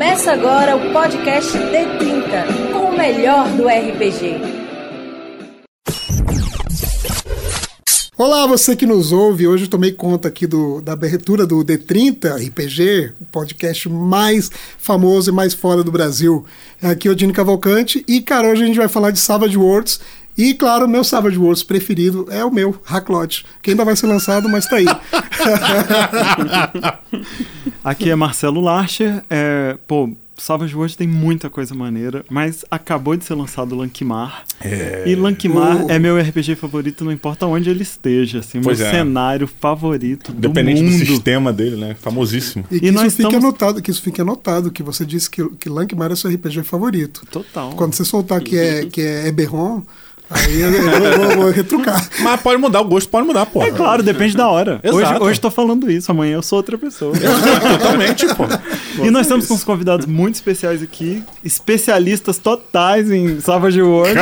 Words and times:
Começa 0.00 0.32
agora 0.32 0.76
o 0.76 0.92
podcast 0.94 1.52
D30, 1.58 2.72
com 2.72 2.86
o 2.86 2.96
melhor 2.96 3.46
do 3.50 3.68
RPG. 3.68 4.40
Olá, 8.16 8.46
você 8.46 8.74
que 8.74 8.86
nos 8.86 9.12
ouve. 9.12 9.46
Hoje 9.46 9.64
eu 9.64 9.68
tomei 9.68 9.92
conta 9.92 10.28
aqui 10.28 10.46
do, 10.46 10.80
da 10.80 10.94
abertura 10.94 11.46
do 11.46 11.62
D30 11.62 12.48
RPG, 12.48 13.12
o 13.20 13.26
podcast 13.26 13.90
mais 13.90 14.50
famoso 14.78 15.30
e 15.30 15.34
mais 15.34 15.52
fora 15.52 15.84
do 15.84 15.92
Brasil. 15.92 16.46
Aqui 16.82 17.06
é 17.06 17.10
o 17.10 17.14
Dino 17.14 17.34
Cavalcante 17.34 18.02
e, 18.08 18.22
cara, 18.22 18.48
hoje 18.48 18.62
a 18.62 18.66
gente 18.66 18.78
vai 18.78 18.88
falar 18.88 19.10
de 19.10 19.18
Savage 19.18 19.58
Worlds. 19.58 20.00
E, 20.42 20.54
claro, 20.54 20.88
meu 20.88 21.04
Savage 21.04 21.36
Worlds 21.36 21.62
preferido 21.62 22.26
é 22.30 22.42
o 22.42 22.50
meu, 22.50 22.74
Hacklot, 22.84 23.44
que 23.62 23.72
ainda 23.72 23.84
vai 23.84 23.94
ser 23.94 24.06
lançado, 24.06 24.48
mas 24.48 24.66
tá 24.66 24.76
aí. 24.76 24.86
Aqui 27.84 28.10
é 28.10 28.14
Marcelo 28.14 28.60
Larcher. 28.60 29.22
É, 29.28 29.76
pô, 29.86 30.10
Savage 30.36 30.74
Worlds 30.74 30.96
tem 30.96 31.06
muita 31.06 31.50
coisa 31.50 31.74
maneira, 31.74 32.24
mas 32.30 32.64
acabou 32.70 33.14
de 33.16 33.24
ser 33.24 33.34
lançado 33.34 33.74
Lankmar. 33.76 34.44
É... 34.62 35.04
E 35.06 35.14
Lankmar 35.14 35.84
Uh. 35.84 35.90
é 35.90 35.98
meu 35.98 36.18
RPG 36.18 36.54
favorito, 36.56 37.04
não 37.04 37.12
importa 37.12 37.44
onde 37.46 37.68
ele 37.68 37.82
esteja. 37.82 38.38
Assim, 38.38 38.56
meu 38.58 38.64
Pois 38.64 38.80
é. 38.80 38.90
cenário 38.90 39.46
favorito 39.46 40.32
Independente 40.32 40.80
do 40.82 40.86
do, 40.86 40.92
mundo. 40.92 41.06
sistema 41.06 41.52
dele, 41.52 41.76
né? 41.76 41.94
Famosíssimo. 42.00 42.64
E 42.70 42.80
que, 42.80 42.86
E 42.86 42.88
isso 42.88 42.94
nós 42.96 43.12
fique 43.14 43.22
estamos- 43.28 43.44
anotado, 43.44 43.82
que 43.82 43.90
isso 43.90 44.00
fique 44.00 44.20
anotado, 44.22 44.70
que 44.70 44.82
você 44.82 45.04
disse 45.04 45.28
que, 45.30 45.46
que 45.56 45.68
Lankmar 45.68 46.10
é 46.12 46.16
seu 46.16 46.30
RPG 46.30 46.62
favorito. 46.62 47.26
Total. 47.30 47.72
Quando 47.74 47.92
você 47.94 48.04
soltar 48.06 48.40
que 48.40 48.56
é, 48.56 48.86
que 48.86 49.02
é 49.02 49.26
Eberron, 49.28 49.82
aí 50.30 50.60
eu, 50.60 50.72
eu 50.72 51.18
vou, 51.18 51.36
vou 51.36 51.50
retrucar. 51.50 52.08
Mas 52.20 52.40
pode 52.40 52.60
mudar, 52.60 52.80
o 52.80 52.84
gosto 52.84 53.08
pode 53.08 53.26
mudar, 53.26 53.46
pô. 53.46 53.62
É 53.62 53.70
claro, 53.70 54.02
depende 54.02 54.36
da 54.36 54.48
hora. 54.48 54.80
Hoje, 54.84 55.02
Exato. 55.02 55.24
hoje 55.24 55.40
tô 55.40 55.50
falando 55.50 55.90
isso, 55.90 56.10
amanhã 56.10 56.34
eu 56.36 56.42
sou 56.42 56.58
outra 56.58 56.78
pessoa. 56.78 57.12
Totalmente, 57.78 58.26
pô. 58.34 58.44
e 59.04 59.10
nós 59.10 59.22
estamos 59.22 59.46
com 59.46 59.54
uns 59.54 59.64
convidados 59.64 60.06
muito 60.06 60.36
especiais 60.36 60.82
aqui, 60.82 61.22
especialistas 61.44 62.38
totais 62.38 63.10
em 63.10 63.40
Savage 63.40 63.82
Worlds. 63.82 64.14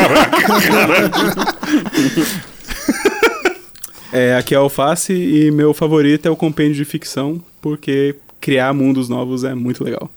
É, 4.13 4.37
aqui 4.37 4.55
é 4.55 4.59
Alface 4.59 5.13
e 5.13 5.51
meu 5.51 5.75
favorito 5.75 6.27
é 6.27 6.31
o 6.31 6.37
compêndio 6.37 6.77
de 6.77 6.85
ficção, 6.85 7.43
porque 7.61 8.17
criar 8.41 8.73
mundos 8.73 9.09
novos 9.09 9.45
é 9.45 9.55
muito 9.55 9.85
legal. 9.85 10.11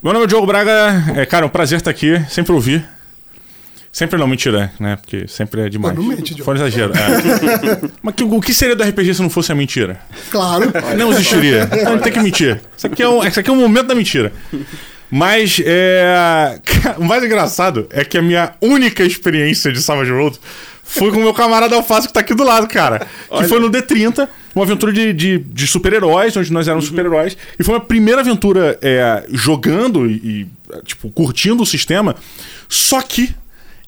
Meu 0.00 0.12
nome 0.12 0.26
é 0.26 0.28
Diogo 0.28 0.46
Braga. 0.46 1.12
É, 1.16 1.26
cara, 1.26 1.44
um 1.44 1.48
prazer 1.48 1.78
estar 1.78 1.90
aqui. 1.90 2.24
Sempre 2.28 2.52
ouvir. 2.52 2.88
Sempre 3.98 4.16
não, 4.16 4.28
mentira, 4.28 4.70
né? 4.78 4.94
Porque 4.94 5.26
sempre 5.26 5.62
é 5.62 5.68
demais. 5.68 5.96
Não 5.96 6.04
mente. 6.04 6.40
Foi 6.40 6.54
um 6.54 6.56
exagero. 6.56 6.92
é. 6.92 7.90
Mas 8.00 8.14
que- 8.14 8.22
o 8.22 8.40
que 8.40 8.54
seria 8.54 8.76
do 8.76 8.84
RPG 8.84 9.14
se 9.14 9.22
não 9.22 9.28
fosse 9.28 9.50
a 9.50 9.56
mentira? 9.56 10.00
Claro. 10.30 10.72
Não 10.96 11.10
existiria. 11.10 11.68
Então 11.72 11.98
tem 11.98 12.12
que 12.12 12.20
mentir. 12.20 12.60
Isso 12.76 12.86
aqui 12.86 13.02
é 13.02 13.08
um, 13.08 13.26
isso 13.26 13.40
aqui 13.40 13.50
é 13.50 13.52
um 13.52 13.56
momento 13.56 13.88
da 13.88 13.96
mentira. 13.96 14.32
Mas 15.10 15.60
é, 15.64 16.60
o 16.96 17.02
mais 17.04 17.24
engraçado 17.24 17.88
é 17.90 18.04
que 18.04 18.16
a 18.16 18.22
minha 18.22 18.52
única 18.62 19.02
experiência 19.02 19.72
de 19.72 19.82
Savage 19.82 20.12
World 20.12 20.38
foi 20.84 21.10
com 21.10 21.16
o 21.16 21.22
meu 21.22 21.34
camarada 21.34 21.74
Alface 21.74 22.06
que 22.06 22.12
tá 22.12 22.20
aqui 22.20 22.36
do 22.36 22.44
lado, 22.44 22.68
cara. 22.68 23.04
Que 23.36 23.48
foi 23.48 23.58
no 23.58 23.68
D30, 23.68 24.28
uma 24.54 24.64
aventura 24.64 24.92
de, 24.92 25.12
de, 25.12 25.38
de 25.40 25.66
super-heróis, 25.66 26.36
onde 26.36 26.52
nós 26.52 26.68
éramos 26.68 26.86
super-heróis. 26.86 27.36
E 27.58 27.64
foi 27.64 27.74
a 27.74 27.80
primeira 27.80 28.20
aventura 28.20 28.78
é, 28.80 29.24
jogando 29.32 30.08
e, 30.08 30.12
e, 30.14 30.46
tipo, 30.84 31.10
curtindo 31.10 31.64
o 31.64 31.66
sistema. 31.66 32.14
Só 32.68 33.02
que 33.02 33.34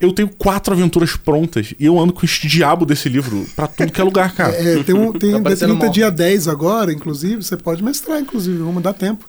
eu 0.01 0.13
tenho 0.13 0.29
quatro 0.29 0.73
aventuras 0.73 1.15
prontas 1.17 1.75
e 1.79 1.85
eu 1.85 1.99
ando 1.99 2.13
com 2.13 2.25
este 2.25 2.49
diabo 2.49 2.87
desse 2.87 3.09
livro 3.09 3.45
pra 3.55 3.67
tudo 3.67 3.93
que 3.93 4.01
é 4.01 4.05
lugar, 4.05 4.35
cara. 4.35 4.53
É, 4.55 4.83
tem 4.83 4.95
um, 4.95 5.13
tem 5.13 5.33
Tá 5.33 5.41
parecendo 5.41 5.75
D30 5.75 5.79
mal. 5.83 5.91
dia 5.91 6.11
10 6.11 6.49
agora, 6.49 6.93
inclusive, 6.93 7.43
você 7.43 7.57
pode 7.57 7.83
mestrar, 7.85 8.19
inclusive, 8.21 8.57
vamos 8.59 8.83
dar 8.83 8.93
tempo. 8.95 9.29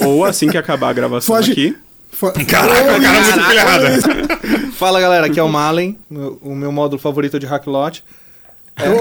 Ou 0.00 0.24
assim 0.24 0.48
que 0.48 0.56
acabar 0.58 0.90
a 0.90 0.92
gravação 0.92 1.34
Foge- 1.36 1.52
aqui. 1.52 1.76
Caraca, 2.48 3.00
cara, 3.00 3.20
isso, 3.20 3.32
muito 3.36 3.48
pilhada. 3.48 4.72
Fala 4.72 5.00
galera, 5.00 5.26
aqui 5.26 5.38
é 5.38 5.42
o 5.42 5.48
Malen, 5.48 5.98
o 6.40 6.54
meu 6.54 6.72
módulo 6.72 7.00
favorito 7.00 7.38
de 7.38 7.46
Hacklot. 7.46 8.02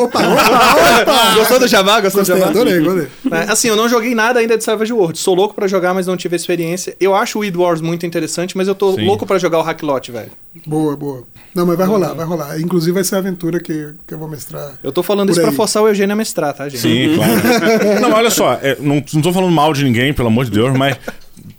Opa, 0.02 0.20
opa, 0.20 1.02
opa! 1.02 1.36
Gostou 1.36 1.60
do 1.60 1.68
Java? 1.68 2.02
Gostou 2.02 2.22
Gostei, 2.22 2.36
do 2.36 2.40
Java? 2.40 2.52
adorei, 2.52 2.80
adorei. 2.80 3.08
É, 3.32 3.52
assim, 3.52 3.68
eu 3.68 3.76
não 3.76 3.88
joguei 3.88 4.16
nada 4.16 4.40
ainda 4.40 4.58
de 4.58 4.64
Savage 4.64 4.92
World. 4.92 5.18
Sou 5.20 5.36
louco 5.36 5.54
pra 5.54 5.68
jogar, 5.68 5.94
mas 5.94 6.08
não 6.08 6.18
tive 6.18 6.36
experiência. 6.36 6.96
Eu 7.00 7.14
acho 7.16 7.38
o 7.38 7.42
Weed 7.42 7.56
Wars 7.56 7.82
muito 7.82 8.06
interessante, 8.06 8.58
mas 8.58 8.68
eu 8.68 8.76
tô 8.76 8.94
Sim. 8.94 9.06
louco 9.06 9.26
pra 9.26 9.38
jogar 9.38 9.60
o 9.60 9.62
Hacklot, 9.62 10.12
velho. 10.12 10.32
Boa, 10.66 10.96
boa. 10.96 11.24
Não, 11.54 11.66
mas 11.66 11.78
vai 11.78 11.86
rolar, 11.88 12.14
vai 12.14 12.26
rolar. 12.26 12.60
Inclusive 12.60 12.92
vai 12.94 13.04
ser 13.04 13.16
a 13.16 13.20
aventura 13.20 13.60
que, 13.60 13.94
que 14.08 14.14
eu 14.14 14.18
vou 14.18 14.28
mestrar. 14.28 14.74
Eu 14.84 14.92
tô 14.92 15.04
falando 15.04 15.30
isso 15.32 15.40
pra 15.40 15.50
aí. 15.52 15.56
forçar 15.56 15.84
o 15.84 15.88
Eugênio 15.88 16.14
a 16.14 16.16
mestrar, 16.16 16.54
tá, 16.54 16.68
gente? 16.68 16.82
Sim, 16.82 17.16
claro. 17.16 18.02
Não, 18.02 18.12
olha 18.14 18.30
só, 18.30 18.54
é, 18.62 18.78
não, 18.80 19.04
não 19.14 19.22
tô 19.22 19.32
falando 19.34 19.52
mal 19.52 19.74
de 19.74 19.84
ninguém, 19.84 20.14
pelo 20.14 20.28
amor 20.28 20.46
de 20.46 20.52
Deus, 20.52 20.76
mas 20.78 20.98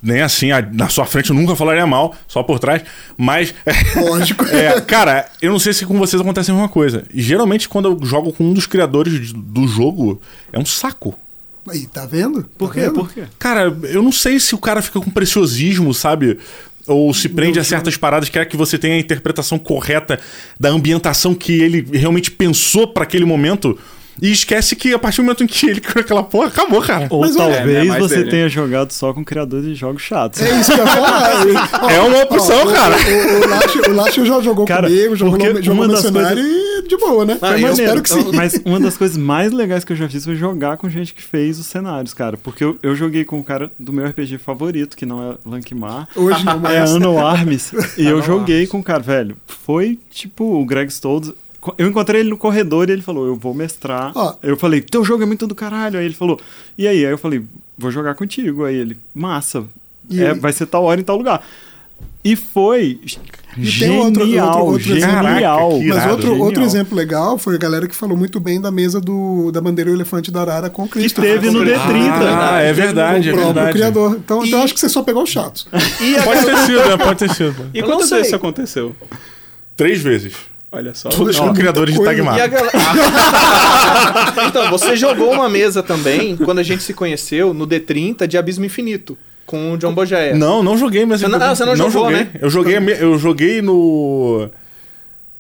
nem 0.03 0.21
assim, 0.21 0.49
na 0.73 0.89
sua 0.89 1.05
frente 1.07 1.31
eu 1.31 1.37
nunca 1.37 1.57
falaria 1.57 1.87
mal, 1.87 2.15
só 2.27 2.43
por 2.43 2.59
trás. 2.59 2.83
Mas, 3.17 3.55
Lógico. 3.97 4.45
é, 4.47 4.81
cara, 4.81 5.29
eu 5.43 5.51
não 5.53 5.59
sei 5.59 5.73
se 5.73 5.85
com 5.87 5.99
vocês 5.99 6.21
acontece 6.21 6.51
a 6.51 6.55
mesma 6.55 6.69
coisa. 6.69 7.05
Geralmente, 7.15 7.69
quando 7.69 7.89
eu 7.89 8.07
jogo 8.07 8.33
com 8.33 8.45
um 8.45 8.53
dos 8.55 8.67
criadores 8.67 9.33
do 9.33 9.67
jogo, 9.67 10.21
é 10.53 10.59
um 10.59 10.65
saco. 10.67 11.19
Aí, 11.69 11.87
tá 11.87 12.07
vendo? 12.07 12.45
Por 12.57 12.69
Tá 12.69 12.75
quê? 12.75 12.81
vendo? 12.81 12.95
Por 12.95 13.13
quê? 13.13 13.25
Cara, 13.39 13.77
eu 13.85 14.03
não 14.03 14.13
sei 14.13 14.41
se 14.41 14.55
o 14.55 14.59
cara 14.59 14.81
fica 14.81 15.01
com 15.01 15.11
preciosismo, 15.11 15.93
sabe? 15.93 16.39
Ou 16.87 17.13
se 17.13 17.29
prende 17.29 17.59
a 17.59 17.65
certas 17.65 17.97
paradas, 17.99 18.31
quer 18.31 18.47
que 18.47 18.57
você 18.57 18.79
tenha 18.79 18.95
a 18.95 18.99
interpretação 18.99 19.59
correta 19.59 20.19
da 20.59 20.71
ambientação 20.71 21.35
que 21.35 21.53
ele 21.61 21.87
realmente 21.93 22.31
pensou 22.31 22.89
pra 22.89 23.03
aquele 23.03 23.27
momento. 23.27 23.79
E 24.21 24.31
esquece 24.33 24.75
que 24.77 24.93
a 24.93 24.99
partir 24.99 25.19
do 25.19 25.25
momento 25.25 25.45
em 25.45 25.47
que 25.47 25.67
ele 25.69 25.81
criou 25.81 26.03
aquela 26.03 26.23
porra, 26.23 26.49
acabou, 26.49 26.81
cara. 26.83 27.07
Ou 27.11 27.21
Mas, 27.21 27.37
talvez 27.37 27.67
é, 27.69 27.87
é 27.97 27.99
você 27.99 28.17
dele. 28.19 28.31
tenha 28.31 28.49
jogado 28.49 28.93
só 28.93 29.13
com 29.13 29.25
criadores 29.25 29.67
de 29.67 29.75
jogos 29.75 30.03
chatos. 30.03 30.41
É 30.41 30.61
isso 30.61 30.73
que 30.73 30.81
eu 30.81 30.85
ia 30.87 30.93
falar. 30.93 31.33
Ó, 31.83 31.89
É 31.91 32.01
uma 32.01 32.23
opção, 32.23 32.59
ó, 32.59 32.69
o- 32.69 32.73
cara. 32.73 32.97
O, 32.97 33.45
o, 33.45 33.49
Lacho, 33.49 33.91
o 33.91 33.95
Lacho 33.95 34.27
já 34.27 34.41
jogou 34.41 34.65
Cara, 34.67 34.89
comigo, 34.89 35.17
jogou, 35.17 35.39
porque 35.39 35.63
jogou 35.63 35.85
uma 35.85 35.93
das 35.93 36.03
mercenário 36.05 36.43
e 36.45 36.89
de 36.89 36.97
boa, 36.97 37.25
né? 37.25 37.39
Ah, 37.43 37.53
eu 37.53 37.59
eu 37.59 37.73
espero 37.73 37.77
Maneiro. 37.77 38.03
que 38.03 38.09
sim. 38.09 38.31
Mas 38.35 38.61
uma 38.65 38.81
das 38.81 38.97
coisas 38.99 39.17
mais 39.17 39.53
legais 39.53 39.85
que 39.85 39.93
eu 39.93 39.97
já 39.97 40.09
fiz 40.09 40.25
foi 40.25 40.35
jogar 40.37 40.77
com 40.77 40.89
gente 40.89 41.13
que 41.15 41.23
fez 41.23 41.59
os 41.59 41.67
cenários, 41.67 42.15
cara. 42.15 42.37
Porque 42.37 42.65
eu, 42.65 42.79
eu 42.83 42.95
joguei 42.97 43.25
com 43.25 43.39
o 43.39 43.45
cara 43.45 43.71
do 43.79 43.93
meu 43.93 44.07
RPG 44.07 44.39
favorito, 44.39 44.97
que 44.97 45.05
não 45.07 45.33
é 45.33 45.35
Lankmar. 45.47 46.09
Hoje 46.17 46.45
não, 46.45 46.53
É 46.55 46.57
mas... 46.81 46.91
Ano 46.91 47.19
Arms. 47.19 47.73
e 47.99 48.07
eu 48.07 48.23
joguei 48.23 48.67
com 48.67 48.79
o 48.81 48.83
cara, 48.83 49.01
velho. 49.01 49.37
Foi 49.47 49.99
tipo 50.11 50.61
o 50.61 50.65
Greg 50.65 50.91
Stoltz. 50.91 51.33
Eu 51.77 51.89
encontrei 51.89 52.21
ele 52.21 52.31
no 52.31 52.37
corredor 52.37 52.89
e 52.89 52.93
ele 52.93 53.03
falou: 53.03 53.27
Eu 53.27 53.37
vou 53.37 53.53
mestrar. 53.53 54.13
Ó. 54.15 54.35
Eu 54.43 54.57
falei: 54.57 54.81
Teu 54.81 55.05
jogo 55.05 55.23
é 55.23 55.27
muito 55.27 55.47
do 55.47 55.55
caralho. 55.55 55.99
Aí 55.99 56.05
ele 56.05 56.15
falou: 56.15 56.39
E 56.77 56.87
aí? 56.87 57.05
Aí 57.05 57.11
eu 57.13 57.19
falei: 57.19 57.43
Vou 57.77 57.91
jogar 57.91 58.15
contigo. 58.15 58.65
Aí 58.65 58.77
ele: 58.77 58.97
Massa. 59.15 59.65
E 60.11 60.23
É, 60.23 60.33
vai 60.35 60.53
ser 60.53 60.67
tal 60.67 60.85
hora 60.85 61.01
em 61.01 61.05
tal 61.05 61.17
lugar. 61.17 61.45
E 62.25 62.35
foi 62.37 63.01
E 63.57 63.71
tem 63.79 63.99
outro- 63.99 64.25
genial, 64.25 64.49
outro- 64.67 64.73
outro 64.73 64.97
exemplo. 64.97 65.29
genial. 65.29 65.59
Caraca, 65.59 65.79
que 65.81 65.87
Mas 65.89 65.97
irado, 65.97 66.11
outro, 66.13 66.27
Genial. 66.29 66.47
outro 66.47 66.63
exemplo 66.63 66.97
legal 66.97 67.39
foi 67.39 67.55
a 67.55 67.59
galera 67.59 67.87
que 67.89 67.95
falou 67.95 68.17
muito 68.17 68.39
bem 68.41 68.61
da 68.61 68.71
mesa 68.71 69.01
do, 69.01 69.51
da 69.53 69.61
bandeira 69.61 69.91
e 69.91 69.93
o 69.95 69.97
elefante 69.97 70.31
da 70.31 70.41
Arara 70.41 70.71
com 70.71 70.83
o 70.83 70.87
Que 70.87 70.93
Cristo. 70.95 71.21
teve 71.21 71.51
no 71.51 71.61
D30. 71.61 71.77
Ah, 72.41 72.61
é 72.61 72.73
verdade, 72.73 73.31
o 73.31 73.33
é 73.33 73.45
verdade. 73.45 73.73
criador. 73.73 74.17
Então, 74.17 74.45
então 74.45 74.63
acho 74.63 74.75
que 74.75 74.81
você 74.81 74.89
só 74.89 75.03
pegou 75.03 75.23
os 75.23 75.31
chatos. 75.31 75.67
Pode 76.25 76.45
ter 76.45 76.57
sido, 76.59 76.89
né? 76.89 76.97
Pode 76.97 77.19
ter 77.19 77.31
sido. 77.35 77.71
E 77.75 77.83
quantas 77.83 78.11
vezes 78.11 78.27
isso 78.27 78.37
aconteceu? 78.37 78.95
Três 79.77 80.01
vezes. 80.01 80.35
Olha 80.71 80.95
só. 80.95 81.09
Todos 81.09 81.39
Ó, 81.41 81.49
com 81.49 81.55
criadores 81.55 81.95
de 81.95 82.05
Tagmar. 82.05 82.37
E 82.37 82.41
a 82.43 82.47
galera. 82.47 82.73
então, 84.49 84.71
você 84.71 84.97
jogou 84.97 85.33
uma 85.33 85.49
mesa 85.49 85.83
também, 85.83 86.37
quando 86.37 86.59
a 86.59 86.63
gente 86.63 86.83
se 86.83 86.93
conheceu, 86.93 87.55
no 87.55 87.67
D30 87.67 88.27
de 88.27 88.37
Abismo 88.37 88.65
Infinito, 88.67 89.17
com 89.47 89.73
o 89.73 89.79
John 89.79 89.95
Bojaer. 89.95 90.37
Não, 90.37 90.63
não 90.63 90.77
joguei, 90.77 91.07
mas. 91.07 91.21
Você 91.21 91.29
não- 91.29 91.41
ah, 91.43 91.55
você 91.55 91.65
não 91.65 91.75
jogou, 91.75 91.91
joguei. 92.05 92.17
né? 92.17 92.31
Eu 92.41 92.51
joguei, 92.51 92.77
eu 92.77 93.19
joguei 93.19 93.63
no. 93.63 94.51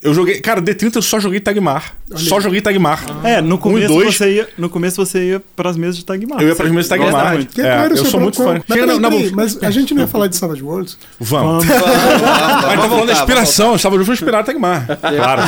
Eu 0.00 0.14
joguei. 0.14 0.40
Cara, 0.40 0.62
D30 0.62 0.94
eu 0.96 1.02
só 1.02 1.18
joguei 1.18 1.40
Tagmar. 1.40 1.92
Só 2.14 2.38
joguei 2.40 2.60
Tagmar. 2.60 3.04
É, 3.24 3.40
no 3.40 3.56
Um 3.56 3.58
começo, 3.58 3.88
dois. 3.88 4.16
você 4.16 4.32
ia, 4.36 4.48
no 4.56 4.70
começo 4.70 4.96
você 5.04 5.30
ia 5.30 5.42
pras 5.56 5.76
mesas 5.76 5.96
de 5.96 6.04
Tagmar. 6.04 6.40
Eu 6.40 6.48
ia 6.48 6.54
para 6.54 6.66
as 6.66 6.70
mesas 6.72 6.84
de 6.84 6.90
Tagmar. 6.90 7.34
É, 7.36 7.88
o 7.88 7.96
eu 7.96 8.04
sou 8.04 8.20
muito 8.20 8.36
fã. 8.36 8.54
Mas, 8.54 8.62
Chega 8.78 8.86
peraí, 8.86 8.86
na- 9.00 9.10
na- 9.10 9.16
peraí, 9.16 9.32
mas 9.34 9.58
a 9.62 9.70
gente 9.72 9.92
não 9.94 10.02
ia 10.02 10.06
falar 10.08 10.28
de 10.28 10.36
Savage 10.36 10.62
Worlds? 10.62 10.96
Vamos. 11.18 11.64
Vamos. 11.66 11.82
Mas 11.82 12.80
tá 12.80 12.88
falando 12.88 13.06
da 13.06 13.12
inspiração. 13.12 13.70
Eu 13.70 13.76
estava 13.76 13.96
junto 13.98 14.12
inspirar 14.12 14.44
Tagmar. 14.44 14.86
Claro. 14.86 15.42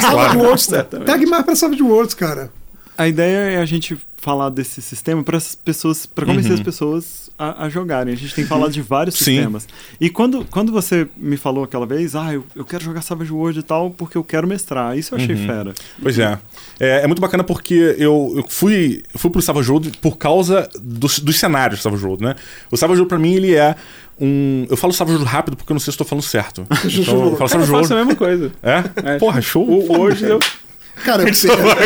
Savage. 0.00 0.36
Worlds. 0.38 0.66
Tagmar 1.04 1.44
pra 1.44 1.54
Savage 1.54 1.82
Worlds, 1.82 2.14
cara. 2.14 2.50
A 2.96 3.06
ideia 3.06 3.36
é 3.52 3.56
a 3.58 3.64
gente 3.66 3.96
falar 4.20 4.50
desse 4.50 4.82
sistema 4.82 5.22
para 5.22 5.38
as 5.38 5.54
pessoas, 5.54 6.04
para 6.04 6.26
convencer 6.26 6.50
Uhum. 6.52 6.58
as 6.58 6.62
pessoas 6.62 7.30
a, 7.38 7.64
a 7.64 7.68
jogarem. 7.70 8.12
A 8.12 8.16
gente 8.16 8.34
tem 8.34 8.44
falado 8.44 8.70
de 8.70 8.82
vários 8.82 9.14
Sim. 9.16 9.24
sistemas. 9.36 9.66
E 9.98 10.10
quando, 10.10 10.44
quando 10.50 10.70
você 10.70 11.08
me 11.16 11.38
falou 11.38 11.64
aquela 11.64 11.86
vez, 11.86 12.14
ah, 12.14 12.34
eu, 12.34 12.44
eu 12.54 12.64
quero 12.64 12.84
jogar 12.84 13.00
Savage 13.00 13.32
World 13.32 13.58
e 13.60 13.62
tal, 13.62 13.90
porque 13.90 14.18
eu 14.18 14.22
quero 14.22 14.46
mestrar. 14.46 14.96
Isso 14.98 15.14
eu 15.14 15.18
achei 15.18 15.34
Uhum. 15.34 15.46
fera. 15.46 15.74
Pois 16.02 16.18
é. 16.18 16.38
é. 16.78 17.00
é 17.02 17.06
muito 17.06 17.20
bacana 17.22 17.42
porque 17.42 17.94
eu, 17.98 18.34
eu 18.36 18.44
fui, 18.48 19.02
eu 19.14 19.18
fui 19.18 19.30
pro 19.30 19.40
Savage 19.40 19.70
World 19.70 19.92
por 20.02 20.18
causa 20.18 20.68
dos, 20.80 21.18
dos 21.18 21.38
cenários 21.38 21.80
do 21.80 21.82
Savage 21.82 22.04
World, 22.04 22.22
né? 22.22 22.34
O 22.70 22.76
Savage 22.76 23.00
World 23.00 23.08
pra 23.08 23.18
mim, 23.18 23.34
ele 23.34 23.54
é 23.54 23.74
um... 24.20 24.66
Eu 24.68 24.76
falo 24.76 24.92
Savage 24.92 25.16
World 25.16 25.32
rápido 25.32 25.56
porque 25.56 25.72
eu 25.72 25.74
não 25.74 25.80
sei 25.80 25.86
se 25.86 25.90
estou 25.94 26.06
falando 26.06 26.24
certo. 26.24 26.66
Então, 26.84 27.14
eu 27.30 27.36
falo 27.36 27.36
Cara, 27.36 27.44
eu 27.44 27.48
Savage 27.48 27.70
faço 27.72 27.92
a 27.94 27.96
World... 27.96 27.96
mesma 27.96 28.14
coisa. 28.16 28.52
É? 28.62 29.14
É. 29.14 29.18
Porra, 29.18 29.40
show. 29.40 29.66
O, 29.66 29.98
hoje 29.98 30.24
eu. 30.26 30.38
Cara, 31.04 31.24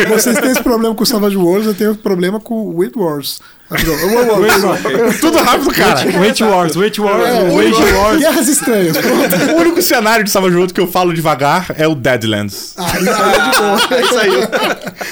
vocês 0.09 0.37
têm 0.39 0.51
esse 0.51 0.61
problema 0.61 0.93
com 0.93 1.03
o 1.03 1.05
Savage 1.05 1.37
Wars, 1.37 1.65
eu 1.65 1.73
tenho 1.73 1.95
problema 1.95 2.39
com 2.39 2.55
o 2.55 2.77
Wait 2.79 2.95
Wars. 2.95 3.39
Tudo 5.19 5.37
rápido, 5.39 5.71
cara. 5.71 6.19
Wait 6.19 6.39
Wars, 6.41 6.75
Wait 6.75 6.99
Wars, 6.99 7.25
É, 7.27 7.49
Wage 7.49 7.93
Wars. 7.93 8.19
Guerras 8.19 8.47
Estranhas. 8.47 8.95
O 8.97 9.59
único 9.59 9.81
cenário 9.81 10.23
de 10.23 10.29
Savage 10.29 10.53
Worlds 10.53 10.71
que 10.73 10.79
eu 10.81 10.87
falo 10.87 11.13
devagar 11.13 11.67
é 11.77 11.87
o 11.87 11.95
Deadlands. 11.95 12.75
Aí 12.77 13.07
é 13.07 13.49
de 13.49 13.57
boa. 13.57 13.79
Isso 14.01 14.17
aí. 14.19 14.31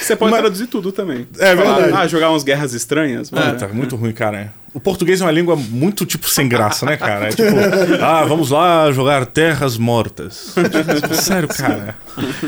Você 0.01 0.15
pode 0.15 0.37
traduzir 0.37 0.67
tudo 0.67 0.91
também. 0.91 1.27
É 1.39 1.55
verdade. 1.55 1.93
Ah, 1.95 2.07
jogar 2.07 2.29
umas 2.29 2.43
guerras 2.43 2.73
estranhas? 2.73 3.31
Ah, 3.33 3.53
tá 3.57 3.67
muito 3.69 3.95
ruim, 3.95 4.11
cara. 4.11 4.53
O 4.73 4.79
português 4.79 5.21
é 5.21 5.25
uma 5.25 5.31
língua 5.31 5.55
muito, 5.55 6.03
tipo, 6.05 6.27
sem 6.27 6.49
graça, 6.49 6.83
né, 6.85 6.97
cara? 6.97 7.27
É 7.27 7.29
tipo, 7.29 7.43
ah, 8.01 8.25
vamos 8.25 8.49
lá 8.49 8.91
jogar 8.91 9.25
Terras 9.27 9.77
Mortas. 9.77 10.53
Tipo, 10.55 11.13
sério, 11.13 11.47
cara. 11.47 11.95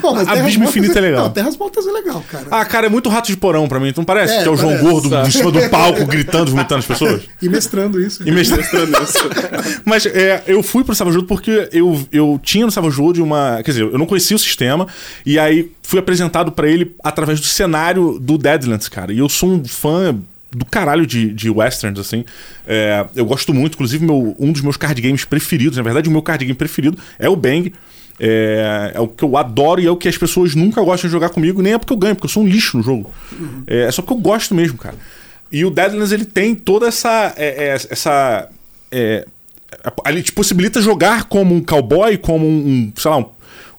Pô, 0.01 0.13
mas 0.13 0.27
Abismo 0.27 0.63
Infinito 0.63 0.97
é 0.97 1.01
legal. 1.01 1.25
Não, 1.25 1.29
Terras 1.31 1.55
Mortas 1.55 1.85
é 1.85 1.91
legal, 1.91 2.23
cara. 2.27 2.45
Ah, 2.49 2.65
cara, 2.65 2.87
é 2.87 2.89
muito 2.89 3.09
rato 3.09 3.27
de 3.27 3.37
porão 3.37 3.67
pra 3.67 3.79
mim, 3.79 3.93
não 3.95 4.03
parece? 4.03 4.33
É, 4.33 4.41
que 4.41 4.47
é 4.47 4.51
o 4.51 4.57
João 4.57 4.71
parece. 4.71 4.89
Gordo 4.89 5.15
em 5.15 5.31
cima 5.31 5.51
do 5.51 5.61
palco, 5.69 6.05
gritando, 6.05 6.49
vomitando 6.49 6.79
as 6.79 6.85
pessoas? 6.85 7.23
E 7.39 7.47
mestrando 7.47 8.01
isso. 8.01 8.27
E 8.27 8.31
mestrando 8.31 8.65
isso. 9.03 9.19
Mas 9.85 10.07
é, 10.07 10.43
eu 10.47 10.63
fui 10.63 10.83
pro 10.83 10.95
Savage 10.95 11.17
World 11.17 11.27
porque 11.27 11.69
eu, 11.71 12.07
eu 12.11 12.39
tinha 12.41 12.65
no 12.65 12.71
Savage 12.71 12.99
World 12.99 13.21
uma. 13.21 13.61
Quer 13.63 13.71
dizer, 13.71 13.83
eu 13.83 13.97
não 13.99 14.05
conhecia 14.07 14.35
o 14.35 14.39
sistema, 14.39 14.87
e 15.23 15.37
aí 15.37 15.71
fui 15.83 15.99
apresentado 15.99 16.51
pra 16.51 16.67
ele 16.67 16.95
através 17.03 17.39
do 17.39 17.45
cenário 17.45 18.17
do 18.19 18.37
Deadlands, 18.37 18.89
cara. 18.89 19.13
E 19.13 19.19
eu 19.19 19.29
sou 19.29 19.49
um 19.49 19.63
fã 19.63 20.17
do 20.55 20.65
caralho 20.65 21.05
de, 21.05 21.33
de 21.33 21.49
westerns, 21.49 21.99
assim. 21.99 22.23
É, 22.65 23.05
eu 23.15 23.25
gosto 23.25 23.53
muito, 23.53 23.73
inclusive, 23.73 24.05
meu, 24.05 24.35
um 24.39 24.51
dos 24.51 24.61
meus 24.61 24.77
card 24.77 25.01
games 25.01 25.25
preferidos, 25.25 25.77
na 25.77 25.83
verdade, 25.83 26.07
o 26.07 26.11
meu 26.11 26.21
card 26.21 26.45
game 26.45 26.57
preferido 26.57 26.97
é 27.19 27.27
o 27.29 27.35
Bang. 27.35 27.73
É, 28.17 28.93
é 28.95 28.99
o 29.01 29.09
que 29.09 29.25
eu 29.25 29.35
adoro 29.35 29.81
e 29.81 29.85
é 29.85 29.91
o 29.91 29.97
que 29.97 30.07
as 30.07 30.17
pessoas 30.17 30.55
nunca 30.55 30.81
gostam 30.81 31.09
de 31.09 31.11
jogar 31.11 31.29
comigo, 31.29 31.61
nem 31.61 31.73
é 31.73 31.77
porque 31.77 31.91
eu 31.91 31.97
ganho, 31.97 32.15
porque 32.15 32.27
eu 32.27 32.29
sou 32.29 32.43
um 32.43 32.47
lixo 32.47 32.77
no 32.77 32.83
jogo. 32.83 33.11
É, 33.67 33.81
é 33.81 33.91
só 33.91 34.01
porque 34.01 34.13
eu 34.13 34.21
gosto 34.21 34.55
mesmo, 34.55 34.77
cara. 34.77 34.95
E 35.51 35.65
o 35.65 35.69
Deadlands 35.69 36.13
ele 36.13 36.25
tem 36.25 36.55
toda 36.55 36.87
essa. 36.87 37.33
é, 37.35 37.65
é, 37.65 37.73
essa 37.73 38.49
é, 38.91 39.25
ele 40.05 40.23
te 40.23 40.31
possibilita 40.31 40.81
jogar 40.81 41.25
como 41.25 41.53
um 41.53 41.61
cowboy, 41.61 42.17
como 42.17 42.45
um, 42.45 42.67
um, 42.67 42.93
sei 42.95 43.11
lá, 43.11 43.17
um, 43.17 43.25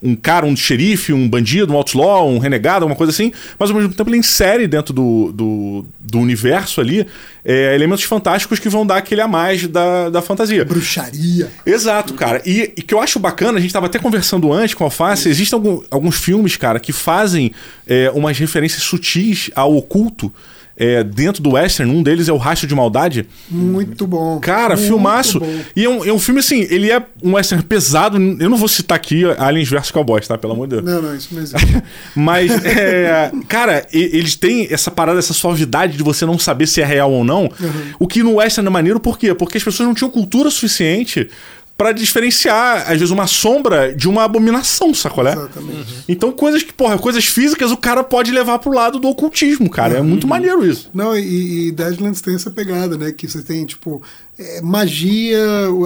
um 0.02 0.14
cara, 0.14 0.44
um 0.46 0.54
xerife, 0.56 1.12
um 1.12 1.28
bandido, 1.28 1.72
um 1.72 1.76
outlaw, 1.76 2.28
um 2.28 2.38
renegado, 2.38 2.84
alguma 2.84 2.96
coisa 2.96 3.10
assim, 3.10 3.32
mas 3.58 3.70
ao 3.70 3.76
mesmo 3.76 3.93
tempo 3.94 4.10
ele 4.10 4.19
insere 4.19 4.66
dentro 4.66 4.93
do, 4.93 5.32
do, 5.32 5.87
do 5.98 6.19
universo 6.19 6.81
ali 6.81 7.06
é, 7.44 7.75
elementos 7.75 8.04
fantásticos 8.04 8.58
que 8.58 8.69
vão 8.69 8.87
dar 8.87 8.96
aquele 8.98 9.20
a 9.20 9.28
mais 9.28 9.66
da, 9.66 10.10
da 10.10 10.20
fantasia. 10.20 10.64
Bruxaria. 10.64 11.50
Exato, 11.64 12.14
cara. 12.14 12.43
E, 12.44 12.72
e 12.76 12.82
que 12.82 12.93
eu 12.93 13.00
acho 13.00 13.19
bacana, 13.19 13.58
a 13.58 13.60
gente 13.60 13.72
tava 13.72 13.87
até 13.87 13.98
conversando 13.98 14.52
antes 14.52 14.75
com 14.75 14.84
a 14.84 14.87
Alface, 14.87 15.28
existem 15.28 15.56
algum- 15.56 15.82
alguns 15.90 16.16
filmes, 16.16 16.56
cara, 16.56 16.78
que 16.81 16.93
fazem 16.93 17.52
é, 17.87 18.10
umas 18.14 18.38
referências 18.38 18.82
sutis 18.82 19.50
ao 19.54 19.76
oculto 19.76 20.32
é, 20.76 21.02
dentro 21.02 21.43
do 21.43 21.52
western. 21.52 21.90
Um 21.93 22.02
deles 22.02 22.28
é 22.28 22.32
o 22.32 22.37
Rastro 22.37 22.69
de 22.69 22.75
Maldade. 22.75 23.26
Muito 23.49 24.06
bom. 24.06 24.38
Cara, 24.40 24.76
Muito 24.76 24.87
filmaço. 24.87 25.40
bom. 25.40 25.61
E 25.75 25.84
é 25.84 25.88
um, 25.88 26.05
é 26.05 26.12
um 26.12 26.19
filme 26.19 26.40
assim, 26.40 26.67
ele 26.69 26.90
é 26.90 27.02
um 27.23 27.34
western 27.34 27.64
pesado. 27.64 28.17
Eu 28.19 28.50
não 28.50 28.56
vou 28.56 28.69
citar 28.69 28.96
aqui 28.96 29.25
Aliens 29.38 29.69
vs 29.69 29.90
Cowboys, 29.90 30.28
tá? 30.28 30.37
Pelo 30.37 30.52
amor 30.52 30.69
de 30.69 30.76
Deus. 30.76 30.84
Não, 30.84 31.02
não, 31.02 31.17
isso 31.17 31.34
não 31.34 31.43
existe. 31.43 31.82
Mas, 32.14 32.64
é, 32.64 33.32
cara, 33.49 33.87
eles 33.93 34.34
têm 34.34 34.69
essa 34.70 34.90
parada, 34.90 35.19
essa 35.19 35.32
suavidade 35.32 35.96
de 35.96 36.02
você 36.02 36.26
não 36.26 36.38
saber 36.38 36.67
se 36.67 36.81
é 36.81 36.84
real 36.84 37.12
ou 37.12 37.25
não. 37.25 37.50
O 37.99 38.06
que 38.06 38.22
no 38.22 38.34
Western 38.34 38.67
é 38.67 38.70
maneiro, 38.70 39.00
por 39.00 39.19
quê? 39.19 39.34
Porque 39.34 39.56
as 39.58 39.64
pessoas 39.64 39.87
não 39.87 39.94
tinham 39.94 40.11
cultura 40.11 40.50
suficiente 40.50 41.29
pra 41.76 41.93
diferenciar, 41.93 42.82
às 42.90 42.99
vezes, 42.99 43.11
uma 43.11 43.26
sombra 43.26 43.94
de 43.94 44.08
uma 44.08 44.25
abominação, 44.25 44.94
sacolé? 44.94 45.32
Exatamente. 45.32 45.87
Então, 46.08 46.32
coisas 46.32 46.62
que, 46.62 46.73
porra, 46.73 46.96
coisas 46.99 47.25
físicas 47.26 47.70
o 47.70 47.76
cara 47.76 48.02
pode 48.02 48.31
levar 48.32 48.58
pro 48.58 48.73
lado 48.73 48.99
do 48.99 49.08
ocultismo, 49.08 49.69
cara. 49.69 49.99
É 49.99 50.00
muito 50.02 50.26
maneiro 50.26 50.64
isso. 50.67 50.90
Não, 50.94 51.17
e, 51.17 51.69
e 51.69 51.73
Deadlands 51.73 52.20
tem 52.23 52.34
essa 52.34 52.50
pegada, 52.50 52.96
né? 52.96 53.12
Que 53.12 53.28
você 53.28 53.43
tem, 53.43 53.67
tipo, 53.67 54.02
é, 54.38 54.61
magia, 54.62 55.38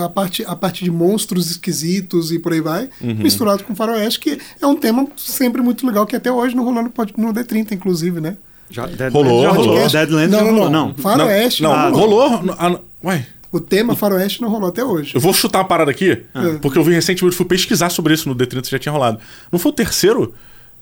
a 0.04 0.08
parte, 0.08 0.44
a 0.46 0.54
parte 0.54 0.84
de 0.84 0.90
monstros 0.90 1.50
esquisitos 1.50 2.30
e 2.30 2.38
por 2.38 2.52
aí 2.52 2.60
vai, 2.60 2.88
Uhum. 3.00 3.14
misturado 3.16 3.64
com 3.64 3.74
faroeste, 3.74 4.20
que 4.20 4.38
é 4.60 4.66
um 4.66 4.76
tema 4.76 5.06
sempre 5.16 5.60
muito 5.60 5.84
legal, 5.86 6.06
que 6.06 6.14
até 6.14 6.30
hoje 6.30 6.54
não 6.54 6.64
rolou 6.64 6.82
no, 6.84 6.92
no 7.16 7.34
D30, 7.34 7.72
inclusive, 7.72 8.20
né? 8.20 8.36
Já, 8.70 8.86
Deadlands 8.86 9.12
Rolou, 9.14 9.42
já 9.42 9.50
rolou. 9.50 9.88
Deadlands 9.88 10.30
não, 10.30 10.40
não, 10.44 10.50
rolou. 10.52 10.70
não. 10.70 10.88
Não. 10.88 10.94
Faroeste 10.94 11.62
não, 11.64 11.76
não, 11.76 11.90
não, 11.90 11.98
rolou. 11.98 12.28
rolou. 12.28 12.54
ah, 12.56 12.70
não- 12.70 12.80
Ué. 13.02 13.26
O 13.52 13.58
tema 13.60 13.96
faroeste 13.96 14.40
não 14.40 14.48
rolou 14.48 14.68
até 14.68 14.84
hoje. 14.84 15.14
Eu 15.14 15.20
vou 15.20 15.32
chutar 15.34 15.58
uma 15.58 15.64
parada 15.64 15.90
aqui, 15.90 16.22
Ah. 16.34 16.58
porque 16.62 16.78
eu 16.78 16.84
vi 16.84 16.92
recentemente, 16.92 17.36
fui 17.36 17.46
pesquisar 17.46 17.90
sobre 17.90 18.14
isso 18.14 18.28
no 18.28 18.34
D30, 18.34 18.68
já 18.68 18.78
tinha 18.78 18.92
rolado. 18.92 19.18
Não 19.50 19.58
foi 19.58 19.72
o 19.72 19.74
terceiro, 19.74 20.32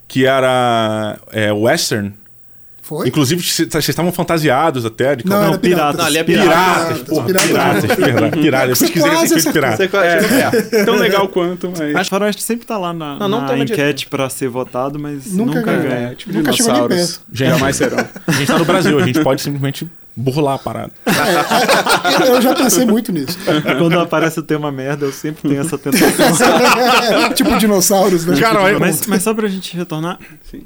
que 0.07 0.25
era 0.25 1.17
é, 1.31 1.51
Western? 1.51 2.13
Foi? 2.81 3.07
Inclusive, 3.07 3.41
vocês 3.43 3.89
estavam 3.89 4.11
fantasiados 4.11 4.85
até 4.85 5.15
de 5.15 5.25
Não, 5.25 5.31
cowboy. 5.35 5.49
era 5.49 5.57
piratas. 5.59 5.97
Não, 5.97 6.05
ali 6.05 6.17
é 6.17 6.23
Piratas, 6.23 6.99
porra, 6.99 7.25
Piratas. 7.25 7.47
piratas, 7.47 7.95
piratas, 7.95 8.39
piratas. 8.41 8.69
Eu 8.69 8.75
Você 8.75 8.85
pesquisei 8.85 9.09
quase 9.11 9.21
recentemente 9.35 9.53
pirata. 9.53 9.77
Você 9.77 9.87
quase 9.87 10.07
É, 10.07 10.21
chegou 10.21 10.51
perto. 10.69 10.85
tão 10.85 10.95
legal 10.95 11.27
quanto, 11.27 11.73
mas. 11.77 11.93
Mas 11.93 12.07
Faroeste 12.07 12.41
sempre 12.41 12.65
tá 12.65 12.77
lá 12.77 12.91
na, 12.93 13.17
Não, 13.19 13.27
não 13.29 13.41
na 13.41 13.57
enquete 13.59 14.07
pra 14.07 14.29
ser 14.29 14.49
votado, 14.49 14.97
mas 14.97 15.31
Nunca 15.33 15.59
nunca, 15.59 15.73
ganha. 15.77 15.93
É, 16.11 16.15
tipo 16.15 16.33
Nunca 16.33 16.51
chegou 16.53 16.71
nem 16.73 16.81
dinossauros. 16.87 16.97
perto. 17.17 17.21
Gente. 17.31 17.49
Jamais 17.49 17.75
serão. 17.75 18.07
A 18.27 18.31
gente 18.31 18.47
tá 18.47 18.57
no 18.57 18.65
Brasil, 18.65 18.97
a 18.99 19.05
gente 19.05 19.21
pode 19.21 19.41
simplesmente 19.41 19.89
burlar 20.15 20.55
a 20.55 20.59
parada. 20.59 20.91
É, 21.05 22.29
eu 22.29 22.41
já 22.41 22.53
pensei 22.55 22.85
muito 22.85 23.11
nisso. 23.11 23.37
Quando 23.77 23.99
aparece 23.99 24.39
o 24.39 24.43
tema 24.43 24.71
merda, 24.71 25.05
eu 25.05 25.11
sempre 25.13 25.47
tenho 25.49 25.61
essa 25.61 25.77
tentação. 25.77 26.09
tipo 27.35 27.55
dinossauros, 27.57 28.25
né? 28.25 28.37
Cara, 28.39 28.61
olha- 28.63 28.79
mas, 28.79 29.05
mas 29.07 29.23
só 29.23 29.33
pra 29.33 29.47
gente 29.47 29.75
retornar, 29.77 30.17
Sim. 30.49 30.61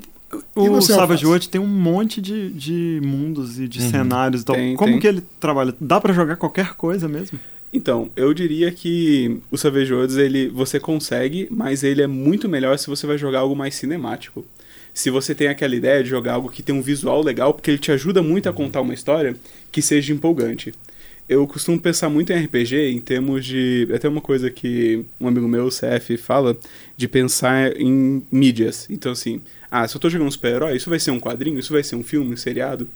O 0.56 0.70
você, 0.70 0.94
Savage 0.94 1.12
Alface? 1.12 1.26
World 1.26 1.50
tem 1.50 1.62
um 1.62 1.68
monte 1.68 2.22
de, 2.22 2.50
de 2.52 3.02
mundos 3.04 3.60
e 3.60 3.68
de 3.68 3.82
cenários 3.82 4.42
e 4.42 4.46
tal. 4.46 4.56
Tem, 4.56 4.76
Como 4.76 4.92
tem. 4.92 5.00
que 5.00 5.08
ele 5.08 5.24
trabalha? 5.40 5.74
Dá 5.80 6.00
pra 6.00 6.14
jogar 6.14 6.36
qualquer 6.36 6.74
coisa 6.74 7.08
mesmo? 7.08 7.40
Então, 7.72 8.10
eu 8.16 8.34
diria 8.34 8.72
que 8.72 9.40
o 9.50 9.58
Savage 9.58 9.92
Worlds, 9.92 10.16
ele, 10.16 10.48
você 10.48 10.80
consegue, 10.80 11.48
mas 11.50 11.84
ele 11.84 12.04
é 12.04 12.08
muito 12.08 12.48
melhor 12.48 12.78
se 12.78 12.88
você 12.88 13.08
vai 13.08 13.18
jogar 13.18 13.40
algo 13.40 13.56
mais 13.56 13.74
cinemático. 13.74 14.46
Se 14.94 15.10
você 15.10 15.34
tem 15.34 15.48
aquela 15.48 15.76
ideia 15.76 16.04
de 16.04 16.10
jogar 16.10 16.34
algo 16.34 16.50
que 16.50 16.62
tem 16.62 16.76
um 16.76 16.84
visual 16.84 17.24
legal, 17.24 17.52
porque 17.52 17.72
ele 17.72 17.80
te 17.80 17.92
ajuda 17.92 18.22
muito 18.22 18.48
a 18.48 18.54
contar 18.54 18.82
uma 18.82 18.94
história 18.94 19.36
que 19.72 19.82
seja 19.82 20.14
empolgante. 20.14 20.72
Eu 21.28 21.48
costumo 21.48 21.80
pensar 21.80 22.10
muito 22.10 22.34
em 22.34 22.44
RPG 22.44 22.92
em 22.92 23.00
termos 23.00 23.46
de. 23.46 23.88
Até 23.94 24.10
uma 24.10 24.22
coisa 24.22 24.50
que 24.50 25.06
um 25.20 25.28
amigo 25.28 25.48
meu, 25.48 25.66
o 25.66 25.70
CF, 25.70 26.18
fala, 26.18 26.58
de 26.98 27.08
pensar 27.08 27.76
em 27.80 28.22
mídias. 28.32 28.88
Então, 28.90 29.12
assim, 29.12 29.42
ah, 29.72 29.88
se 29.88 29.96
eu 29.96 30.02
tô 30.02 30.10
jogando 30.10 30.28
um 30.28 30.32
super-herói, 30.32 30.76
isso 30.76 30.90
vai 30.90 31.00
ser 31.00 31.12
um 31.12 31.20
quadrinho, 31.20 31.58
isso 31.58 31.74
vai 31.74 31.82
ser 31.82 31.96
um 31.96 32.04
filme, 32.04 32.34
um 32.34 32.38
seriado. 32.38 32.88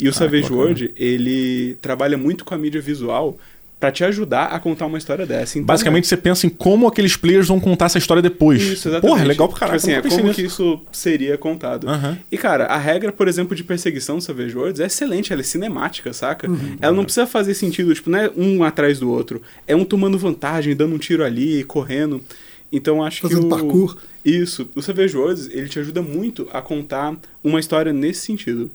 E 0.00 0.08
o 0.08 0.12
Savage 0.12 0.44
bacana. 0.44 0.60
World, 0.60 0.94
ele 0.96 1.76
trabalha 1.82 2.16
muito 2.16 2.44
com 2.44 2.54
a 2.54 2.58
mídia 2.58 2.80
visual 2.80 3.38
pra 3.82 3.90
te 3.90 4.04
ajudar 4.04 4.44
a 4.44 4.60
contar 4.60 4.86
uma 4.86 4.96
história 4.96 5.26
dessa. 5.26 5.58
Então, 5.58 5.66
Basicamente, 5.66 6.06
você 6.06 6.16
pensa 6.16 6.46
em 6.46 6.48
como 6.48 6.86
aqueles 6.86 7.16
players 7.16 7.48
vão 7.48 7.58
contar 7.58 7.86
essa 7.86 7.98
história 7.98 8.22
depois. 8.22 8.62
isso, 8.62 8.86
exatamente. 8.86 9.10
Porra, 9.10 9.24
é 9.24 9.26
legal 9.26 9.48
pra 9.48 9.58
caralho. 9.58 9.80
Tipo 9.80 9.92
assim, 9.92 9.98
é 9.98 10.08
como 10.08 10.28
nisso. 10.28 10.34
que 10.36 10.46
isso 10.46 10.80
seria 10.92 11.36
contado. 11.36 11.88
Aham. 11.88 12.16
E, 12.30 12.38
cara, 12.38 12.66
a 12.66 12.78
regra, 12.78 13.10
por 13.10 13.26
exemplo, 13.26 13.56
de 13.56 13.64
perseguição 13.64 14.18
do 14.18 14.22
Savage 14.22 14.56
Worlds 14.56 14.78
é 14.78 14.86
excelente, 14.86 15.32
ela 15.32 15.42
é 15.42 15.44
cinemática, 15.44 16.12
saca? 16.12 16.48
Uhum. 16.48 16.76
Ela 16.80 16.94
não 16.94 17.02
precisa 17.02 17.26
fazer 17.26 17.54
sentido, 17.54 17.92
tipo, 17.92 18.08
não 18.08 18.20
é 18.20 18.30
um 18.36 18.62
atrás 18.62 19.00
do 19.00 19.10
outro. 19.10 19.42
É 19.66 19.74
um 19.74 19.84
tomando 19.84 20.16
vantagem, 20.16 20.76
dando 20.76 20.94
um 20.94 20.98
tiro 20.98 21.24
ali, 21.24 21.64
correndo. 21.64 22.22
Então, 22.70 23.02
acho 23.02 23.22
Fazendo 23.22 23.40
que 23.40 23.46
o... 23.46 23.48
parkour. 23.48 23.98
Isso. 24.24 24.68
O 24.76 24.80
Savage 24.80 25.16
Worlds, 25.16 25.48
ele 25.50 25.68
te 25.68 25.80
ajuda 25.80 26.00
muito 26.00 26.48
a 26.52 26.62
contar 26.62 27.16
uma 27.42 27.58
história 27.58 27.92
nesse 27.92 28.20
sentido. 28.20 28.70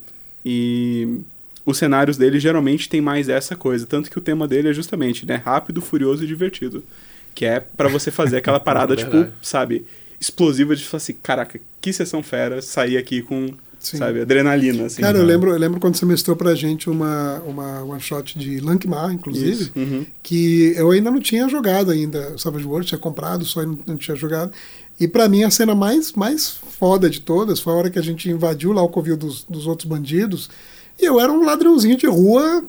E 0.45 1.21
os 1.67 1.77
cenários 1.77 2.15
dele 2.15 2.39
geralmente 2.39 2.87
tem 2.87 3.01
mais 3.01 3.27
essa 3.27 3.53
coisa. 3.53 3.85
Tanto 3.85 4.09
que 4.09 4.17
o 4.17 4.21
tema 4.21 4.47
dele 4.47 4.69
é 4.69 4.73
justamente, 4.73 5.25
né? 5.25 5.35
Rápido, 5.35 5.81
furioso 5.81 6.23
e 6.23 6.27
divertido. 6.27 6.81
Que 7.35 7.45
é 7.45 7.59
pra 7.59 7.89
você 7.89 8.09
fazer 8.09 8.37
aquela 8.37 8.57
parada, 8.57 8.95
tipo, 8.97 9.27
sabe, 9.41 9.85
explosiva 10.17 10.73
de 10.77 10.85
falar 10.85 10.99
assim, 10.99 11.13
caraca, 11.21 11.59
que 11.81 11.91
sessão 11.91 12.23
fera, 12.23 12.61
sair 12.61 12.95
aqui 12.95 13.21
com, 13.21 13.49
Sim. 13.79 13.97
sabe, 13.97 14.21
adrenalina, 14.21 14.85
assim. 14.85 15.01
Cara, 15.01 15.17
eu 15.17 15.25
lembro, 15.25 15.51
eu 15.51 15.57
lembro 15.57 15.77
quando 15.77 15.97
você 15.97 16.05
mestrou 16.05 16.37
pra 16.37 16.55
gente 16.55 16.89
uma, 16.89 17.41
uma 17.45 17.83
one 17.83 17.99
shot 17.99 18.39
de 18.39 18.61
Lankmar, 18.61 19.11
inclusive. 19.11 19.69
Uhum. 19.75 20.05
que 20.23 20.73
eu 20.77 20.89
ainda 20.91 21.11
não 21.11 21.19
tinha 21.19 21.49
jogado 21.49 21.91
ainda. 21.91 22.29
O 22.29 22.39
Savage 22.39 22.65
World 22.65 22.87
tinha 22.87 22.97
comprado, 22.97 23.43
só 23.43 23.61
não, 23.61 23.77
não 23.85 23.97
tinha 23.97 24.15
jogado. 24.15 24.53
E 24.97 25.05
pra 25.05 25.27
mim 25.27 25.43
a 25.43 25.51
cena 25.51 25.75
mais, 25.75 26.13
mais 26.13 26.49
foda 26.79 27.09
de 27.09 27.19
todas 27.19 27.59
foi 27.59 27.73
a 27.73 27.75
hora 27.75 27.89
que 27.89 27.99
a 27.99 28.01
gente 28.01 28.29
invadiu 28.29 28.71
lá 28.71 28.81
o 28.81 28.87
covil 28.87 29.17
dos, 29.17 29.43
dos 29.43 29.67
outros 29.67 29.85
bandidos. 29.85 30.49
E 30.99 31.05
eu 31.05 31.19
era 31.19 31.31
um 31.31 31.43
ladrãozinho 31.43 31.97
de 31.97 32.07
rua 32.07 32.63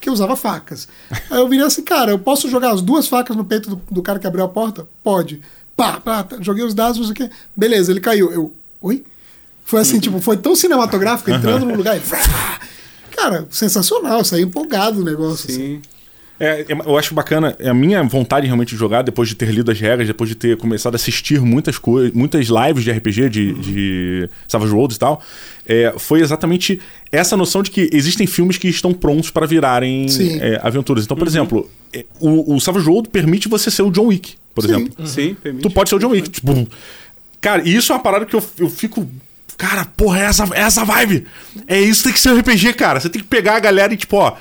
que 0.00 0.10
usava 0.10 0.36
facas. 0.36 0.88
Aí 1.30 1.38
eu 1.38 1.48
virei 1.48 1.66
assim, 1.66 1.82
cara, 1.82 2.12
eu 2.12 2.18
posso 2.18 2.48
jogar 2.48 2.72
as 2.72 2.80
duas 2.80 3.08
facas 3.08 3.36
no 3.36 3.44
peito 3.44 3.70
do, 3.70 3.82
do 3.90 4.02
cara 4.02 4.18
que 4.18 4.26
abriu 4.26 4.44
a 4.44 4.48
porta? 4.48 4.86
Pode. 5.02 5.40
Pá, 5.76 6.00
pá, 6.00 6.22
tá. 6.22 6.36
joguei 6.40 6.64
os 6.64 6.74
dados, 6.74 6.98
não 6.98 7.04
sei 7.04 7.12
o 7.12 7.16
quê. 7.16 7.30
Beleza, 7.56 7.90
ele 7.90 8.00
caiu. 8.00 8.30
Eu, 8.32 8.52
oi? 8.80 9.04
Foi 9.64 9.80
assim, 9.80 9.98
tipo, 9.98 10.20
foi 10.20 10.36
tão 10.36 10.54
cinematográfico, 10.54 11.30
entrando 11.30 11.64
no 11.64 11.74
lugar 11.74 11.96
e... 11.96 12.02
Cara, 13.16 13.46
sensacional, 13.50 14.24
saí 14.24 14.42
empolgado 14.42 14.98
do 14.98 15.04
negócio. 15.04 15.50
assim. 15.50 15.76
Sim. 15.76 15.82
É, 15.82 15.93
é, 16.38 16.66
eu 16.68 16.98
acho 16.98 17.14
bacana, 17.14 17.54
é 17.60 17.68
a 17.68 17.74
minha 17.74 18.02
vontade 18.02 18.46
realmente 18.46 18.70
de 18.70 18.76
jogar, 18.76 19.02
depois 19.02 19.28
de 19.28 19.36
ter 19.36 19.50
lido 19.50 19.70
as 19.70 19.78
regras, 19.78 20.08
depois 20.08 20.28
de 20.28 20.34
ter 20.34 20.56
começado 20.56 20.94
a 20.94 20.96
assistir 20.96 21.40
muitas 21.40 21.78
coisas, 21.78 22.12
muitas 22.12 22.48
lives 22.48 22.82
de 22.82 22.90
RPG, 22.90 23.28
de, 23.28 23.52
de 23.54 24.30
Savage 24.48 24.72
Worlds 24.72 24.96
e 24.96 24.98
tal, 24.98 25.22
é, 25.66 25.94
foi 25.96 26.20
exatamente 26.20 26.80
essa 27.12 27.36
noção 27.36 27.62
de 27.62 27.70
que 27.70 27.88
existem 27.92 28.26
filmes 28.26 28.58
que 28.58 28.68
estão 28.68 28.92
prontos 28.92 29.30
para 29.30 29.46
virarem 29.46 30.06
é, 30.40 30.60
aventuras. 30.62 31.04
Então, 31.04 31.16
por 31.16 31.26
exemplo, 31.26 31.70
é, 31.92 32.04
o, 32.18 32.56
o 32.56 32.60
Savage 32.60 32.88
World 32.88 33.10
permite 33.10 33.48
você 33.48 33.70
ser 33.70 33.82
o 33.82 33.90
John 33.90 34.06
Wick, 34.06 34.34
por 34.52 34.62
Sim. 34.62 34.70
exemplo. 34.70 35.06
Sim, 35.06 35.36
permite. 35.40 35.62
Tu 35.62 35.70
pode 35.70 35.88
ser 35.88 35.94
o 35.94 35.98
John 36.00 36.10
Wick. 36.10 36.30
Tipo, 36.30 36.68
cara, 37.40 37.62
e 37.64 37.76
isso 37.76 37.92
é 37.92 37.94
uma 37.94 38.02
parada 38.02 38.26
que 38.26 38.34
eu, 38.34 38.42
eu 38.58 38.68
fico. 38.68 39.08
Cara, 39.56 39.84
porra, 39.96 40.18
é 40.18 40.22
essa, 40.24 40.48
é 40.52 40.62
essa 40.62 40.84
vibe. 40.84 41.26
É 41.68 41.80
isso 41.80 42.00
que 42.00 42.04
tem 42.08 42.12
que 42.12 42.20
ser 42.20 42.30
um 42.30 42.38
RPG, 42.40 42.72
cara. 42.72 42.98
Você 42.98 43.08
tem 43.08 43.22
que 43.22 43.28
pegar 43.28 43.54
a 43.54 43.60
galera 43.60 43.94
e, 43.94 43.96
tipo, 43.96 44.16
ó, 44.16 44.34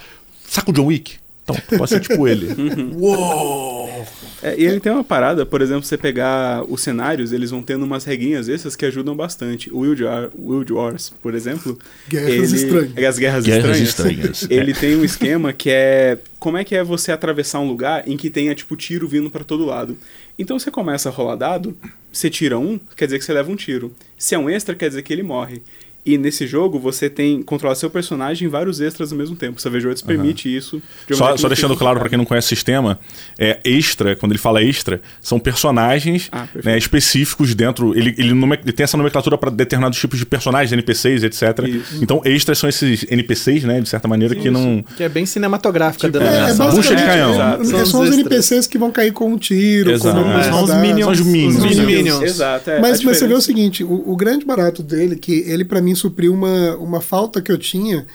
saca 0.50 0.72
o 0.72 0.74
John 0.74 0.86
Wick? 0.86 1.23
Então, 1.44 1.56
tu 1.68 1.78
pode 1.78 1.90
ser 1.90 2.00
tipo 2.00 2.26
ele. 2.28 2.48
Uou! 2.96 4.06
É, 4.42 4.56
e 4.58 4.66
ele 4.66 4.80
tem 4.80 4.92
uma 4.92 5.04
parada, 5.04 5.46
por 5.46 5.62
exemplo, 5.62 5.84
você 5.84 5.98
pegar 5.98 6.64
os 6.70 6.82
cenários, 6.82 7.32
eles 7.32 7.52
vão 7.52 7.62
tendo 7.62 7.84
umas 7.84 8.04
regrinhas 8.06 8.48
essas 8.50 8.76
que 8.76 8.86
ajudam 8.86 9.16
bastante. 9.16 9.70
O 9.74 9.80
Wild, 9.80 10.04
War- 10.04 10.30
Wild 10.38 10.74
Wars, 10.74 11.14
por 11.22 11.34
exemplo. 11.34 11.78
Guerras 12.10 12.30
ele, 12.54 12.56
estranhas. 12.64 12.92
É, 12.98 13.06
As 13.06 13.18
guerras, 13.20 13.46
Guerras 13.46 13.80
estranhas. 13.80 14.30
estranhas. 14.42 14.48
Ele 14.50 14.74
tem 14.74 14.96
um 14.96 15.04
esquema 15.04 15.54
que 15.54 15.70
é. 15.70 16.18
Como 16.40 16.58
é 16.58 16.64
que 16.64 16.76
é 16.76 16.84
você 16.84 17.12
atravessar 17.12 17.60
um 17.60 17.68
lugar 17.68 18.08
em 18.08 18.18
que 18.18 18.30
tenha, 18.30 18.54
tipo, 18.54 18.76
tiro 18.76 19.08
vindo 19.08 19.30
pra 19.30 19.44
todo 19.46 19.66
lado? 19.66 19.98
Então 20.38 20.58
você 20.60 20.70
começa 20.72 21.08
a 21.08 21.12
rolar 21.12 21.36
dado, 21.36 21.78
você 22.12 22.30
tira 22.30 22.58
um, 22.60 22.80
quer 22.98 23.06
dizer 23.06 23.20
que 23.20 23.26
você 23.26 23.32
leva 23.34 23.50
um 23.52 23.56
tiro. 23.56 23.94
Se 24.18 24.36
é 24.36 24.40
um 24.40 24.50
extra, 24.50 24.76
quer 24.76 24.90
dizer 24.90 25.04
que 25.04 25.14
ele 25.14 25.24
morre. 25.24 25.62
E 26.06 26.18
nesse 26.18 26.46
jogo 26.46 26.78
você 26.80 27.10
tem 27.10 27.42
controla 27.42 27.74
seu 27.76 27.90
personagem 27.90 28.48
em 28.48 28.52
vários 28.52 28.82
extras 28.82 29.12
ao 29.12 29.18
mesmo 29.18 29.36
tempo. 29.36 29.58
O 29.58 29.62
Savage 29.62 29.86
Worlds 29.86 30.02
permite 30.02 30.54
isso. 30.54 30.82
de 31.08 31.16
Só, 31.16 31.38
só 31.38 31.48
deixando 31.48 31.76
claro 31.78 32.00
pra 32.00 32.04
complicado. 32.04 32.10
quem 32.10 32.18
não 32.18 32.26
conhece 32.26 32.48
o 32.48 32.50
sistema, 32.50 33.00
é 33.40 33.60
extra, 33.64 34.16
quando 34.16 34.34
ele 34.34 34.40
fala 34.40 34.62
extra, 34.62 35.02
são 35.22 35.40
personagens 35.40 36.28
Ah, 36.32 36.48
né, 36.64 36.78
específicos 36.78 37.56
dentro. 37.56 37.98
Ele, 37.98 38.14
ele, 38.18 38.34
nome- 38.34 38.60
ele 38.64 38.74
tem 38.74 38.84
essa 38.84 38.98
nomenclatura 38.98 39.38
para 39.38 39.50
determinados 39.50 39.98
tipos 39.98 40.20
de 40.20 40.26
personagens, 40.26 40.72
NPCs, 40.74 41.24
etc. 41.24 41.42
Isso. 41.68 42.04
Então, 42.04 42.22
extras 42.26 42.58
são 42.58 42.68
esses 42.70 43.06
NPCs, 43.10 43.64
né? 43.64 43.80
De 43.80 43.88
certa 43.88 44.08
maneira, 44.08 44.36
que 44.36 44.50
não. 44.50 44.84
Que 44.98 45.04
é 45.04 45.10
bem 45.10 45.26
cinematográfica 45.26 46.08
Tipo, 46.08 46.20
da 46.20 46.26
É, 46.26 46.50
é 46.50 46.54
Bucha 46.54 46.96
de 46.96 47.04
canhão. 47.04 47.32
é- 47.34 47.64
São 47.64 47.80
é 47.80 47.84
os 47.84 47.90
são 47.90 48.02
os 48.02 48.10
extras. 48.10 48.26
NPCs 48.26 48.68
que 48.68 48.78
vão 48.78 48.92
cair 48.92 49.12
com 49.14 49.32
um 49.32 49.38
tiro, 49.38 49.92
Exato. 49.92 50.22
com 50.22 50.32
É, 50.32 50.44
são 50.44 50.64
os 50.64 50.74
minions. 50.76 51.00
São 51.04 51.12
os 51.12 51.22
minions. 51.22 51.64
Os 51.64 51.80
Minions. 51.80 52.22
Exato. 52.24 52.70
É, 52.70 52.80
Mas, 52.82 53.00
a 53.00 53.04
mas 53.06 53.18
você 53.20 53.28
vê 53.28 53.34
o 53.34 53.42
seguinte, 53.42 53.84
o, 53.84 54.12
o 54.12 54.16
grande 54.16 54.46
barato 54.46 54.84
dele, 54.84 55.16
que 55.16 55.44
ele 55.48 55.64
pra 55.64 55.82
mim 55.82 55.93
supriu 55.96 56.34
uma, 56.34 56.76
uma 56.78 57.02
falta 57.02 57.42
que 57.42 57.52
eu 57.52 57.58
tinha 57.58 58.06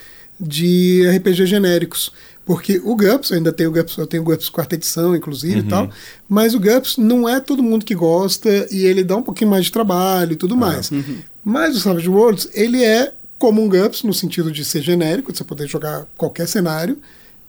de 0.40 1.08
RPG 1.16 1.46
genéricos. 1.46 2.12
Porque 2.46 2.80
o 2.82 2.96
GUPS, 2.96 3.30
eu 3.30 3.36
ainda 3.36 3.52
tenho 3.52 3.68
o 3.68 3.72
GUPS, 3.72 3.98
eu 3.98 4.06
tenho 4.06 4.22
o 4.22 4.26
GUPS 4.26 4.48
quarta 4.48 4.74
edição, 4.74 5.14
inclusive, 5.14 5.58
e 5.58 5.62
tal, 5.64 5.90
mas 6.26 6.54
o 6.54 6.58
GUPS 6.60 6.96
não 6.96 7.28
é 7.28 7.40
todo 7.40 7.62
mundo 7.62 7.84
que 7.84 7.94
gosta 7.94 8.48
e 8.70 8.86
ele 8.86 9.04
dá 9.04 9.16
um 9.16 9.22
pouquinho 9.22 9.50
mais 9.50 9.66
de 9.66 9.72
trabalho 9.72 10.32
e 10.32 10.36
tudo 10.36 10.56
mais. 10.56 10.90
Mas 11.44 11.76
o 11.76 11.80
Savage 11.80 12.08
Worlds, 12.08 12.48
ele 12.54 12.82
é 12.82 13.12
como 13.38 13.62
um 13.62 13.68
GUPS, 13.68 14.02
no 14.02 14.14
sentido 14.14 14.50
de 14.50 14.64
ser 14.64 14.80
genérico, 14.80 15.30
de 15.30 15.36
você 15.36 15.44
poder 15.44 15.68
jogar 15.68 16.06
qualquer 16.16 16.48
cenário, 16.48 16.98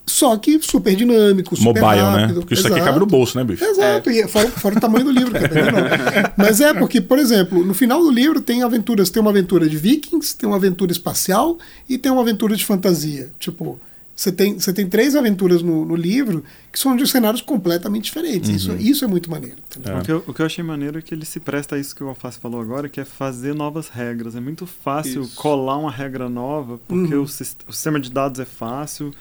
só 0.09 0.35
que 0.37 0.59
super 0.61 0.95
dinâmico, 0.95 1.55
super 1.55 1.81
Mobile, 1.81 2.01
rápido. 2.01 2.27
né? 2.27 2.33
Porque 2.41 2.53
isso 2.53 2.67
aqui 2.67 2.73
Exato. 2.75 2.85
cabe 2.87 2.99
no 2.99 3.05
bolso, 3.05 3.37
né, 3.37 3.43
bicho? 3.43 3.63
Exato, 3.63 4.09
e 4.09 4.27
fora, 4.27 4.49
fora 4.49 4.77
o 4.77 4.79
tamanho 4.81 5.05
do 5.05 5.11
livro, 5.11 5.35
é 5.37 5.41
menor. 5.41 5.89
Mas 6.37 6.59
é 6.61 6.73
porque, 6.73 6.99
por 6.99 7.19
exemplo, 7.19 7.63
no 7.65 7.73
final 7.73 8.01
do 8.01 8.11
livro 8.11 8.41
tem 8.41 8.63
aventuras, 8.63 9.09
tem 9.09 9.21
uma 9.21 9.31
aventura 9.31 9.69
de 9.69 9.77
vikings, 9.77 10.35
tem 10.35 10.47
uma 10.49 10.55
aventura 10.57 10.91
espacial 10.91 11.57
e 11.87 11.97
tem 11.97 12.11
uma 12.11 12.21
aventura 12.21 12.55
de 12.55 12.65
fantasia. 12.65 13.29
Tipo, 13.39 13.79
você 14.15 14.33
tem, 14.33 14.59
você 14.59 14.73
tem 14.73 14.85
três 14.85 15.15
aventuras 15.15 15.61
no, 15.61 15.85
no 15.85 15.95
livro 15.95 16.43
que 16.73 16.77
são 16.77 16.93
de 16.95 17.07
cenários 17.07 17.41
completamente 17.41 18.03
diferentes. 18.05 18.49
Isso, 18.49 18.73
isso 18.77 19.05
é 19.05 19.07
muito 19.07 19.31
maneiro. 19.31 19.55
entendeu? 19.69 19.97
O, 19.97 20.01
que 20.03 20.11
eu, 20.11 20.23
o 20.27 20.33
que 20.33 20.41
eu 20.41 20.45
achei 20.45 20.61
maneiro 20.61 20.99
é 20.99 21.01
que 21.01 21.13
ele 21.15 21.25
se 21.25 21.39
presta 21.39 21.75
a 21.75 21.79
isso 21.79 21.95
que 21.95 22.03
o 22.03 22.09
Alface 22.09 22.37
falou 22.37 22.59
agora, 22.59 22.89
que 22.89 22.99
é 22.99 23.05
fazer 23.05 23.55
novas 23.55 23.87
regras. 23.87 24.35
É 24.35 24.41
muito 24.41 24.65
fácil 24.67 25.21
Isso. 25.21 25.35
colar 25.35 25.77
uma 25.77 25.89
regra 25.91 26.27
nova, 26.27 26.79
porque 26.85 27.15
o, 27.15 27.25
sis- 27.27 27.55
o 27.65 27.71
sistema 27.71 27.97
de 27.97 28.11
dados 28.11 28.41
é 28.41 28.45
fácil. 28.45 29.13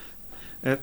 É, 0.63 0.77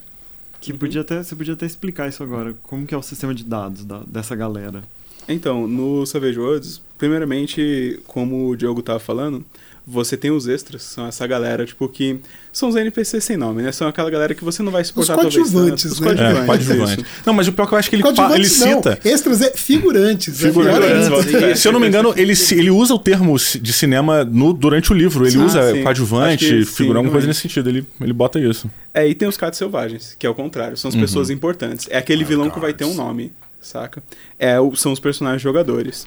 que 0.61 0.73
podia 0.73 1.03
até, 1.03 1.23
você 1.23 1.35
podia 1.37 1.55
até 1.55 1.67
explicar 1.67 2.09
isso 2.09 2.23
agora. 2.23 2.55
Como 2.63 2.87
que 2.87 2.95
é 2.95 2.99
o 2.99 3.03
sistema 3.03 3.35
de 3.35 3.45
dados 3.45 3.85
da- 3.85 4.03
dessa 4.07 4.35
galera? 4.35 4.83
Então, 5.29 5.67
no 5.67 6.07
Savage 6.07 6.39
Worlds, 6.39 6.81
primeiramente, 6.97 8.01
como 8.07 8.49
o 8.49 8.57
Diogo 8.57 8.83
tava 8.83 8.99
falando, 8.99 9.45
você 9.89 10.17
tem 10.17 10.33
os 10.33 10.49
extras, 10.49 10.83
são 10.83 11.07
essa 11.07 11.25
galera, 11.29 11.65
tipo, 11.65 11.89
que 11.89 12.19
são 12.53 12.69
os 12.69 12.75
NPCs 12.75 13.23
sem 13.23 13.37
nome, 13.37 13.63
né? 13.63 13.71
São 13.71 13.87
aquela 13.87 14.11
galera 14.11 14.35
que 14.35 14.43
você 14.43 14.61
não 14.63 14.73
vai 14.73 14.83
suportar 14.83 15.15
talvez 15.15 15.35
coadjuvantes, 15.37 15.85
tanto. 15.85 15.93
Os 15.95 16.01
né? 16.01 16.11
É, 16.11 16.15
coadjuvantes. 16.17 16.47
coadjuvante. 16.67 17.03
isso. 17.03 17.11
Não, 17.25 17.33
mas 17.33 17.47
o 17.47 17.53
pior 17.53 17.65
é 17.65 17.67
que 17.69 17.75
eu 17.75 17.79
acho 17.79 17.91
que 17.91 17.95
ele, 17.97 18.03
ele 18.03 18.15
Coadjuvantes 18.17 18.59
não, 18.59 18.77
cita. 18.83 18.99
extras 19.05 19.43
é 19.43 19.51
figurantes. 19.57 20.43
é 20.43 20.47
Figurantes. 20.49 21.25
figurantes. 21.25 21.61
Se 21.61 21.69
eu 21.69 21.73
não 21.73 21.79
me 21.79 21.87
engano, 21.87 22.13
ele, 22.17 22.33
ele 22.53 22.71
usa 22.71 22.95
o 22.95 22.99
termo 22.99 23.37
de 23.39 23.73
cinema 23.73 24.25
no, 24.25 24.53
durante 24.53 24.91
o 24.91 24.95
livro. 24.95 25.25
Ele 25.27 25.39
Ah, 25.39 25.45
usa 25.45 25.73
sim. 25.73 25.83
Coadjuvante, 25.83 26.65
figurão, 26.65 26.99
alguma 27.01 27.13
coisa 27.13 27.27
nesse 27.29 27.41
sentido. 27.43 27.69
Ele, 27.69 27.87
ele 28.01 28.13
bota 28.13 28.41
isso. 28.41 28.69
É, 28.93 29.07
e 29.07 29.15
tem 29.15 29.29
os 29.29 29.37
cards 29.37 29.57
selvagens, 29.59 30.17
que 30.19 30.27
é 30.27 30.31
o 30.31 30.35
contrário, 30.35 30.77
são 30.77 30.89
as 30.89 30.97
pessoas 30.97 31.31
importantes. 31.31 31.87
É 31.91 31.99
aquele 31.99 32.25
vilão 32.25 32.51
que 32.51 32.59
vai 32.59 32.73
ter 32.73 32.85
um 32.85 32.95
nome, 32.95 33.33
saca? 33.61 34.03
É, 34.39 34.59
o- 34.59 34.75
são 34.75 34.91
os 34.91 34.99
personagens 34.99 35.43
jogadores. 35.43 36.07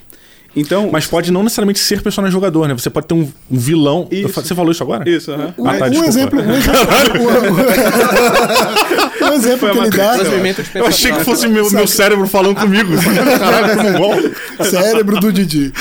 Então, 0.56 0.90
Mas 0.92 1.06
pode 1.06 1.32
não 1.32 1.44
necessariamente 1.44 1.80
ser 1.80 2.02
personagem 2.02 2.34
jogador, 2.34 2.68
né? 2.68 2.74
Você 2.74 2.90
pode 2.90 3.06
ter 3.08 3.14
um, 3.14 3.22
um 3.52 3.58
vilão. 3.58 4.08
Isso. 4.12 4.34
Você 4.42 4.56
falou 4.56 4.72
isso 4.72 4.82
agora? 4.84 5.08
isso, 5.10 5.32
aham. 5.32 5.54
Um, 5.58 5.68
Ah, 5.68 5.78
tá, 5.78 5.86
um 5.86 5.90
desculpa. 5.90 6.10
exemplo, 6.10 6.40
um 6.42 6.52
exemplo, 6.54 6.80
um 9.22 9.34
exemplo 9.34 9.70
que 9.72 9.78
ele 9.78 9.90
dá, 9.90 10.18
Eu 10.76 10.86
achei 10.88 11.12
que 11.12 11.24
fosse 11.24 11.48
meu, 11.48 11.70
meu 11.72 11.88
cérebro 11.88 12.28
falando 12.28 12.56
comigo. 12.60 12.92
Caralho, 13.40 13.78
como 13.78 13.98
bom. 13.98 14.64
cérebro 14.64 15.20
do 15.20 15.32
Didi. 15.32 15.72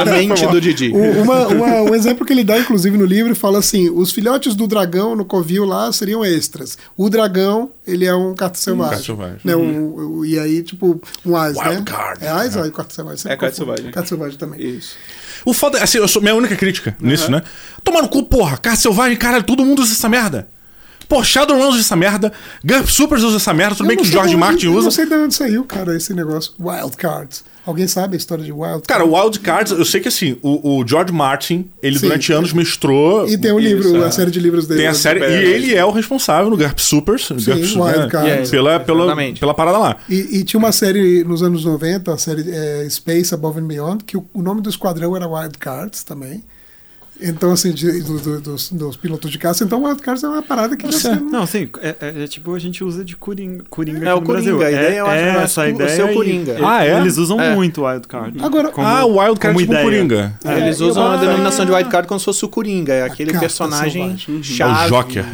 A 0.00 0.04
mente 0.04 0.46
do 0.46 0.60
Didi. 0.60 0.90
O- 0.92 1.22
uma- 1.22 1.46
uma- 1.48 1.82
um 1.90 1.94
exemplo 1.94 2.24
que 2.26 2.32
ele 2.32 2.44
dá, 2.44 2.58
inclusive, 2.58 2.96
no 2.96 3.04
livro, 3.04 3.34
fala 3.34 3.58
assim: 3.58 3.88
os 3.90 4.10
filhotes 4.12 4.54
do 4.54 4.66
dragão 4.66 5.14
no 5.16 5.24
covil 5.24 5.64
lá 5.64 5.92
seriam 5.92 6.24
extras. 6.24 6.76
O 6.96 7.08
dragão, 7.08 7.70
ele 7.86 8.04
é 8.04 8.14
um 8.14 8.34
carta 8.34 8.58
selvagem. 8.58 8.90
carta 8.92 9.04
selvagem. 9.06 9.38
Né, 9.44 9.54
um- 9.56 10.18
um- 10.18 10.24
e 10.24 10.38
aí, 10.38 10.62
tipo, 10.62 11.00
um 11.24 11.36
ás, 11.36 11.56
Wild 11.56 11.74
né? 11.76 11.82
card. 11.86 12.24
É 12.24 12.28
ás 12.28 12.56
ou 12.56 12.64
é 12.64 12.70
carta 12.70 12.94
selvagem? 12.94 13.18
Sempre 13.18 13.34
É 13.34 13.36
carta 13.36 13.56
selvagem. 13.56 13.90
Carta 13.90 14.08
selvagem 14.08 14.38
também. 14.38 14.60
Isso. 14.60 14.96
O 15.44 15.52
foda, 15.52 15.82
assim, 15.82 15.98
eu 15.98 16.08
sou 16.08 16.20
minha 16.20 16.34
única 16.34 16.56
crítica 16.56 16.96
nisso, 17.00 17.30
né? 17.30 17.42
Tomar 17.84 18.02
no 18.02 18.08
cu, 18.08 18.24
porra. 18.24 18.56
Carta 18.56 18.80
selvagem, 18.80 19.16
caralho, 19.16 19.44
todo 19.44 19.64
mundo 19.64 19.80
usa 19.82 19.92
essa 19.92 20.08
merda. 20.08 20.48
Pô, 21.08 21.22
Shadowrun 21.22 21.68
usa 21.68 21.80
essa 21.80 21.94
merda. 21.96 22.32
Gump 22.64 22.86
Supers 22.86 23.22
usa 23.22 23.36
essa 23.36 23.54
merda. 23.54 23.76
Tudo 23.76 23.84
Eu 23.84 23.88
bem 23.88 23.96
que 23.96 24.02
o 24.02 24.06
George 24.06 24.36
Martin 24.36 24.66
Eu 24.66 24.72
usa. 24.74 24.84
não 24.84 24.90
sei 24.90 25.06
de 25.06 25.14
onde 25.14 25.34
saiu, 25.34 25.64
cara, 25.64 25.96
esse 25.96 26.12
negócio. 26.12 26.52
Wild 26.58 26.96
cards. 26.96 27.44
Alguém 27.64 27.88
sabe 27.88 28.14
a 28.14 28.16
história 28.16 28.44
de 28.44 28.52
wild 28.52 28.82
Cara, 28.86 29.00
cards? 29.00 29.12
o 29.12 29.20
Wild 29.24 29.40
Cards, 29.40 29.72
eu 29.72 29.84
sei 29.84 30.00
que 30.00 30.06
assim, 30.06 30.38
o, 30.40 30.78
o 30.80 30.86
George 30.86 31.12
Martin, 31.12 31.68
ele 31.82 31.98
Sim. 31.98 32.06
durante 32.06 32.32
anos 32.32 32.52
mestrou. 32.52 33.28
E 33.28 33.36
tem 33.36 33.50
o 33.50 33.58
Isso, 33.58 33.68
livro, 33.88 34.02
é. 34.04 34.06
a 34.06 34.10
série 34.12 34.30
de 34.30 34.38
livros 34.38 34.68
dele. 34.68 34.80
Tem 34.82 34.88
a 34.88 34.94
série. 34.94 35.18
E 35.18 35.24
ele 35.52 35.74
é 35.74 35.84
o 35.84 35.90
responsável 35.90 36.48
no 36.48 36.56
GURP 36.56 36.78
Supers. 36.80 37.28
GURP 37.30 37.64
Su- 37.66 37.82
Wild 37.82 37.98
né? 37.98 38.08
Cards. 38.08 38.50
Pela, 38.50 38.78
pela, 38.78 39.02
Exatamente. 39.04 39.40
pela 39.40 39.52
parada 39.52 39.78
lá. 39.78 39.96
E, 40.08 40.38
e 40.38 40.44
tinha 40.44 40.58
uma 40.58 40.70
série 40.70 41.24
nos 41.24 41.42
anos 41.42 41.64
90, 41.64 42.12
a 42.12 42.18
série 42.18 42.44
é, 42.48 42.86
Space 42.88 43.34
Above 43.34 43.58
and 43.58 43.66
Beyond, 43.66 44.04
que 44.04 44.16
o, 44.16 44.24
o 44.32 44.42
nome 44.42 44.60
do 44.60 44.70
esquadrão 44.70 45.16
era 45.16 45.26
Wild 45.26 45.58
Cards 45.58 46.04
também. 46.04 46.44
Então, 47.20 47.52
assim, 47.52 47.72
de- 47.72 48.02
do- 48.02 48.18
do- 48.18 48.40
dos, 48.40 48.70
dos 48.70 48.96
pilotos 48.96 49.30
de 49.30 49.38
caça. 49.38 49.64
Então, 49.64 49.82
Wild 49.84 50.02
Cards 50.02 50.22
é 50.22 50.28
uma 50.28 50.42
parada 50.42 50.76
que 50.76 50.86
você. 50.86 51.14
Não, 51.14 51.46
sim, 51.46 51.68
é, 51.80 51.94
é- 52.00 52.24
é 52.24 52.26
tipo 52.26 52.54
a 52.54 52.58
gente 52.58 52.84
usa 52.84 53.04
de 53.04 53.16
Coringa, 53.16 53.64
Coringa 53.70 54.08
É, 54.08 54.14
o 54.14 54.20
no 54.20 54.26
Brasil. 54.26 54.56
Coringa, 54.56 54.66
a 54.66 54.70
ideia 54.82 54.98
eu 54.98 55.06
acho 55.06 55.14
é 55.16 55.32
mais 55.32 55.44
essa 55.44 55.62
com- 55.64 55.68
ideia. 55.70 55.90
o 55.90 55.96
seu 55.96 56.10
e- 56.10 56.14
Coringa. 56.14 56.52
e- 56.58 56.64
Ah, 56.64 56.84
é? 56.84 57.00
Eles 57.00 57.16
usam 57.16 57.40
É. 57.40 57.54
muito 57.54 57.80
o 57.82 57.86
Wildcard. 57.86 58.38
Agora- 58.42 58.68
como- 58.70 58.86
ah, 58.86 59.04
o 59.06 59.18
Wild 59.18 59.40
Card 59.40 59.58
como 59.58 59.66
tipo. 59.72 59.82
Coringa. 59.82 60.38
É, 60.44 60.58
Eles 60.60 60.80
usam 60.80 61.06
a 61.10 61.16
denominação 61.16 61.64
de 61.64 61.72
Wild 61.72 61.88
Card 61.90 62.06
como 62.08 62.18
se 62.20 62.24
fosse 62.26 62.44
o 62.44 62.48
Coringa, 62.48 62.92
é 62.92 63.02
aquele 63.02 63.32
personagem 63.38 64.18
selvagem. 64.18 64.42
chave. 64.42 64.82
É 64.82 64.86
o 64.86 64.88
Joker. 64.88 65.24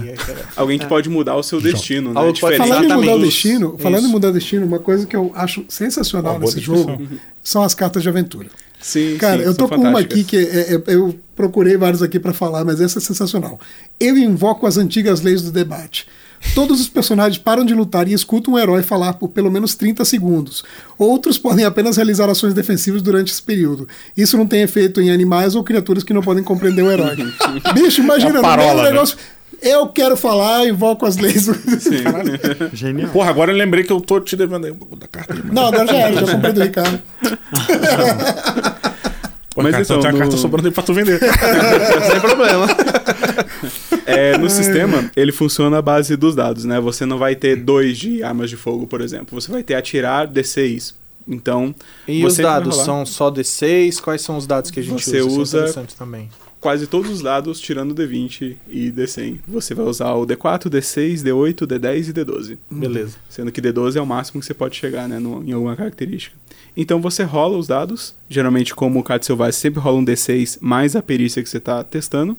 Alguém 0.56 0.78
que 0.78 0.86
pode 0.86 1.08
mudar 1.08 1.36
o 1.36 1.42
seu 1.42 1.60
destino, 1.60 2.12
né? 2.12 2.14
Falando 2.14 2.34
em 2.34 2.72
mudar 2.72 2.76
o 2.76 2.82
Exatamente. 3.02 3.24
destino, 3.24 3.76
falando 3.78 4.04
em 4.06 4.08
mudar 4.08 4.28
o 4.28 4.32
destino, 4.32 4.66
uma 4.66 4.78
coisa 4.78 5.06
que 5.06 5.16
eu 5.16 5.32
acho 5.34 5.64
sensacional 5.68 6.38
nesse 6.38 6.60
jogo 6.60 7.00
são 7.42 7.62
as 7.62 7.74
cartas 7.74 8.02
de 8.02 8.08
aventura. 8.08 8.48
Sim, 8.82 9.16
Cara, 9.18 9.38
sim, 9.38 9.44
eu 9.44 9.54
tô 9.54 9.68
com 9.68 9.76
uma 9.76 10.00
aqui 10.00 10.24
que 10.24 10.36
é- 10.36 10.74
é- 10.74 10.82
eu 10.88 11.14
procurei 11.36 11.76
vários 11.76 12.02
aqui 12.02 12.18
pra 12.18 12.32
falar, 12.32 12.64
mas 12.64 12.80
essa 12.80 12.98
é 12.98 13.00
sensacional. 13.02 13.58
Eu 13.98 14.18
invoco 14.18 14.66
as 14.66 14.76
antigas 14.76 15.20
leis 15.20 15.40
do 15.42 15.50
debate. 15.52 16.06
Todos 16.56 16.80
os 16.80 16.88
personagens 16.88 17.38
param 17.38 17.64
de 17.64 17.72
lutar 17.72 18.08
e 18.08 18.12
escutam 18.12 18.54
um 18.54 18.58
herói 18.58 18.82
falar 18.82 19.12
por 19.12 19.28
pelo 19.28 19.48
menos 19.48 19.76
30 19.76 20.04
segundos. 20.04 20.64
Outros 20.98 21.38
podem 21.38 21.64
apenas 21.64 21.96
realizar 21.96 22.28
ações 22.28 22.52
defensivas 22.52 23.00
durante 23.00 23.30
esse 23.32 23.40
período. 23.40 23.86
Isso 24.16 24.36
não 24.36 24.44
tem 24.44 24.62
efeito 24.62 25.00
em 25.00 25.12
animais 25.12 25.54
ou 25.54 25.62
criaturas 25.62 26.02
que 26.02 26.12
não 26.12 26.20
podem 26.20 26.42
compreender 26.42 26.82
o 26.82 26.90
herói. 26.90 27.14
Bicho, 27.74 28.00
imagina, 28.02 28.40
É 28.40 28.42
parola, 28.42 28.82
né? 28.82 28.90
negócio. 28.90 29.16
Eu 29.62 29.86
quero 29.90 30.16
falar, 30.16 30.66
invoco 30.66 31.06
as 31.06 31.16
leis. 31.16 31.46
do- 31.46 31.54
Caralho. 32.02 32.32
Genial. 32.74 33.10
Porra, 33.10 33.30
agora 33.30 33.52
eu 33.52 33.56
lembrei 33.56 33.84
que 33.84 33.92
eu 33.92 34.00
tô 34.00 34.18
te 34.18 34.34
devendo 34.34 34.66
aí 34.66 34.72
um 34.72 34.96
da 34.98 35.06
carta. 35.06 35.36
Não, 35.52 35.66
agora 35.66 35.86
já 35.86 35.96
era, 35.98 36.26
já 36.26 36.32
comprei 36.32 36.52
do 36.52 36.60
Ricardo. 36.64 37.00
Pô, 39.54 39.62
Mas 39.62 39.72
cara, 39.72 39.84
então, 39.84 40.00
tem 40.00 40.06
uma 40.08 40.12
no- 40.12 40.18
carta 40.18 40.36
sobrando 40.36 40.68
aí 40.68 40.72
pra 40.74 40.82
tu 40.82 40.94
vender. 40.94 41.18
Sem 42.10 42.20
problema. 42.20 42.66
É, 44.04 44.36
no 44.36 44.50
sistema, 44.50 45.10
ele 45.14 45.30
funciona 45.32 45.78
à 45.78 45.82
base 45.82 46.16
dos 46.16 46.34
dados, 46.34 46.64
né? 46.64 46.80
Você 46.80 47.06
não 47.06 47.18
vai 47.18 47.36
ter 47.36 47.56
dois 47.56 47.96
de 47.98 48.22
armas 48.22 48.50
de 48.50 48.56
fogo, 48.56 48.86
por 48.86 49.00
exemplo. 49.00 49.40
Você 49.40 49.50
vai 49.50 49.62
ter 49.62 49.74
atirar 49.74 50.26
D6. 50.26 50.92
Então, 51.26 51.72
E 52.08 52.20
Você 52.22 52.42
os 52.42 52.48
dados 52.48 52.76
são 52.78 53.06
só 53.06 53.30
D6? 53.30 54.00
Quais 54.00 54.20
são 54.22 54.36
os 54.36 54.46
dados 54.46 54.70
que 54.72 54.80
a 54.80 54.82
gente 54.82 55.04
Você 55.04 55.20
usa? 55.20 55.28
Isso 55.28 55.36
é 55.38 55.40
usa- 55.42 55.58
interessante 55.58 55.94
também. 55.94 56.28
quase 56.60 56.86
todos 56.88 57.10
os 57.12 57.22
dados, 57.22 57.60
tirando 57.60 57.92
o 57.92 57.94
D20 57.94 58.56
e 58.68 58.90
D100. 58.90 59.38
Você 59.46 59.72
vai 59.72 59.86
usar 59.86 60.12
o 60.14 60.26
D4, 60.26 60.68
D6, 60.68 61.22
D8, 61.22 61.64
D10 61.66 62.08
e 62.08 62.12
D12. 62.12 62.58
Beleza. 62.68 63.16
Sendo 63.30 63.52
que 63.52 63.62
D12 63.62 63.96
é 63.96 64.00
o 64.02 64.06
máximo 64.06 64.40
que 64.40 64.46
você 64.46 64.54
pode 64.54 64.74
chegar, 64.76 65.08
né, 65.08 65.20
no- 65.20 65.44
em 65.48 65.52
alguma 65.52 65.76
característica. 65.76 66.36
Então 66.76 67.00
você 67.00 67.22
rola 67.22 67.58
os 67.58 67.66
dados, 67.66 68.14
geralmente 68.28 68.74
como 68.74 68.98
o 68.98 69.02
Card 69.02 69.24
Selvagem 69.24 69.52
sempre 69.60 69.80
rola 69.80 69.98
um 69.98 70.04
D6 70.04 70.58
mais 70.60 70.96
a 70.96 71.02
perícia 71.02 71.42
que 71.42 71.48
você 71.48 71.58
está 71.58 71.84
testando. 71.84 72.36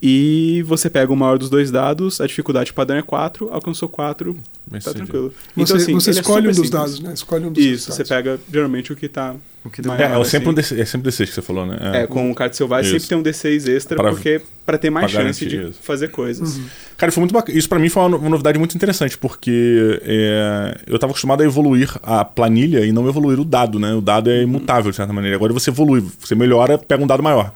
E 0.00 0.62
você 0.64 0.88
pega 0.88 1.12
o 1.12 1.16
maior 1.16 1.38
dos 1.38 1.50
dois 1.50 1.72
dados, 1.72 2.20
a 2.20 2.26
dificuldade 2.26 2.72
padrão 2.72 2.98
é 2.98 3.02
4, 3.02 3.48
alcançou 3.52 3.88
4, 3.88 4.36
Vai 4.68 4.80
tá 4.80 4.92
ser- 4.92 4.96
tranquilo. 4.98 5.34
Você, 5.56 5.72
assim, 5.76 5.92
você 5.92 6.10
é 6.10 6.12
escolhe 6.12 6.46
um 6.46 6.54
super 6.54 6.54
dos 6.54 6.56
simples. 6.56 6.70
dados, 6.70 7.00
né? 7.00 7.14
Escolhe 7.14 7.44
um 7.46 7.52
dos 7.52 7.64
Isso, 7.64 7.90
você 7.90 8.04
dados. 8.04 8.08
pega 8.08 8.40
geralmente 8.52 8.92
o 8.92 8.96
que 8.96 9.08
tá. 9.08 9.34
O 9.64 9.70
que 9.70 9.84
maior, 9.84 10.00
É, 10.00 10.04
é 10.04 10.20
assim. 10.20 10.30
sempre 10.30 10.48
um 10.50 10.54
D6, 10.54 10.78
é 10.80 10.84
sempre 10.84 11.10
D6 11.10 11.26
que 11.28 11.34
você 11.34 11.42
falou, 11.42 11.66
né? 11.66 11.76
É, 12.02 12.06
com 12.06 12.30
o 12.30 12.34
Card 12.34 12.56
Selvagem 12.56 12.94
Isso. 12.96 13.06
sempre 13.06 13.08
tem 13.08 13.18
um 13.18 13.22
D6 13.24 13.66
extra, 13.68 13.96
Pra- 13.96 14.10
porque 14.10 14.40
para 14.64 14.78
ter 14.78 14.88
mais 14.88 15.10
pra 15.10 15.20
chance 15.24 15.44
de 15.44 15.56
isso. 15.56 15.80
fazer 15.82 16.08
coisas. 16.12 16.60
Cara, 16.96 17.10
foi 17.10 17.20
muito 17.22 17.32
bacana. 17.32 17.58
Isso 17.58 17.68
pra 17.68 17.80
mim 17.80 17.88
foi 17.88 18.00
uma 18.04 18.08
no- 18.10 18.18
uma 18.18 18.30
novidade 18.30 18.56
muito 18.56 18.76
interessante, 18.76 19.18
porque 19.18 20.00
é, 20.04 20.78
eu 20.86 20.96
tava 21.00 21.10
acostumado 21.10 21.40
a 21.42 21.44
evoluir 21.44 21.92
a 22.04 22.24
planilha 22.24 22.86
e 22.86 22.92
não 22.92 23.08
evoluir 23.08 23.40
o 23.40 23.44
dado, 23.44 23.80
né? 23.80 23.92
O 23.94 24.00
dado 24.00 24.30
é 24.30 24.42
imutável, 24.42 24.92
de 24.92 24.96
certa 24.96 25.12
maneira. 25.12 25.36
Agora 25.36 25.52
você 25.52 25.70
evolui, 25.70 26.04
você 26.20 26.36
melhora, 26.36 26.78
pega 26.78 27.02
um 27.02 27.06
dado 27.06 27.22
maior. 27.22 27.52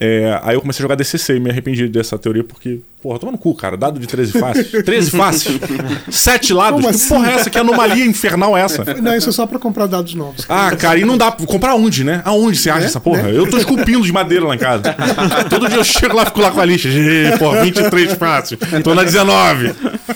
É, 0.00 0.38
aí 0.42 0.54
eu 0.54 0.60
comecei 0.60 0.80
a 0.80 0.84
jogar 0.84 0.94
DCC 0.94 1.36
e 1.36 1.40
me 1.40 1.50
arrependi 1.50 1.88
dessa 1.88 2.16
teoria 2.18 2.44
porque, 2.44 2.80
porra, 3.02 3.18
toma 3.18 3.32
no 3.32 3.38
cu, 3.38 3.54
cara. 3.54 3.76
Dado 3.76 3.98
de 3.98 4.06
13 4.06 4.32
faces. 4.38 4.70
13 4.84 5.10
faces? 5.10 5.58
Sete 6.10 6.52
lados? 6.52 6.80
Como 6.80 6.88
que 6.88 6.94
assim? 6.96 7.08
porra 7.08 7.30
é 7.30 7.34
essa? 7.34 7.50
Que 7.50 7.58
anomalia 7.58 8.04
infernal 8.04 8.56
é 8.56 8.60
essa? 8.62 8.84
Não, 9.00 9.14
isso 9.16 9.28
é 9.28 9.32
só 9.32 9.46
pra 9.46 9.58
comprar 9.58 9.86
dados 9.86 10.14
novos. 10.14 10.44
Ah, 10.48 10.74
cara, 10.76 10.98
e 10.98 11.04
não 11.04 11.16
dá. 11.16 11.30
Comprar 11.32 11.74
onde, 11.74 12.04
né? 12.04 12.22
Aonde 12.24 12.58
você 12.58 12.70
acha 12.70 12.80
Né? 12.80 12.86
essa 12.86 13.00
porra? 13.00 13.22
Né? 13.24 13.36
Eu 13.36 13.48
tô 13.48 13.56
esculpindo 13.58 14.02
de 14.02 14.12
madeira 14.12 14.46
lá 14.46 14.54
em 14.54 14.58
casa. 14.58 14.82
Todo 15.48 15.68
dia 15.68 15.78
eu 15.78 15.84
chego 15.84 16.14
lá 16.16 16.22
e 16.22 16.26
fico 16.26 16.40
lá 16.40 16.50
com 16.50 16.60
a 16.60 16.64
lixa. 16.64 16.88
Porra, 17.38 17.62
23 17.62 18.12
fácil. 18.14 18.58
Tô 18.82 18.94
na 18.94 19.02
19. 19.04 19.72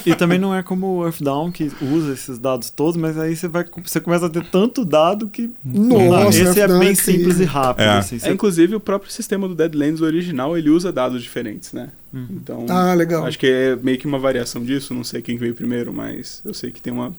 E 0.07 0.15
também 0.15 0.39
não 0.39 0.55
é 0.55 0.63
como 0.63 0.99
o 0.99 1.05
Earthdown, 1.05 1.51
que 1.53 1.71
usa 1.81 2.13
esses 2.13 2.39
dados 2.39 2.71
todos, 2.71 2.97
mas 2.97 3.19
aí 3.19 3.37
você, 3.37 3.47
vai, 3.49 3.65
você 3.85 4.01
começa 4.01 4.27
a 4.27 4.29
ter 4.29 4.45
tanto 4.45 4.85
dado 4.85 5.29
que. 5.29 5.51
Nossa, 5.65 6.43
Esse 6.43 6.61
é 6.61 6.67
bem 6.69 6.91
é 6.91 6.95
simples 6.95 7.39
e 7.41 7.45
rápido. 7.45 7.85
É. 7.85 7.99
assim, 7.99 8.17
É, 8.17 8.19
você- 8.19 8.31
inclusive, 8.31 8.75
o 8.75 8.81
próprio 8.81 9.11
sistema 9.13 9.47
do 9.47 9.55
Deadlands 9.55 10.01
original, 10.01 10.57
ele 10.57 10.71
usa 10.71 10.91
dados 10.93 11.23
diferentes, 11.23 11.73
né? 11.73 11.89
Então, 12.15 12.67
Ah, 12.69 12.93
legal. 12.95 13.25
acho 13.25 13.39
que 13.39 13.47
é 13.47 13.77
meio 13.77 13.97
que 13.99 14.07
uma 14.07 14.19
variação 14.19 14.63
disso, 14.63 14.93
não 14.93 15.03
sei 15.05 15.23
quem 15.23 15.39
veio 15.39 15.55
primeiro, 15.55 15.93
mas 15.93 16.43
eu 16.45 16.53
sei 16.53 16.71
que 16.71 16.81
tem 16.81 16.93
uma 16.93 17.15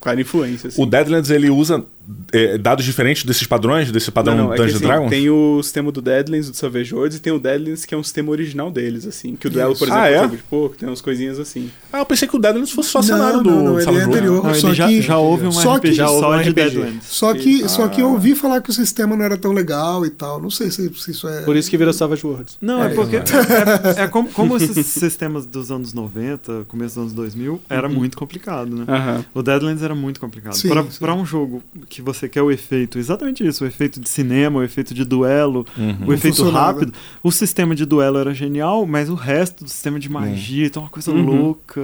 clara 0.00 0.20
influência, 0.20 0.68
assim. 0.68 0.82
O 0.82 0.86
Deadlands 0.86 1.30
ele 1.30 1.50
usa 1.50 1.84
é, 2.32 2.58
dados 2.58 2.84
diferentes 2.84 3.24
desses 3.24 3.46
padrões, 3.46 3.90
desse 3.92 4.10
padrão 4.10 4.36
Não, 4.36 4.44
não, 4.44 4.52
é 4.52 4.56
que, 4.56 4.62
Dungeons 4.62 4.76
assim, 4.76 4.86
Dragons? 4.86 5.10
Tem 5.10 5.30
o 5.30 5.62
sistema 5.62 5.92
do 5.92 6.00
Deadlands, 6.02 6.50
do 6.50 6.56
Savage 6.56 6.94
Worlds, 6.94 7.18
e 7.18 7.20
tem 7.20 7.32
o 7.32 7.38
Deadlands, 7.38 7.84
que 7.84 7.94
é 7.94 7.98
um 7.98 8.02
sistema 8.02 8.30
original 8.30 8.70
deles, 8.70 9.06
assim. 9.06 9.36
Que 9.36 9.46
o 9.46 9.50
duelo, 9.50 9.72
por 9.76 9.84
Isso. 9.88 9.94
exemplo, 9.94 10.02
Ah, 10.02 10.10
é 10.10 10.14
é? 10.14 10.18
um 10.18 10.22
jogo 10.24 10.36
de 10.36 10.42
pouco, 10.44 10.76
tem 10.76 10.88
umas 10.88 11.00
coisinhas 11.00 11.38
assim. 11.38 11.70
Ah, 11.92 11.98
eu 12.00 12.06
pensei 12.06 12.26
que 12.26 12.36
o 12.36 12.38
Deadlands 12.38 12.70
fosse 12.72 12.88
só 12.90 12.98
Não, 13.00 13.06
cenário 13.06 13.36
não, 13.36 13.42
do 13.42 13.50
não, 13.50 13.80
ele 13.80 13.98
é 13.98 14.02
anterior. 14.02 14.44
Não, 14.44 14.54
só 14.54 14.68
ele 14.68 14.76
já, 14.76 14.88
que- 14.88 15.02
já 15.02 15.18
houve 15.18 15.46
um 15.46 15.52
só 15.52 15.78
que- 15.78 15.88
RPG 15.88 15.92
já 15.96 16.06
só 16.08 16.14
houve 16.14 16.26
um 16.38 16.42
de 16.42 16.48
RPG. 16.50 16.70
Deadlands. 16.70 17.06
Só 17.06 17.34
que, 17.34 17.68
só 17.68 17.88
que 17.88 18.00
eu 18.02 18.06
Ah. 18.08 18.12
ouvi 18.12 18.34
falar 18.34 18.60
que 18.60 18.70
o 18.70 18.72
sistema 18.72 19.16
não 19.16 19.24
era 19.24 19.36
tão 19.36 19.52
legal 19.52 20.04
e 20.06 20.10
tal. 20.10 20.40
Não 20.40 20.50
sei 20.50 20.70
se, 20.70 20.92
se 20.94 21.10
isso 21.10 21.28
é. 21.28 21.42
Por 21.42 21.56
isso 21.56 21.70
que 21.70 21.76
virou 21.76 21.92
Savage 21.92 22.26
Worlds. 22.26 22.58
Não, 22.60 22.82
é, 22.82 22.86
É, 22.86 22.94
porque 22.94 23.16
é, 23.16 24.02
é 24.04 24.08
como, 24.08 24.28
como 24.30 24.56
esses 24.56 24.86
sistemas 24.86 25.46
dos 25.46 25.70
anos 25.70 25.92
90, 25.92 26.64
começo 26.68 26.94
dos 26.94 27.02
anos 27.02 27.12
2000, 27.12 27.60
era 27.68 27.88
muito 27.88 28.16
complicado, 28.16 28.74
né? 28.74 29.24
O 29.34 29.42
Deadlands 29.42 29.82
era 29.82 29.94
muito 29.94 30.18
complicado. 30.20 30.54
Sim, 30.54 30.68
Pra 30.68 30.82
sim. 30.84 30.98
pra 30.98 31.14
um 31.14 31.24
jogo 31.24 31.62
que 31.96 32.02
você 32.02 32.28
quer 32.28 32.42
o 32.42 32.50
efeito, 32.50 32.98
exatamente 32.98 33.46
isso, 33.46 33.64
o 33.64 33.66
efeito 33.66 34.00
de 34.00 34.08
cinema, 34.08 34.58
o 34.60 34.62
efeito 34.62 34.94
de 34.94 35.04
duelo, 35.04 35.66
Uhum. 35.76 36.06
o 36.06 36.12
efeito 36.14 36.36
funcionava. 36.38 36.72
rápido. 36.80 36.92
O 37.22 37.30
sistema 37.30 37.74
de 37.74 37.84
duelo 37.84 38.18
era 38.18 38.32
genial, 38.32 38.86
mas 38.86 39.08
o 39.10 39.14
resto 39.14 39.64
do 39.64 39.70
sistema 39.70 39.98
de 39.98 40.08
magia, 40.10 40.66
então 40.66 40.82
uma 40.82 40.88
coisa 40.88 41.10
Uhum. 41.10 41.22
louca, 41.22 41.80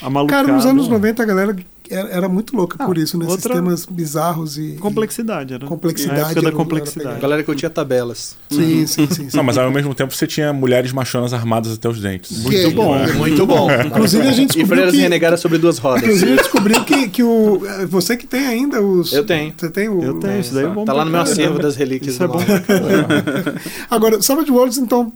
a 0.00 0.08
malucada. 0.10 0.42
Cara, 0.44 0.54
nos 0.56 0.64
anos 0.66 0.86
90 0.88 1.22
a 1.22 1.26
galera 1.26 1.56
era, 1.90 2.08
era 2.08 2.28
muito 2.28 2.54
louca 2.56 2.76
Ah, 2.78 2.86
por 2.86 2.96
isso, 2.98 3.16
né? 3.18 3.24
outra- 3.26 3.40
Sistemas 3.52 3.84
bizarros 3.86 4.56
e. 4.58 4.72
Complexidade, 4.80 5.54
era. 5.54 5.66
Complexidade 5.66 6.18
A 6.20 6.22
época 6.22 6.32
era- 6.32 6.42
da 6.42 6.48
era 6.48 6.54
A 6.54 6.58
complexidade. 6.58 7.20
galera 7.20 7.42
que 7.42 7.50
eu 7.50 7.54
tinha 7.54 7.70
tabelas. 7.70 8.36
e- 8.50 8.54
Sim, 8.54 8.86
sim, 8.86 9.06
sim. 9.10 9.30
sim. 9.30 9.36
Não, 9.36 9.42
mas 9.44 9.56
ao 9.58 9.70
mesmo 9.70 9.94
tempo 9.94 10.14
você 10.14 10.26
tinha 10.26 10.52
mulheres 10.52 10.92
machonas 10.92 11.32
armadas 11.32 11.72
até 11.74 11.88
os 11.88 12.00
dentes. 12.00 12.42
Que 12.46 12.56
é- 12.56 12.70
bom, 12.70 12.94
muito 13.16 13.46
bom. 13.46 13.68
Inclusive 13.86 14.26
a 14.26 14.32
gente 14.32 14.42
E 14.42 14.46
descobriu 14.46 14.66
freiras 14.68 14.94
que. 14.94 15.00
renegadas 15.00 15.40
sobre 15.40 15.58
duas 15.58 15.78
rodas. 15.78 16.02
Inclusive 16.02 16.26
a 16.26 16.28
gente 16.34 16.42
descobriu 16.42 16.84
que, 16.84 17.08
que 17.08 17.22
o. 17.22 17.60
Você 17.88 18.16
que 18.16 18.26
tem 18.26 18.46
ainda 18.46 18.80
os. 18.82 19.12
Eu 19.12 19.24
tenho. 19.24 19.52
Você 19.56 19.70
tem 19.70 19.88
o. 19.88 20.02
Eu 20.02 20.14
tenho, 20.20 20.40
isso 20.40 20.54
daí 20.54 20.64
é 20.64 20.68
bom 20.68 20.84
Tá 20.84 20.92
lá 20.92 21.04
no 21.04 21.10
meu 21.10 21.20
acervo 21.20 21.58
das 21.58 21.76
relíquias 21.76 22.14
Isso 22.14 22.22
é 22.24 22.26
bom 22.28 22.38
Agora, 23.90 24.20
Savage 24.22 24.50
Worlds, 24.50 24.78
então, 24.78 25.12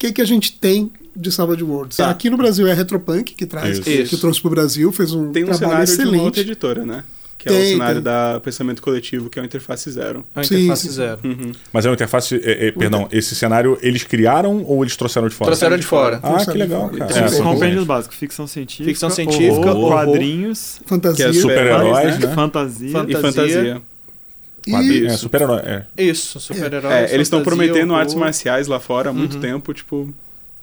que, 0.00 0.12
que 0.12 0.20
a 0.22 0.24
gente 0.24 0.58
tem 0.58 0.90
de 1.14 1.30
Savage 1.30 1.62
Worlds? 1.62 1.96
Tá. 1.98 2.08
Aqui 2.10 2.30
no 2.30 2.36
Brasil 2.36 2.66
é 2.66 2.72
a 2.72 2.74
Retropunk 2.74 3.34
que 3.34 3.46
traz, 3.46 3.72
Isso. 3.74 3.82
que 3.82 3.90
Isso. 3.90 4.18
trouxe 4.18 4.40
pro 4.40 4.50
Brasil, 4.50 4.90
fez 4.90 5.12
um 5.12 5.30
Tem 5.30 5.44
um 5.44 5.48
trabalho 5.48 5.86
cenário 5.86 5.86
de 5.86 6.16
uma 6.16 6.24
outra 6.24 6.40
excelente. 6.40 6.40
editora, 6.40 6.84
né? 6.86 7.04
Que 7.36 7.48
é 7.48 7.52
o 7.52 7.54
Tem, 7.54 7.72
cenário 7.72 7.94
tem. 7.94 8.02
da 8.02 8.40
Pensamento 8.44 8.82
Coletivo, 8.82 9.30
que 9.30 9.38
é 9.38 9.42
o 9.42 9.44
Interface 9.46 9.90
Zero. 9.90 10.26
A 10.34 10.44
Sim, 10.44 10.56
interface 10.56 10.88
sim. 10.88 10.92
zero. 10.92 11.20
Uhum. 11.24 11.52
Mas 11.72 11.86
é 11.86 11.88
uma 11.88 11.94
interface. 11.94 12.34
é, 12.44 12.66
é, 12.68 12.72
perdão, 12.72 13.08
esse 13.10 13.34
cenário 13.34 13.78
eles 13.80 14.04
criaram 14.04 14.62
ou 14.64 14.82
eles 14.84 14.94
trouxeram 14.94 15.26
de 15.26 15.34
fora? 15.34 15.46
Trouxeram 15.50 15.76
de 15.78 15.86
fora. 15.86 16.20
Ah, 16.22 16.44
que 16.44 16.50
legal, 16.58 16.90
cara. 16.90 17.06
Tem 17.12 17.22
É, 17.22 17.28
são 17.28 17.42
Compêndios 17.44 17.84
básicos, 17.84 18.16
ficção 18.18 18.46
científica, 18.46 18.90
Ficção 18.90 19.08
científica, 19.08 19.70
horror, 19.70 19.76
horror, 19.76 19.90
quadrinhos, 20.04 20.80
Fantasia. 20.84 21.24
Que 21.30 21.30
é 21.30 21.40
super- 21.40 21.56
Super-heróis, 21.56 22.18
né? 22.20 22.26
né? 22.26 22.34
fantasia. 22.34 22.90
Fantasia. 22.92 23.18
E 23.18 23.22
fantasia. 23.22 23.82
E, 24.66 24.74
É, 24.74 25.06
Isso. 25.08 25.18
super-herói. 25.18 25.60
É. 25.64 25.84
Isso, 25.96 26.40
super-heróis. 26.40 26.94
É, 27.10 27.14
eles 27.14 27.26
estão 27.26 27.42
prometendo 27.42 27.94
artes 27.94 28.14
horror. 28.14 28.26
marciais 28.26 28.66
lá 28.66 28.78
fora 28.80 29.10
há 29.10 29.12
muito 29.12 29.38
tempo, 29.38 29.72
tipo, 29.72 30.12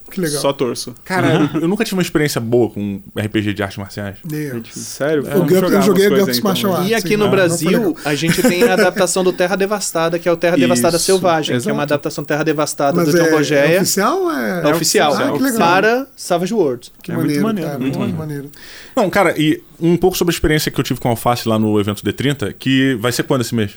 que 0.10 0.22
legal. 0.22 0.42
só 0.42 0.54
torço. 0.54 0.96
Cara, 1.04 1.50
eu 1.62 1.68
nunca 1.68 1.84
tive 1.84 1.96
uma 1.98 2.02
experiência 2.02 2.40
boa 2.40 2.70
com 2.70 3.02
RPG 3.14 3.54
de 3.54 3.62
artes 3.62 3.78
marciais. 3.78 4.18
É. 4.32 4.54
Sério? 4.72 5.22
Gup- 5.24 5.50
jogar 5.50 5.78
eu 5.78 5.82
joguei 5.82 6.06
então, 6.08 6.26
Martial 6.44 6.72
né? 6.72 6.78
Arts. 6.78 6.92
E 6.92 6.94
aqui 6.94 7.08
sim, 7.10 7.14
no 7.16 7.18
não, 7.18 7.26
não. 7.26 7.32
Brasil, 7.32 7.98
a 8.06 8.16
gente 8.16 8.42
tem 8.42 8.64
a 8.64 8.72
adaptação 8.74 9.22
do 9.22 9.34
Terra 9.34 9.58
Devastada, 9.58 10.18
que 10.18 10.30
é 10.30 10.32
o 10.32 10.38
Terra 10.38 10.56
Devastada 10.56 10.96
Isso, 10.96 11.06
Selvagem, 11.08 11.48
que 11.48 11.54
é 11.54 11.56
exato. 11.58 11.74
uma 11.74 11.84
adaptação 11.84 12.24
Terra 12.24 12.44
Devastada 12.44 12.96
Mas 12.96 13.08
do 13.12 13.18
John 13.18 13.26
é, 13.26 13.28
é 13.28 13.32
Bogeia. 13.32 13.82
oficial 13.82 14.22
ou 14.22 14.32
é... 14.32 14.62
É 14.64 14.74
oficial. 14.74 15.14
Ah, 15.14 15.32
que 15.38 15.44
legal. 15.44 15.60
Para 15.60 16.08
Savage 16.16 16.54
Worlds. 16.54 16.92
Que 17.04 17.12
É 17.12 17.16
muito 17.16 17.26
maneiro, 17.28 17.44
maneiro, 17.44 17.70
cara, 17.70 17.80
muito 17.82 18.00
muito 18.00 18.16
maneiro. 18.16 18.44
maneiro. 18.46 18.52
Não, 18.96 19.10
cara, 19.10 19.36
e 19.38 19.62
um 19.78 19.98
pouco 19.98 20.18
sobre 20.18 20.32
a 20.32 20.36
experiência 20.36 20.72
que 20.72 20.80
eu 20.80 20.84
tive 20.86 21.02
com 21.02 21.10
a 21.10 21.12
Alface 21.12 21.50
lá 21.50 21.60
no 21.60 21.78
evento 21.82 22.02
D30, 22.02 22.54
que 22.58 22.96
vai 23.02 23.12
ser 23.12 23.24
quando 23.24 23.42
esse 23.42 23.54
mês? 23.54 23.72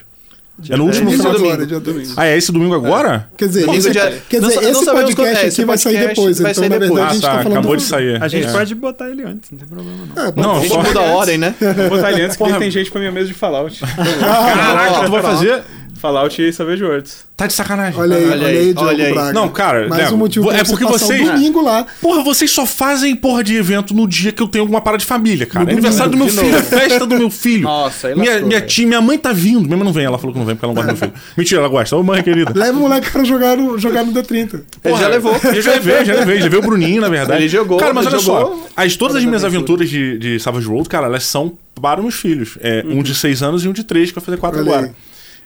É 0.68 0.76
no 0.76 0.84
último 0.84 1.08
Esse 1.10 1.18
final 1.18 1.32
agora, 1.34 1.44
domingo. 1.56 1.66
dia 1.66 1.80
dois. 1.80 2.12
Ah, 2.18 2.26
é 2.26 2.36
esse 2.36 2.52
domingo 2.52 2.74
agora? 2.74 3.28
Quer 3.36 3.48
dizer, 3.48 3.60
Domingo 3.60 3.78
esse, 3.78 3.90
dia- 3.90 4.22
quer 4.28 4.40
Não 4.40 4.48
dizer, 4.48 4.60
não 4.62 4.70
esse 4.70 4.84
sabemos 4.84 5.14
podcast 5.14 5.44
é, 5.44 5.48
aqui 5.48 5.64
vai 5.64 5.78
sair 5.78 5.98
depois. 6.08 6.38
vai 6.40 6.50
então, 6.50 6.60
sair 6.62 6.68
na 6.70 6.78
verdade, 6.78 6.94
depois. 6.94 7.10
a 7.10 7.14
gente 7.14 7.24
Ah, 7.24 7.28
tá 7.30 7.36
tá, 7.36 7.42
falando 7.42 7.58
acabou 7.58 7.76
de 7.76 7.82
sair. 7.82 8.22
A 8.22 8.28
gente 8.28 8.46
É. 8.48 8.52
pode 8.52 8.74
botar 8.74 9.08
ele 9.10 9.22
antes, 9.22 9.50
não 9.50 9.58
tem 9.58 9.68
problema 9.68 9.98
não. 10.14 10.22
É, 10.26 10.32
Não. 10.36 10.56
A 10.56 10.60
gente 10.60 10.76
muda 10.76 11.00
a 11.00 11.02
ordem, 11.02 11.38
né? 11.38 11.54
Vou 11.60 11.90
botar 11.96 12.12
ele 12.12 12.22
antes, 12.22 12.36
porque 12.36 12.58
tem 12.58 12.70
gente 12.70 12.90
pra 12.90 12.98
minha 13.00 13.12
mesa 13.12 13.28
de 13.28 13.34
Fallout. 13.34 13.80
Caraca, 14.20 15.04
tu 15.04 15.10
vai 15.10 15.22
fazer? 15.22 15.62
Fallout 16.00 16.40
e 16.42 16.52
Savage 16.52 16.82
Worlds. 16.82 17.28
Tá 17.36 17.46
de 17.46 17.52
sacanagem. 17.54 17.98
Olha 17.98 18.16
aí, 18.16 18.24
Olha 18.24 18.32
olha 18.34 18.46
aí, 18.48 18.74
olha 18.76 19.06
aí. 19.06 19.12
Braga. 19.14 19.32
Não, 19.32 19.48
cara, 19.48 19.88
Mais 19.88 20.04
né, 20.04 20.10
um 20.10 20.16
motivo 20.18 20.50
é 20.50 20.56
pra 20.56 20.64
você 20.64 20.70
porque 20.72 20.84
passar 20.84 21.06
vocês- 21.06 21.28
um 21.28 21.32
domingo 21.32 21.62
lá. 21.62 21.86
Porra, 22.00 22.22
vocês 22.22 22.50
só 22.50 22.66
fazem 22.66 23.16
porra 23.16 23.42
de 23.42 23.56
evento 23.56 23.94
no 23.94 24.06
dia 24.06 24.30
que 24.30 24.42
eu 24.42 24.48
tenho 24.48 24.62
alguma 24.62 24.80
parada 24.80 25.00
de 25.00 25.06
família, 25.06 25.46
cara. 25.46 25.64
No 25.64 25.70
É 25.70 25.72
aniversário 25.72 26.12
do 26.12 26.18
meu 26.18 26.28
filho, 26.28 26.54
é 26.56 26.62
festa 26.62 27.06
do 27.06 27.16
meu 27.16 27.30
filho. 27.30 27.62
Nossa, 27.62 28.08
aí 28.08 28.14
minha, 28.14 28.30
lascou, 28.32 28.48
minha 28.48 28.60
tia, 28.60 28.86
minha 28.86 29.00
mãe 29.00 29.16
tá 29.18 29.32
vindo. 29.32 29.62
Minha 29.62 29.76
mãe 29.76 29.84
não 29.86 29.92
vem, 29.92 30.04
ela 30.04 30.18
falou 30.18 30.32
que 30.34 30.38
não 30.38 30.44
vem 30.46 30.54
porque 30.54 30.66
ela 30.66 30.74
não 30.74 30.82
gosta 30.82 30.92
do 30.92 30.98
meu 31.10 31.16
filho. 31.18 31.24
Mentira, 31.36 31.60
ela 31.60 31.68
gosta. 31.68 31.96
Ô, 31.96 32.02
mãe 32.02 32.22
querida. 32.22 32.52
Leva 32.54 32.76
o 32.78 32.80
moleque 32.82 33.10
pra 33.10 33.24
jogar 33.24 33.56
no, 33.56 33.78
jogar 33.78 34.04
no 34.04 34.12
D30. 34.12 34.60
Ele 34.84 34.96
já 34.96 35.08
levou. 35.08 35.32
Eu 35.42 35.62
já 35.62 35.70
levei, 35.72 36.04
já 36.04 36.14
levei. 36.14 36.36
Já 36.38 36.44
levei 36.44 36.58
o 36.58 36.62
Bruninho, 36.62 37.00
na 37.00 37.08
verdade. 37.08 37.40
Ele 37.42 37.48
jogou, 37.48 37.78
Cara, 37.78 37.94
mas 37.94 38.04
ele 38.06 38.16
olha 38.16 38.24
jogou 38.24 38.56
só. 38.66 38.68
As, 38.76 38.96
todas 38.96 39.16
as 39.16 39.24
minhas 39.24 39.44
aventuras 39.44 39.88
de, 39.88 40.18
de 40.18 40.38
Savage 40.40 40.66
World, 40.68 40.88
cara, 40.90 41.06
elas 41.06 41.24
são 41.24 41.56
para 41.80 42.02
meus 42.02 42.16
filhos. 42.16 42.58
É, 42.60 42.84
Um 42.86 43.02
de 43.02 43.14
seis 43.14 43.42
anos 43.42 43.64
e 43.64 43.68
um 43.68 43.72
de 43.72 43.82
três, 43.82 44.10
que 44.10 44.16
vai 44.16 44.24
fazer 44.24 44.36
quatro 44.36 44.60
Olha 44.60 44.70
agora. 44.70 44.94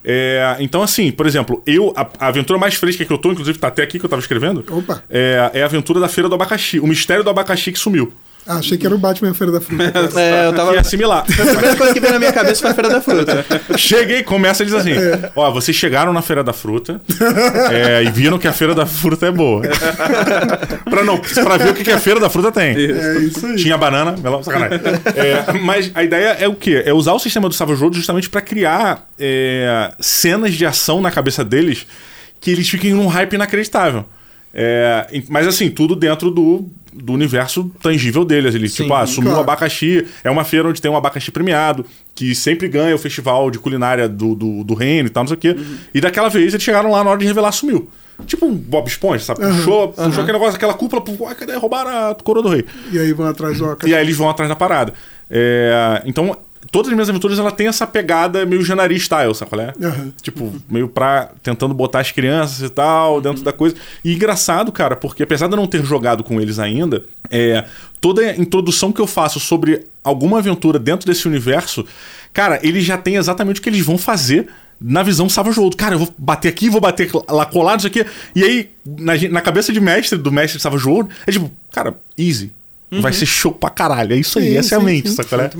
É, 0.04 0.56
então, 0.60 0.82
assim, 0.82 1.10
por 1.10 1.26
exemplo, 1.26 1.62
eu, 1.66 1.92
a, 1.96 2.06
a 2.18 2.28
aventura 2.28 2.58
mais 2.58 2.74
fresca 2.74 3.04
que 3.04 3.12
eu 3.12 3.16
tô, 3.16 3.32
inclusive 3.32 3.58
tá 3.58 3.68
até 3.68 3.82
aqui 3.82 3.98
que 3.98 4.04
eu 4.04 4.10
tava 4.10 4.20
escrevendo, 4.20 4.64
Opa. 4.70 5.02
é, 5.08 5.50
é 5.54 5.62
a 5.62 5.64
aventura 5.64 5.98
da 5.98 6.08
Feira 6.08 6.28
do 6.28 6.34
Abacaxi. 6.34 6.78
O 6.78 6.86
mistério 6.86 7.24
do 7.24 7.30
abacaxi 7.30 7.72
que 7.72 7.78
sumiu. 7.78 8.12
Ah, 8.46 8.56
achei 8.56 8.76
que 8.76 8.84
era 8.84 8.94
o 8.94 8.98
Batman 8.98 9.32
Feira 9.32 9.52
da 9.52 9.60
Fruta. 9.60 9.84
É, 10.20 10.46
eu 10.46 10.52
tava. 10.52 10.76
É 10.76 10.82
similar. 10.82 11.22
A 11.22 11.24
primeira 11.24 11.76
coisa 11.76 11.94
que 11.94 12.00
veio 12.00 12.12
na 12.12 12.18
minha 12.18 12.32
cabeça 12.32 12.60
foi 12.60 12.70
a 12.70 12.74
Feira 12.74 12.90
da 12.90 13.00
Fruta. 13.00 13.44
Cheguei, 13.76 14.22
começa 14.22 14.62
e 14.62 14.66
diz 14.66 14.74
assim: 14.74 14.92
É. 14.92 15.30
Ó, 15.34 15.50
vocês 15.50 15.76
chegaram 15.76 16.12
na 16.12 16.22
Feira 16.22 16.44
da 16.44 16.52
Fruta 16.52 17.00
é, 17.70 18.04
e 18.04 18.10
viram 18.10 18.38
que 18.38 18.46
a 18.46 18.52
Feira 18.52 18.74
da 18.74 18.86
Fruta 18.86 19.26
é 19.26 19.30
boa. 19.30 19.62
pra, 20.88 21.02
não, 21.02 21.18
pra 21.18 21.56
ver 21.56 21.70
o 21.70 21.74
que, 21.74 21.84
que 21.84 21.90
a 21.90 21.98
Feira 21.98 22.20
da 22.20 22.28
Fruta 22.28 22.52
tem. 22.52 22.76
É 22.76 23.18
isso 23.18 23.46
aí. 23.46 23.56
Tinha 23.56 23.76
banana, 23.76 24.14
melão, 24.22 24.42
sacanagem. 24.42 24.78
É, 25.16 25.52
mas 25.58 25.90
a 25.94 26.02
ideia 26.02 26.36
é 26.38 26.46
o 26.46 26.54
quê? 26.54 26.82
É 26.84 26.92
usar 26.92 27.12
o 27.12 27.18
sistema 27.18 27.48
do 27.48 27.54
Savage 27.54 27.80
World 27.80 27.96
justamente 27.96 28.28
pra 28.28 28.40
criar 28.40 29.08
é, 29.18 29.90
cenas 30.00 30.54
de 30.54 30.66
ação 30.66 31.00
na 31.00 31.10
cabeça 31.10 31.44
deles 31.44 31.86
que 32.40 32.50
eles 32.50 32.68
fiquem 32.68 32.92
num 32.92 33.06
hype 33.06 33.32
inacreditável. 33.32 34.04
É, 34.52 35.06
mas 35.28 35.46
assim, 35.48 35.70
tudo 35.70 35.96
dentro 35.96 36.30
do 36.30 36.68
do 36.94 37.12
universo 37.12 37.70
tangível 37.82 38.24
deles. 38.24 38.54
Ele, 38.54 38.68
Sim, 38.68 38.82
tipo, 38.82 38.94
ah, 38.94 39.06
sumiu 39.06 39.30
um 39.30 39.34
claro. 39.34 39.50
abacaxi. 39.50 40.06
É 40.22 40.30
uma 40.30 40.44
feira 40.44 40.68
onde 40.68 40.80
tem 40.80 40.90
um 40.90 40.96
abacaxi 40.96 41.30
premiado, 41.30 41.84
que 42.14 42.34
sempre 42.34 42.68
ganha 42.68 42.94
o 42.94 42.98
festival 42.98 43.50
de 43.50 43.58
culinária 43.58 44.08
do, 44.08 44.34
do, 44.34 44.64
do 44.64 44.74
reino 44.74 45.08
e 45.08 45.10
tal, 45.10 45.24
não 45.24 45.28
sei 45.28 45.36
o 45.36 45.40
quê. 45.40 45.56
E 45.92 46.00
daquela 46.00 46.28
vez 46.28 46.54
eles 46.54 46.62
chegaram 46.62 46.90
lá 46.90 47.02
na 47.02 47.10
hora 47.10 47.18
de 47.18 47.26
revelar, 47.26 47.52
sumiu. 47.52 47.88
Tipo 48.26 48.46
um 48.46 48.54
Bob 48.54 48.86
Esponja, 48.86 49.24
sabe? 49.24 49.40
Puxou, 49.40 49.88
puxou 49.88 50.22
aquele 50.22 50.32
negócio, 50.32 50.54
aquela 50.54 50.74
cúpula, 50.74 51.02
pô, 51.02 51.26
ai, 51.26 51.34
cadê? 51.34 51.56
Roubaram 51.56 52.10
a 52.10 52.14
coroa 52.14 52.42
do 52.42 52.48
rei. 52.48 52.64
E 52.92 52.98
aí 52.98 53.12
vão 53.12 53.26
atrás 53.26 53.58
do 53.58 53.76
E 53.84 53.94
aí 53.94 54.02
eles 54.02 54.16
vão 54.16 54.28
atrás 54.28 54.48
da 54.48 54.54
parada. 54.54 54.94
É, 55.28 56.02
então, 56.06 56.36
todas 56.74 56.88
as 56.88 56.94
minhas 56.94 57.08
aventuras, 57.08 57.38
ela 57.38 57.52
tem 57.52 57.68
essa 57.68 57.86
pegada 57.86 58.44
meio 58.44 58.60
Janari 58.64 58.98
style, 58.98 59.32
sabe 59.32 59.48
qual 59.48 59.60
é? 59.60 59.72
Aham. 59.80 60.12
Tipo, 60.20 60.52
meio 60.68 60.88
pra... 60.88 61.30
Tentando 61.40 61.72
botar 61.72 62.00
as 62.00 62.10
crianças 62.10 62.68
e 62.68 62.68
tal 62.68 63.20
dentro 63.20 63.44
da 63.44 63.52
coisa. 63.52 63.76
E 64.04 64.12
engraçado, 64.12 64.72
cara, 64.72 64.96
porque 64.96 65.22
apesar 65.22 65.46
de 65.46 65.52
eu 65.52 65.56
não 65.56 65.68
ter 65.68 65.84
jogado 65.84 66.24
com 66.24 66.40
eles 66.40 66.58
ainda, 66.58 67.04
é, 67.30 67.64
toda 68.00 68.22
a 68.22 68.36
introdução 68.36 68.90
que 68.90 69.00
eu 69.00 69.06
faço 69.06 69.38
sobre 69.38 69.86
alguma 70.02 70.38
aventura 70.38 70.76
dentro 70.76 71.06
desse 71.06 71.28
universo, 71.28 71.86
cara, 72.32 72.58
eles 72.60 72.84
já 72.84 72.98
têm 72.98 73.14
exatamente 73.14 73.60
o 73.60 73.62
que 73.62 73.68
eles 73.68 73.86
vão 73.86 73.96
fazer 73.96 74.48
na 74.80 75.04
visão 75.04 75.28
Savage 75.28 75.60
World. 75.60 75.76
Cara, 75.76 75.94
eu 75.94 76.00
vou 76.00 76.12
bater 76.18 76.48
aqui, 76.48 76.68
vou 76.68 76.80
bater 76.80 77.08
lá 77.28 77.46
colado, 77.46 77.78
isso 77.78 77.86
aqui. 77.86 78.04
E 78.34 78.42
aí, 78.42 78.70
na, 78.84 79.12
na 79.30 79.40
cabeça 79.40 79.72
de 79.72 79.80
mestre, 79.80 80.18
do 80.18 80.32
mestre 80.32 80.56
de 80.56 80.62
Savage 80.64 80.88
World, 80.88 81.14
é 81.24 81.30
tipo, 81.30 81.48
cara, 81.70 81.94
easy. 82.18 82.52
Vai 82.90 83.12
ser 83.12 83.26
show 83.26 83.52
pra 83.52 83.70
caralho. 83.70 84.12
É 84.12 84.16
isso 84.16 84.40
aí, 84.40 84.50
Sim, 84.50 84.56
essa 84.56 84.74
é 84.74 84.78
a 84.78 84.80
sim, 84.80 84.86
mente, 84.86 85.08
sim. 85.08 85.14
sabe 85.14 85.28
qual 85.28 85.40
é? 85.40 85.50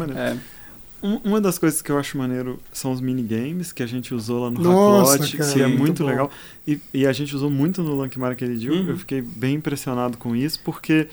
Um- 1.04 1.20
uma 1.22 1.40
das 1.40 1.58
coisas 1.58 1.82
que 1.82 1.92
eu 1.92 1.98
acho 1.98 2.16
maneiro 2.16 2.58
são 2.72 2.90
os 2.90 3.00
minigames 3.00 3.72
que 3.72 3.82
a 3.82 3.86
gente 3.86 4.14
usou 4.14 4.44
lá 4.44 4.50
no 4.50 4.60
Nossa, 4.60 5.12
Hacklot, 5.16 5.36
cara, 5.36 5.52
que 5.52 5.60
é 5.62 5.66
muito 5.66 5.78
muito 5.80 6.04
legal. 6.04 6.30
E, 6.66 6.80
e 6.94 7.06
a 7.06 7.12
gente 7.12 7.36
usou 7.36 7.50
muito 7.50 7.82
no 7.82 7.94
Lankmar 7.94 8.32
aquele 8.32 8.56
dia. 8.56 8.72
Uhum. 8.72 8.88
Eu 8.88 8.96
fiquei 8.96 9.20
bem 9.20 9.56
impressionado 9.56 10.16
com 10.16 10.34
isso, 10.34 10.58
porque 10.64 11.06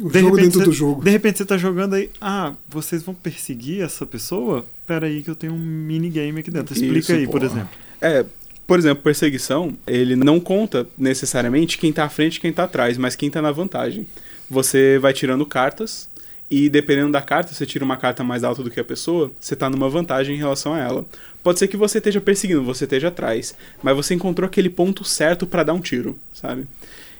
O 0.00 0.08
de 0.10 0.20
jogo 0.20 0.34
repente 0.36 0.44
dentro 0.46 0.58
você- 0.60 0.64
do 0.64 0.72
jogo. 0.72 1.04
De 1.04 1.10
repente 1.10 1.36
você 1.38 1.44
tá 1.44 1.58
jogando 1.58 1.94
aí, 1.94 2.10
ah, 2.20 2.54
vocês 2.70 3.02
vão 3.02 3.14
perseguir 3.14 3.82
essa 3.82 4.06
pessoa? 4.06 4.64
Pera 4.86 5.06
aí 5.06 5.22
que 5.22 5.28
eu 5.30 5.36
tenho 5.36 5.52
um 5.52 5.58
minigame 5.58 6.40
aqui 6.40 6.50
dentro. 6.50 6.72
Explica 6.74 6.98
Isso, 6.98 7.12
aí, 7.12 7.26
por 7.26 7.32
porra. 7.40 7.44
exemplo. 7.52 7.68
É, 8.00 8.24
por 8.66 8.78
exemplo, 8.78 9.02
perseguição, 9.02 9.76
ele 9.86 10.16
não 10.16 10.40
conta 10.40 10.86
necessariamente 10.96 11.76
quem 11.76 11.92
tá 11.92 12.04
à 12.04 12.08
frente 12.08 12.36
e 12.36 12.40
quem 12.40 12.52
tá 12.52 12.64
atrás, 12.64 12.96
mas 12.96 13.14
quem 13.14 13.30
tá 13.30 13.42
na 13.42 13.50
vantagem. 13.52 14.06
Você 14.50 14.98
vai 14.98 15.12
tirando 15.12 15.44
cartas 15.44 16.07
e 16.50 16.68
dependendo 16.68 17.12
da 17.12 17.20
carta, 17.20 17.52
você 17.52 17.66
tira 17.66 17.84
uma 17.84 17.96
carta 17.96 18.24
mais 18.24 18.42
alta 18.42 18.62
do 18.62 18.70
que 18.70 18.80
a 18.80 18.84
pessoa, 18.84 19.30
você 19.38 19.54
tá 19.54 19.68
numa 19.68 19.88
vantagem 19.88 20.34
em 20.34 20.38
relação 20.38 20.72
a 20.72 20.78
ela. 20.78 21.06
Pode 21.42 21.58
ser 21.58 21.68
que 21.68 21.76
você 21.76 21.98
esteja 21.98 22.20
perseguindo, 22.20 22.64
você 22.64 22.84
esteja 22.84 23.08
atrás, 23.08 23.54
mas 23.82 23.94
você 23.94 24.14
encontrou 24.14 24.46
aquele 24.46 24.70
ponto 24.70 25.04
certo 25.04 25.46
pra 25.46 25.62
dar 25.62 25.74
um 25.74 25.80
tiro, 25.80 26.18
sabe? 26.32 26.66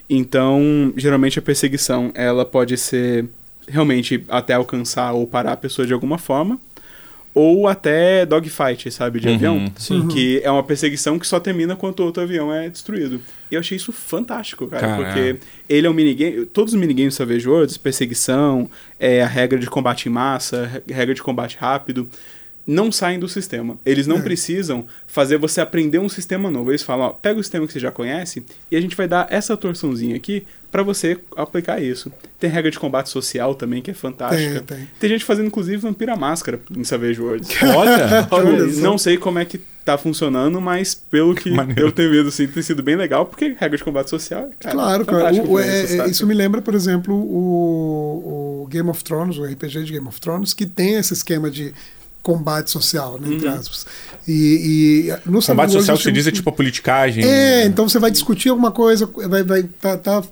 Então, 0.08 0.92
geralmente 0.96 1.38
a 1.38 1.42
perseguição, 1.42 2.10
ela 2.14 2.44
pode 2.44 2.76
ser 2.78 3.28
realmente 3.68 4.24
até 4.28 4.54
alcançar 4.54 5.12
ou 5.12 5.26
parar 5.26 5.52
a 5.52 5.56
pessoa 5.56 5.86
de 5.86 5.92
alguma 5.92 6.16
forma, 6.16 6.58
ou 7.34 7.68
até 7.68 8.26
dogfight, 8.26 8.90
sabe, 8.90 9.20
de 9.20 9.28
Uhum. 9.28 9.34
avião. 9.34 9.72
Sim. 9.76 10.08
Que 10.08 10.40
é 10.42 10.50
uma 10.50 10.62
perseguição 10.62 11.18
que 11.18 11.26
só 11.26 11.38
termina 11.38 11.76
quando 11.76 12.00
o 12.00 12.04
outro 12.04 12.22
avião 12.22 12.52
é 12.52 12.68
destruído. 12.68 13.20
E 13.50 13.54
eu 13.54 13.60
achei 13.60 13.76
isso 13.76 13.92
fantástico, 13.92 14.66
cara, 14.66 14.86
Cara, 14.88 15.04
porque 15.04 15.36
ele 15.68 15.86
é 15.86 15.90
um 15.90 15.94
minigame. 15.94 16.46
Todos 16.46 16.74
os 16.74 16.80
minigames 16.80 17.14
do 17.14 17.16
Savage 17.18 17.48
Worlds, 17.48 17.76
perseguição, 17.76 18.68
é, 18.98 19.22
a 19.22 19.26
regra 19.26 19.58
de 19.58 19.68
combate 19.68 20.06
em 20.08 20.12
massa, 20.12 20.66
re- 20.66 20.94
regra 20.94 21.14
de 21.14 21.22
combate 21.22 21.56
rápido, 21.58 22.08
não 22.70 22.92
saem 22.92 23.18
do 23.18 23.26
sistema. 23.26 23.78
Eles 23.84 24.06
não 24.06 24.18
É. 24.18 24.20
precisam 24.20 24.86
fazer 25.06 25.38
você 25.38 25.58
aprender 25.62 25.98
um 25.98 26.08
sistema 26.08 26.50
novo. 26.50 26.70
Eles 26.70 26.82
falam, 26.82 27.06
ó, 27.06 27.10
pega 27.10 27.40
o 27.40 27.42
sistema 27.42 27.66
que 27.66 27.72
você 27.72 27.80
já 27.80 27.90
conhece 27.90 28.44
e 28.70 28.76
a 28.76 28.80
gente 28.80 28.94
vai 28.94 29.08
dar 29.08 29.26
essa 29.30 29.56
torçãozinha 29.56 30.14
aqui 30.14 30.46
pra 30.70 30.82
você 30.82 31.18
aplicar 31.34 31.82
isso. 31.82 32.12
Tem 32.38 32.50
regra 32.50 32.70
de 32.70 32.78
combate 32.78 33.08
social 33.08 33.54
também, 33.54 33.80
que 33.80 33.90
é 33.90 33.94
fantástica. 33.94 34.60
Tem, 34.60 34.76
tem. 34.76 34.88
Tem 35.00 35.08
gente 35.10 35.24
fazendo, 35.24 35.46
inclusive, 35.46 35.78
Vampira 35.78 36.14
Máscara 36.14 36.60
em 36.76 36.84
Savage 36.84 37.18
Worlds. 37.18 37.48
Olha! 37.74 38.28
Olha 38.30 38.70
só. 38.70 38.80
não 38.82 38.98
sei 38.98 39.16
como 39.16 39.38
é 39.38 39.46
que 39.46 39.58
tá 39.82 39.96
funcionando, 39.96 40.60
mas 40.60 40.94
pelo 40.94 41.34
que 41.34 41.48
Maneiro. 41.56 41.80
eu 41.86 41.90
tenho 41.90 42.10
visto, 42.10 42.28
assim, 42.28 42.46
tem 42.46 42.62
sido 42.62 42.82
bem 42.82 42.96
legal, 42.96 43.24
porque 43.24 43.56
regra 43.58 43.78
de 43.78 43.82
combate 43.82 44.10
social, 44.10 44.50
cara, 44.60 44.74
Claro, 44.74 45.06
cara. 45.06 45.32
O- 45.32 45.52
o- 45.52 45.58
é- 45.58 45.84
isso, 45.84 46.02
é- 46.02 46.08
isso 46.10 46.26
me 46.26 46.34
lembra, 46.34 46.60
por 46.60 46.74
exemplo, 46.74 47.14
o, 47.14 48.62
o 48.64 48.66
Game 48.66 48.90
of 48.90 49.02
Thrones, 49.02 49.38
o 49.38 49.44
RPG 49.44 49.84
de 49.84 49.92
Game 49.94 50.06
of 50.06 50.20
Thrones, 50.20 50.52
que 50.52 50.66
tem 50.66 50.96
esse 50.96 51.14
esquema 51.14 51.50
de 51.50 51.72
combate 52.22 52.70
social, 52.70 53.18
né, 53.20 53.28
entre 53.34 53.48
Uhum. 53.48 53.54
aspas. 53.54 53.86
E, 54.26 55.08
e 55.10 55.30
no 55.30 55.42
Combate 55.42 55.72
social 55.72 55.96
você 55.96 56.12
diz 56.12 56.26
é 56.26 56.30
tipo 56.30 56.50
a 56.50 56.52
politicagem. 56.52 57.24
É, 57.24 57.64
então 57.64 57.88
você 57.88 57.98
vai 57.98 58.10
discutir 58.10 58.50
alguma 58.50 58.70
coisa, 58.70 59.06
vai, 59.28 59.42
vai 59.42 59.62
tá, 59.62 59.96
tá, 59.96 60.22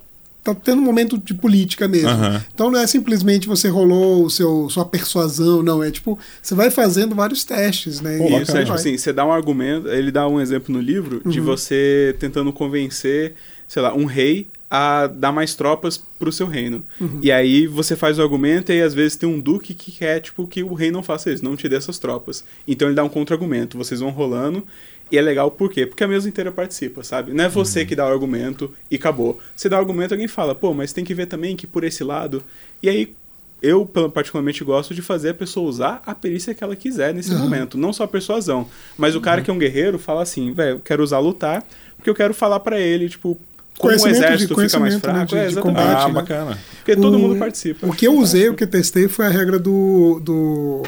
tá 0.44 0.54
tendo 0.54 0.82
um 0.82 0.84
momento 0.84 1.16
de 1.16 1.32
política 1.32 1.88
mesmo. 1.88 2.10
Aham. 2.10 2.44
Então 2.54 2.70
não 2.70 2.78
é 2.78 2.86
simplesmente 2.86 3.48
você 3.48 3.68
rolou 3.68 4.24
o 4.26 4.30
seu 4.30 4.68
sua 4.68 4.84
persuasão, 4.84 5.62
não, 5.62 5.82
é 5.82 5.90
tipo, 5.90 6.18
você 6.42 6.54
vai 6.54 6.70
fazendo 6.70 7.14
vários 7.14 7.42
testes, 7.44 8.00
né? 8.00 8.18
Pô, 8.18 8.28
E 8.28 8.42
Isso, 8.42 8.56
é 8.56 8.62
tipo 8.64 8.74
assim, 8.74 8.98
você 8.98 9.12
dá 9.12 9.24
um 9.24 9.32
argumento, 9.32 9.88
ele 9.88 10.10
dá 10.10 10.28
um 10.28 10.40
exemplo 10.40 10.74
no 10.74 10.80
livro 10.80 11.22
de 11.24 11.38
Uhum. 11.40 11.46
você 11.46 12.14
tentando 12.18 12.52
convencer, 12.52 13.34
sei 13.66 13.80
lá, 13.82 13.94
um 13.94 14.04
rei 14.04 14.46
a 14.70 15.06
dar 15.06 15.30
mais 15.32 15.54
tropas 15.54 15.96
pro 16.18 16.32
seu 16.32 16.46
reino. 16.46 16.84
Uhum. 17.00 17.20
E 17.22 17.30
aí 17.30 17.66
você 17.66 17.94
faz 17.94 18.18
o 18.18 18.22
argumento 18.22 18.72
e 18.72 18.82
às 18.82 18.94
vezes 18.94 19.16
tem 19.16 19.28
um 19.28 19.38
duque 19.40 19.74
que 19.74 19.92
quer, 19.92 20.20
tipo, 20.20 20.46
que 20.46 20.62
o 20.62 20.74
rei 20.74 20.90
não 20.90 21.02
faça 21.02 21.30
isso, 21.32 21.44
não 21.44 21.54
te 21.56 21.68
dê 21.68 21.76
essas 21.76 21.98
tropas. 21.98 22.42
Então 22.66 22.88
ele 22.88 22.96
dá 22.96 23.04
um 23.04 23.08
contra-argumento, 23.08 23.78
vocês 23.78 24.00
vão 24.00 24.10
rolando 24.10 24.66
e 25.10 25.16
é 25.16 25.22
legal 25.22 25.50
por 25.52 25.70
quê? 25.70 25.86
Porque 25.86 26.02
a 26.02 26.08
mesa 26.08 26.28
inteira 26.28 26.50
participa, 26.50 27.04
sabe? 27.04 27.32
Não 27.32 27.44
é 27.44 27.48
você 27.48 27.80
Uhum. 27.82 27.86
que 27.86 27.94
dá 27.94 28.04
o 28.06 28.12
argumento 28.12 28.74
e 28.90 28.96
acabou. 28.96 29.40
Você 29.54 29.68
dá 29.68 29.76
o 29.76 29.78
argumento 29.80 30.12
alguém 30.12 30.26
fala, 30.26 30.52
pô, 30.54 30.74
mas 30.74 30.92
tem 30.92 31.04
que 31.04 31.14
ver 31.14 31.26
também 31.26 31.54
que 31.54 31.66
por 31.66 31.84
esse 31.84 32.02
lado... 32.02 32.42
E 32.82 32.88
aí 32.88 33.14
eu 33.62 33.86
pa- 33.86 34.08
particularmente 34.08 34.62
gosto 34.64 34.94
de 34.94 35.00
fazer 35.00 35.30
a 35.30 35.34
pessoa 35.34 35.68
usar 35.68 36.02
a 36.04 36.14
perícia 36.14 36.52
que 36.54 36.62
ela 36.62 36.74
quiser 36.76 37.14
nesse 37.14 37.32
Aham. 37.32 37.38
momento, 37.44 37.78
não 37.78 37.92
só 37.92 38.02
a 38.02 38.08
persuasão. 38.08 38.68
Mas 38.98 39.14
o 39.14 39.20
cara 39.20 39.40
que 39.42 39.50
é 39.50 39.54
um 39.54 39.58
guerreiro 39.58 39.96
fala 39.98 40.22
assim, 40.22 40.52
velho, 40.52 40.76
eu 40.76 40.80
quero 40.80 41.02
usar 41.04 41.20
lutar, 41.20 41.64
porque 41.96 42.10
eu 42.10 42.14
quero 42.14 42.34
falar 42.34 42.58
pra 42.60 42.78
ele, 42.80 43.08
tipo, 43.08 43.38
como 43.78 43.92
o 43.92 44.08
exército 44.08 44.54
fica 44.60 44.78
mais 44.78 44.94
né, 44.94 45.00
fraco. 45.00 45.26
de- 45.26 45.36
é, 45.36 45.46
de 45.48 45.56
combate, 45.56 46.04
Ah, 46.04 46.08
né? 46.08 46.14
bacana. 46.14 46.58
Porque 46.78 46.96
todo 46.96 47.16
O- 47.16 47.18
mundo 47.18 47.36
participa. 47.38 47.86
O 47.86 47.92
que 47.92 48.06
eu 48.06 48.16
usei, 48.18 48.48
o 48.48 48.54
que 48.54 48.64
eu 48.64 48.68
testei 48.68 49.08
foi 49.08 49.26
a 49.26 49.28
regra 49.30 49.58
do. 49.58 50.20
do 50.22 50.82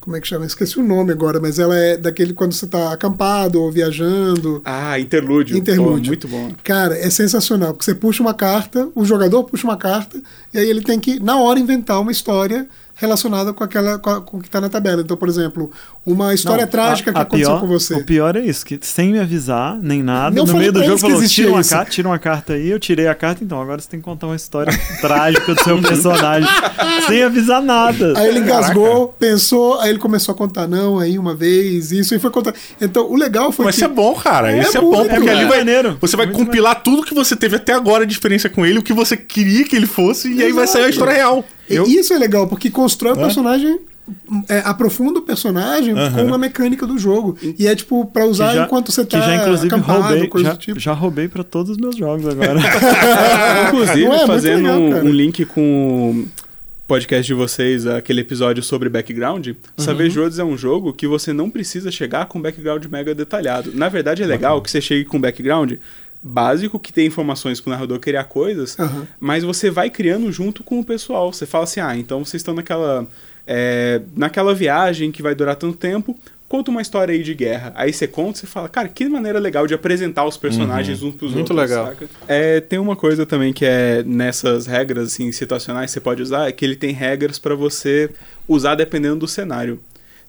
como 0.00 0.14
é 0.16 0.20
que 0.20 0.28
chama? 0.28 0.46
Esqueci 0.46 0.78
o 0.78 0.84
nome 0.84 1.10
agora, 1.10 1.40
mas 1.40 1.58
ela 1.58 1.76
é 1.76 1.96
daquele 1.96 2.32
quando 2.32 2.52
você 2.52 2.64
tá 2.68 2.92
acampado 2.92 3.60
ou 3.60 3.72
viajando. 3.72 4.62
Ah, 4.64 5.00
interlúdio. 5.00 5.56
Interlúdio. 5.56 6.16
Pô, 6.16 6.28
muito 6.28 6.28
bom. 6.28 6.52
Cara, 6.62 6.96
é 6.96 7.10
sensacional, 7.10 7.72
porque 7.72 7.84
você 7.84 7.92
puxa 7.94 8.22
uma 8.22 8.32
carta, 8.32 8.88
o 8.94 9.04
jogador 9.04 9.42
puxa 9.42 9.66
uma 9.66 9.76
carta, 9.76 10.22
e 10.54 10.58
aí 10.58 10.70
ele 10.70 10.80
tem 10.80 11.00
que, 11.00 11.18
na 11.18 11.40
hora, 11.40 11.58
inventar 11.58 12.00
uma 12.00 12.12
história 12.12 12.68
relacionada 12.96 13.52
com 13.52 13.62
aquela 13.62 13.98
com, 13.98 14.10
a- 14.10 14.20
com 14.20 14.38
o 14.38 14.40
que 14.40 14.48
está 14.48 14.60
na 14.60 14.68
tabela. 14.68 15.02
Então, 15.02 15.16
por 15.16 15.28
exemplo, 15.28 15.70
uma 16.04 16.32
história 16.34 16.64
Não, 16.64 16.70
trágica 16.70 17.10
a- 17.10 17.12
que 17.12 17.18
a 17.18 17.22
aconteceu 17.22 17.50
pior- 17.50 17.60
com 17.60 17.66
você. 17.68 17.94
O 17.94 18.04
pior 18.04 18.36
é 18.36 18.40
isso, 18.40 18.64
que 18.64 18.78
sem 18.82 19.12
me 19.12 19.18
avisar, 19.20 19.78
nem 19.80 20.02
nada, 20.02 20.34
Não 20.34 20.44
no 20.46 20.54
meio 20.58 20.72
do 20.72 20.82
jogo 20.82 20.98
falou, 20.98 21.22
tira 21.26 21.50
uma, 21.50 21.60
isso." 21.60 21.70
carta, 21.70 21.90
tira 21.90 22.08
uma 22.08 22.18
carta 22.18 22.54
aí, 22.54 22.68
eu 22.68 22.80
tirei 22.80 23.06
a 23.06 23.14
carta, 23.14 23.44
então 23.44 23.60
agora 23.60 23.80
você 23.80 23.88
tem 23.88 24.00
que 24.00 24.04
contar 24.04 24.26
uma 24.26 24.36
história 24.36 24.72
trágica 25.00 25.54
do 25.54 25.62
seu 25.62 25.80
personagem, 25.80 26.48
sem 27.06 27.22
avisar 27.22 27.60
nada. 27.62 28.14
Aí 28.18 28.28
ele 28.28 28.40
engasgou, 28.40 29.08
pensou, 29.18 29.78
aí 29.80 29.90
ele 29.90 29.98
começou 29.98 30.34
a 30.34 30.36
contar, 30.36 30.66
não, 30.66 30.98
aí 30.98 31.18
uma 31.18 31.34
vez, 31.34 31.92
isso, 31.92 32.14
e 32.14 32.18
foi 32.18 32.30
contar. 32.30 32.54
Então, 32.80 33.10
o 33.10 33.16
legal 33.16 33.52
foi 33.52 33.66
Mas 33.66 33.74
que. 33.74 33.82
isso 33.82 33.90
é 33.90 33.94
bom, 33.94 34.14
cara. 34.14 34.52
É 34.52 34.60
isso 34.62 34.76
é 34.76 34.80
muito, 34.80 34.96
bom, 34.96 35.06
porque 35.08 35.28
é 35.28 35.32
ali 35.32 35.44
vai, 35.44 35.58
maneiro. 35.58 35.98
você 36.00 36.16
vai 36.16 36.26
compilar 36.28 36.82
tudo 36.82 37.02
que 37.02 37.14
você 37.14 37.36
teve 37.36 37.56
até 37.56 37.72
agora 37.74 38.06
de 38.06 38.12
experiência 38.12 38.48
com 38.48 38.64
ele, 38.64 38.78
o 38.78 38.82
que 38.82 38.92
você 38.94 39.16
queria 39.16 39.64
que 39.64 39.76
ele 39.76 39.86
fosse, 39.86 40.32
e 40.32 40.42
aí 40.42 40.52
vai 40.52 40.66
sair 40.66 40.84
a 40.84 40.88
história 40.88 41.12
real. 41.12 41.44
Eu- 41.68 41.84
Isso 41.86 42.12
é 42.14 42.18
legal, 42.18 42.46
porque 42.46 42.70
constrói 42.70 43.12
o 43.12 43.16
personagem. 43.16 43.78
é, 44.48 44.58
aprofunda 44.64 45.18
o 45.18 45.22
personagem 45.22 45.92
com 46.14 46.22
uma 46.22 46.38
mecânica 46.38 46.86
do 46.86 46.96
jogo. 46.96 47.36
E 47.58 47.66
é 47.66 47.74
tipo, 47.74 48.04
pra 48.06 48.24
usar 48.24 48.54
já, 48.54 48.64
enquanto 48.64 48.92
você 48.92 49.04
tá 49.04 49.18
que 49.20 49.26
já 49.26 49.34
inclusive 49.36 49.66
acampado, 49.74 50.02
roubei, 50.02 50.28
coisa 50.28 50.46
já, 50.48 50.52
do 50.54 50.58
tipo. 50.58 50.78
já 50.80 50.92
roubei 50.92 51.26
pra 51.28 51.42
todos 51.42 51.72
os 51.72 51.76
meus 51.76 51.96
jogos 51.96 52.24
agora. 52.28 52.60
Inclusive, 53.68 54.04
é? 54.06 54.26
Fazendo 54.26 54.62
legal, 54.62 54.78
um, 54.80 55.08
um 55.08 55.10
link 55.12 55.44
com 55.46 56.24
o 56.24 56.28
podcast 56.86 57.26
de 57.26 57.34
vocês, 57.34 57.84
aquele 57.84 58.20
episódio 58.20 58.62
sobre 58.62 58.88
background, 58.88 59.48
Uhum. 59.48 59.54
Savage 59.76 60.16
Worlds 60.16 60.38
é 60.38 60.44
um 60.44 60.56
jogo 60.56 60.92
que 60.92 61.06
você 61.08 61.32
não 61.32 61.50
precisa 61.50 61.90
chegar 61.90 62.26
com 62.26 62.40
background 62.40 62.84
mega 62.86 63.12
detalhado. 63.14 63.72
Na 63.74 63.88
verdade, 63.88 64.22
é 64.22 64.26
legal 64.26 64.62
que 64.62 64.70
você 64.70 64.80
chegue 64.80 65.04
com 65.04 65.20
background 65.20 65.72
básico, 66.26 66.78
que 66.78 66.92
tem 66.92 67.06
informações 67.06 67.60
pro 67.60 67.70
narrador 67.70 67.98
criar 68.00 68.24
coisas, 68.24 68.78
Aham. 68.78 69.06
mas 69.20 69.44
você 69.44 69.70
vai 69.70 69.88
criando 69.88 70.30
junto 70.32 70.62
com 70.64 70.80
o 70.80 70.84
pessoal. 70.84 71.32
Você 71.32 71.46
fala 71.46 71.64
assim, 71.64 71.80
ah, 71.80 71.96
então 71.96 72.24
vocês 72.24 72.40
estão 72.40 72.54
naquela, 72.54 73.06
é, 73.46 74.00
naquela 74.16 74.54
viagem 74.54 75.12
que 75.12 75.22
vai 75.22 75.34
durar 75.34 75.56
tanto 75.56 75.76
tempo, 75.76 76.18
conta 76.48 76.70
uma 76.70 76.82
história 76.82 77.12
aí 77.12 77.22
de 77.22 77.34
guerra. 77.34 77.72
Aí 77.74 77.92
você 77.92 78.06
conta, 78.06 78.38
você 78.38 78.46
fala, 78.46 78.68
cara, 78.68 78.88
que 78.88 79.08
maneira 79.08 79.38
legal 79.38 79.66
de 79.66 79.74
apresentar 79.74 80.24
os 80.24 80.36
personagens 80.36 81.02
uns 81.02 81.14
pros 81.14 81.32
Muito 81.32 81.50
outros. 81.52 81.70
legal. 81.70 81.86
saca? 81.86 82.08
É, 82.28 82.60
tem 82.60 82.78
uma 82.78 82.96
coisa 82.96 83.24
também 83.24 83.52
que 83.52 83.64
é 83.64 84.02
nessas 84.04 84.66
regras 84.66 85.08
assim, 85.08 85.30
situacionais 85.32 85.90
que 85.90 85.94
você 85.94 86.00
pode 86.00 86.22
usar, 86.22 86.48
é 86.48 86.52
que 86.52 86.64
ele 86.64 86.76
tem 86.76 86.92
regras 86.92 87.38
para 87.38 87.54
você 87.54 88.10
usar 88.48 88.74
dependendo 88.74 89.16
do 89.16 89.28
cenário. 89.28 89.80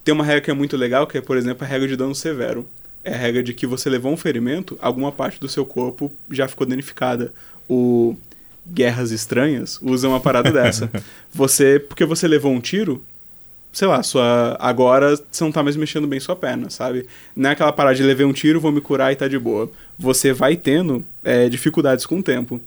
Tem 0.04 0.14
uma 0.14 0.24
regra 0.24 0.42
que 0.42 0.52
é 0.52 0.54
muito 0.54 0.78
legal, 0.78 1.06
que 1.06 1.18
é, 1.18 1.22
por 1.22 1.36
exemplo, 1.38 1.66
a 1.66 1.68
regra 1.68 1.88
de 1.88 1.96
dano 1.96 2.16
severo. 2.16 2.68
É 3.08 3.14
a 3.14 3.18
regra 3.18 3.42
de 3.42 3.54
que 3.54 3.66
você 3.66 3.90
levou 3.90 4.12
um 4.12 4.18
ferimento, 4.18 4.78
alguma 4.82 5.14
parte 5.14 5.40
do 5.40 5.48
seu 5.48 5.66
corpo 5.66 6.12
já 6.30 6.46
ficou 6.46 6.68
danificada. 6.68 7.32
O 7.70 8.18
guerras 8.70 9.12
estranhas 9.12 9.80
usam 9.82 10.12
uma 10.12 10.20
parada 10.20 10.52
dessa. 10.52 10.92
Você, 11.34 11.80
porque 11.80 12.04
você 12.04 12.28
levou 12.28 12.52
um 12.52 12.60
tiro, 12.60 13.02
sei 13.72 13.88
lá, 13.88 14.04
sua 14.04 14.58
agora 14.60 15.16
você 15.32 15.42
não 15.44 15.52
tá 15.54 15.64
mais 15.64 15.78
mexendo 15.78 16.06
bem 16.06 16.20
sua 16.20 16.36
perna, 16.36 16.70
sabe? 16.70 17.06
Não 17.34 17.50
é 17.50 17.54
aquela 17.54 17.72
parada 17.72 17.96
de 17.96 18.04
levei 18.04 18.26
um 18.26 18.34
tiro, 18.34 18.60
vou 18.60 18.72
me 18.74 18.82
curar 18.82 19.14
e 19.14 19.16
tá 19.16 19.28
de 19.28 19.40
boa. 19.40 19.72
Você 19.98 20.34
vai 20.34 20.58
tendo 20.58 21.06
é, 21.24 21.48
dificuldades 21.48 22.06
com 22.06 22.20
o 22.20 22.24
tempo. 22.24 22.60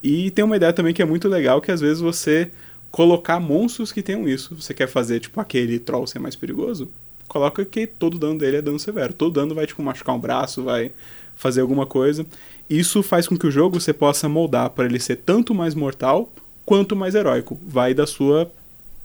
E 0.00 0.30
tem 0.30 0.44
uma 0.44 0.56
ideia 0.56 0.72
também 0.72 0.94
que 0.94 1.02
é 1.02 1.06
muito 1.06 1.26
legal, 1.26 1.60
que 1.60 1.72
às 1.72 1.80
vezes 1.80 2.00
você 2.00 2.52
colocar 2.90 3.40
monstros 3.40 3.90
que 3.90 4.02
tenham 4.02 4.28
isso. 4.28 4.54
Você 4.54 4.72
quer 4.72 4.86
fazer, 4.86 5.18
tipo, 5.18 5.40
aquele 5.40 5.80
troll 5.80 6.06
ser 6.06 6.20
mais 6.20 6.36
perigoso? 6.36 6.88
Coloca 7.28 7.64
que 7.64 7.86
todo 7.86 8.18
dano 8.18 8.38
dele 8.38 8.56
é 8.56 8.62
dano 8.62 8.78
severo. 8.78 9.12
Todo 9.12 9.34
dano 9.34 9.54
vai, 9.54 9.66
tipo, 9.66 9.82
machucar 9.82 10.14
um 10.16 10.18
braço, 10.18 10.64
vai 10.64 10.90
fazer 11.36 11.60
alguma 11.60 11.86
coisa. 11.86 12.26
Isso 12.68 13.02
faz 13.02 13.28
com 13.28 13.36
que 13.36 13.46
o 13.46 13.50
jogo 13.50 13.78
você 13.80 13.92
possa 13.92 14.28
moldar 14.28 14.70
para 14.70 14.86
ele 14.86 14.98
ser 14.98 15.16
tanto 15.16 15.54
mais 15.54 15.74
mortal 15.74 16.30
quanto 16.64 16.96
mais 16.96 17.14
heróico. 17.14 17.58
Vai 17.66 17.94
da 17.94 18.06
sua 18.06 18.50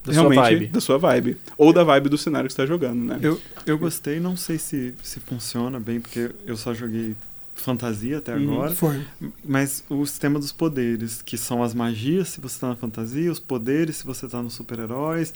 Da 0.05 0.13
sua 0.13 0.13
realmente 0.13 0.39
vibe. 0.41 0.67
da 0.67 0.81
sua 0.81 0.97
vibe 0.97 1.37
ou 1.57 1.71
da 1.71 1.83
vibe 1.83 2.09
do 2.09 2.17
cenário 2.17 2.47
que 2.47 2.53
você 2.53 2.61
está 2.61 2.65
jogando, 2.65 3.03
né? 3.03 3.19
Eu, 3.21 3.39
eu 3.65 3.77
gostei, 3.77 4.19
não 4.19 4.35
sei 4.35 4.57
se, 4.57 4.93
se 5.03 5.19
funciona 5.19 5.79
bem, 5.79 5.99
porque 6.01 6.31
eu 6.45 6.57
só 6.57 6.73
joguei 6.73 7.15
fantasia 7.55 8.17
até 8.17 8.35
Uhum. 8.35 8.53
agora. 8.53 8.71
Foi. 8.71 9.01
Mas 9.45 9.83
o 9.89 10.05
sistema 10.05 10.39
dos 10.39 10.51
poderes, 10.51 11.21
que 11.21 11.37
são 11.37 11.61
as 11.63 11.73
magias 11.73 12.29
se 12.29 12.41
você 12.41 12.59
tá 12.59 12.69
na 12.69 12.75
fantasia, 12.75 13.31
os 13.31 13.39
poderes 13.39 13.97
se 13.97 14.05
você 14.05 14.27
tá 14.27 14.41
nos 14.41 14.53
super-heróis. 14.53 15.33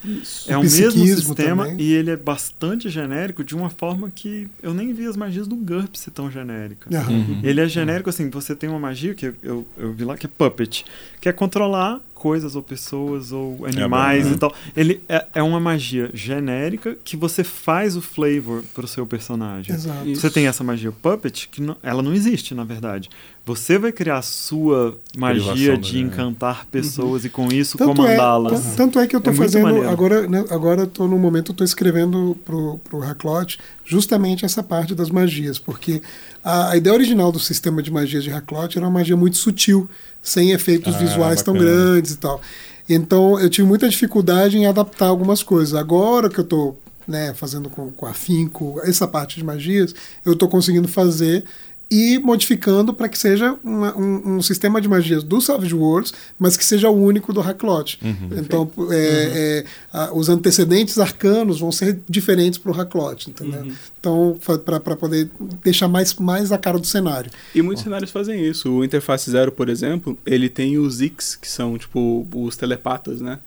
É 0.48 0.56
O 0.58 0.62
o 0.62 0.64
mesmo 0.64 1.06
sistema 1.06 1.66
também. 1.66 1.82
e 1.86 1.94
ele 1.94 2.10
é 2.12 2.18
bastante 2.18 2.90
genérico 2.90 3.44
de 3.44 3.56
uma 3.56 3.70
forma 3.70 4.12
que 4.14 4.48
eu 4.62 4.74
nem 4.74 4.94
vi 4.94 5.06
as 5.06 5.16
magias 5.16 5.48
do 5.48 5.56
GURP 5.56 5.98
ser 5.98 6.12
tão 6.12 6.30
genéricas. 6.32 6.92
Uhum. 7.08 7.40
Ele 7.44 7.62
é 7.62 7.68
genérico 7.68 8.10
assim, 8.10 8.30
você 8.30 8.56
tem 8.56 8.70
uma 8.70 8.80
magia 8.80 9.14
que 9.14 9.28
eu, 9.28 9.36
eu, 9.44 9.68
eu 9.78 9.94
vi 9.94 10.04
lá 10.04 10.18
que 10.18 10.26
é 10.26 10.30
puppet, 10.30 10.86
que 11.22 11.30
é 11.30 11.32
controlar 11.34 12.00
coisas 12.18 12.56
ou 12.56 12.62
pessoas 12.64 13.32
ou 13.32 13.66
animais 13.66 14.28
bom. 14.28 14.34
e 14.34 14.38
tal. 14.38 14.54
Ele 14.76 15.02
é, 15.08 15.26
é 15.36 15.44
uma 15.44 15.60
magia 15.60 16.10
genérica 16.14 16.98
que 17.04 17.16
você 17.16 17.44
faz 17.44 17.96
o 17.96 18.02
flavor 18.02 18.64
pro 18.74 18.88
seu 18.88 19.06
personagem. 19.06 19.74
Exato. 19.74 20.08
Isso. 20.08 20.22
Você 20.22 20.30
tem 20.30 20.48
essa 20.48 20.64
magia 20.64 20.92
puppet 20.92 21.48
que 21.52 21.62
não- 21.62 21.78
ela 21.82 22.02
não 22.02 22.14
existe, 22.14 22.54
na 22.54 22.64
verdade. 22.64 23.10
Você 23.46 23.78
vai 23.80 23.94
criar 23.94 24.18
a 24.18 24.22
sua 24.22 24.98
magia 25.18 25.54
Derivação, 25.54 25.80
de 25.82 25.94
né? 25.94 26.00
encantar 26.02 26.66
pessoas 26.66 27.24
e 27.24 27.30
com 27.30 27.48
isso 27.48 27.82
é, 27.82 27.86
comandá-las. 27.86 28.62
tan- 28.62 28.76
tanto 28.76 29.00
é 29.00 29.08
que 29.08 29.16
eu 29.16 29.22
tô 29.22 29.30
É 29.30 29.34
fazendo 29.34 29.88
agora, 29.88 30.28
né, 30.28 30.44
agora 30.50 30.82
eu 30.82 30.88
tô 30.88 31.08
no 31.08 31.18
momento 31.18 31.54
eu 31.54 31.56
tô 31.56 31.64
escrevendo 31.64 32.36
pro 32.44 32.78
pro 32.90 33.00
Hacklot 33.00 33.58
justamente 33.86 34.44
essa 34.44 34.62
parte 34.62 34.94
das 34.94 35.10
magias, 35.10 35.58
porque 35.58 36.02
a, 36.44 36.72
a 36.72 36.78
ideia 36.78 36.94
original 36.94 37.32
do 37.32 37.40
sistema 37.40 37.82
de 37.82 37.90
magias 37.90 38.22
de 38.22 38.30
Hacklot 38.30 38.78
era 38.78 38.86
uma 38.86 38.92
magia 39.00 39.16
muito 39.16 39.38
sutil, 39.38 39.90
sem 40.28 40.52
efeitos 40.52 40.96
Ah, 40.96 40.98
visuais 40.98 41.42
tão 41.42 41.54
bacana. 41.54 41.72
grandes 41.72 42.12
e 42.12 42.18
tal. 42.18 42.42
Então 42.90 43.40
eu 43.40 43.50
tive 43.50 43.68
muita 43.68 43.88
dificuldade 43.90 44.58
em 44.58 44.66
adaptar 44.66 45.08
algumas 45.08 45.42
coisas. 45.44 45.74
Agora 45.74 46.30
que 46.30 46.40
eu 46.40 46.44
tô 46.44 46.76
né, 47.08 47.34
fazendo 47.34 47.70
com, 47.70 47.90
com 47.92 48.06
afinco 48.06 48.80
essa 48.84 49.08
parte 49.08 49.38
de 49.38 49.44
magias, 49.44 49.94
eu 50.26 50.34
estou 50.34 50.50
conseguindo 50.50 50.88
fazer 50.88 51.44
e 51.90 52.18
modificando 52.20 52.94
para 52.94 53.08
que 53.08 53.18
seja 53.18 53.58
uma- 53.64 53.96
um, 53.98 54.36
um 54.38 54.42
sistema 54.42 54.82
de 54.82 54.90
magias 54.90 55.24
do 55.24 55.40
Savage 55.40 55.74
Worlds, 55.74 56.14
mas 56.38 56.58
que 56.58 56.66
seja 56.66 56.90
o 56.90 57.02
único 57.02 57.32
do 57.32 57.40
Hacklot. 57.40 57.98
Então, 58.38 58.70
é, 58.92 59.64
é, 59.64 59.66
a- 59.94 60.12
os 60.14 60.28
antecedentes 60.28 61.00
arcanos 61.00 61.60
vão 61.62 61.72
ser 61.72 62.00
diferentes 62.10 62.60
para 62.60 62.72
o 62.72 62.76
Hacklot, 62.76 63.30
entendeu? 63.30 63.72
Então, 64.00 64.38
para 64.66 64.96
poder 64.98 65.30
deixar 65.64 65.88
mais, 65.88 66.14
mais 66.16 66.52
a 66.52 66.58
cara 66.58 66.78
do 66.78 66.86
cenário. 66.88 67.32
E 67.56 67.62
muitos 67.62 67.84
cenários 67.84 68.12
fazem 68.12 68.46
isso. 68.46 68.70
O 68.70 68.84
Interface 68.84 69.32
Zero, 69.32 69.52
por 69.52 69.70
exemplo, 69.70 70.18
ele 70.26 70.50
tem 70.50 70.78
os 70.78 71.00
X, 71.02 71.36
que 71.36 71.50
são 71.50 71.78
tipo 71.78 72.28
os 72.34 72.58
telepatas, 72.58 73.22
né? 73.22 73.40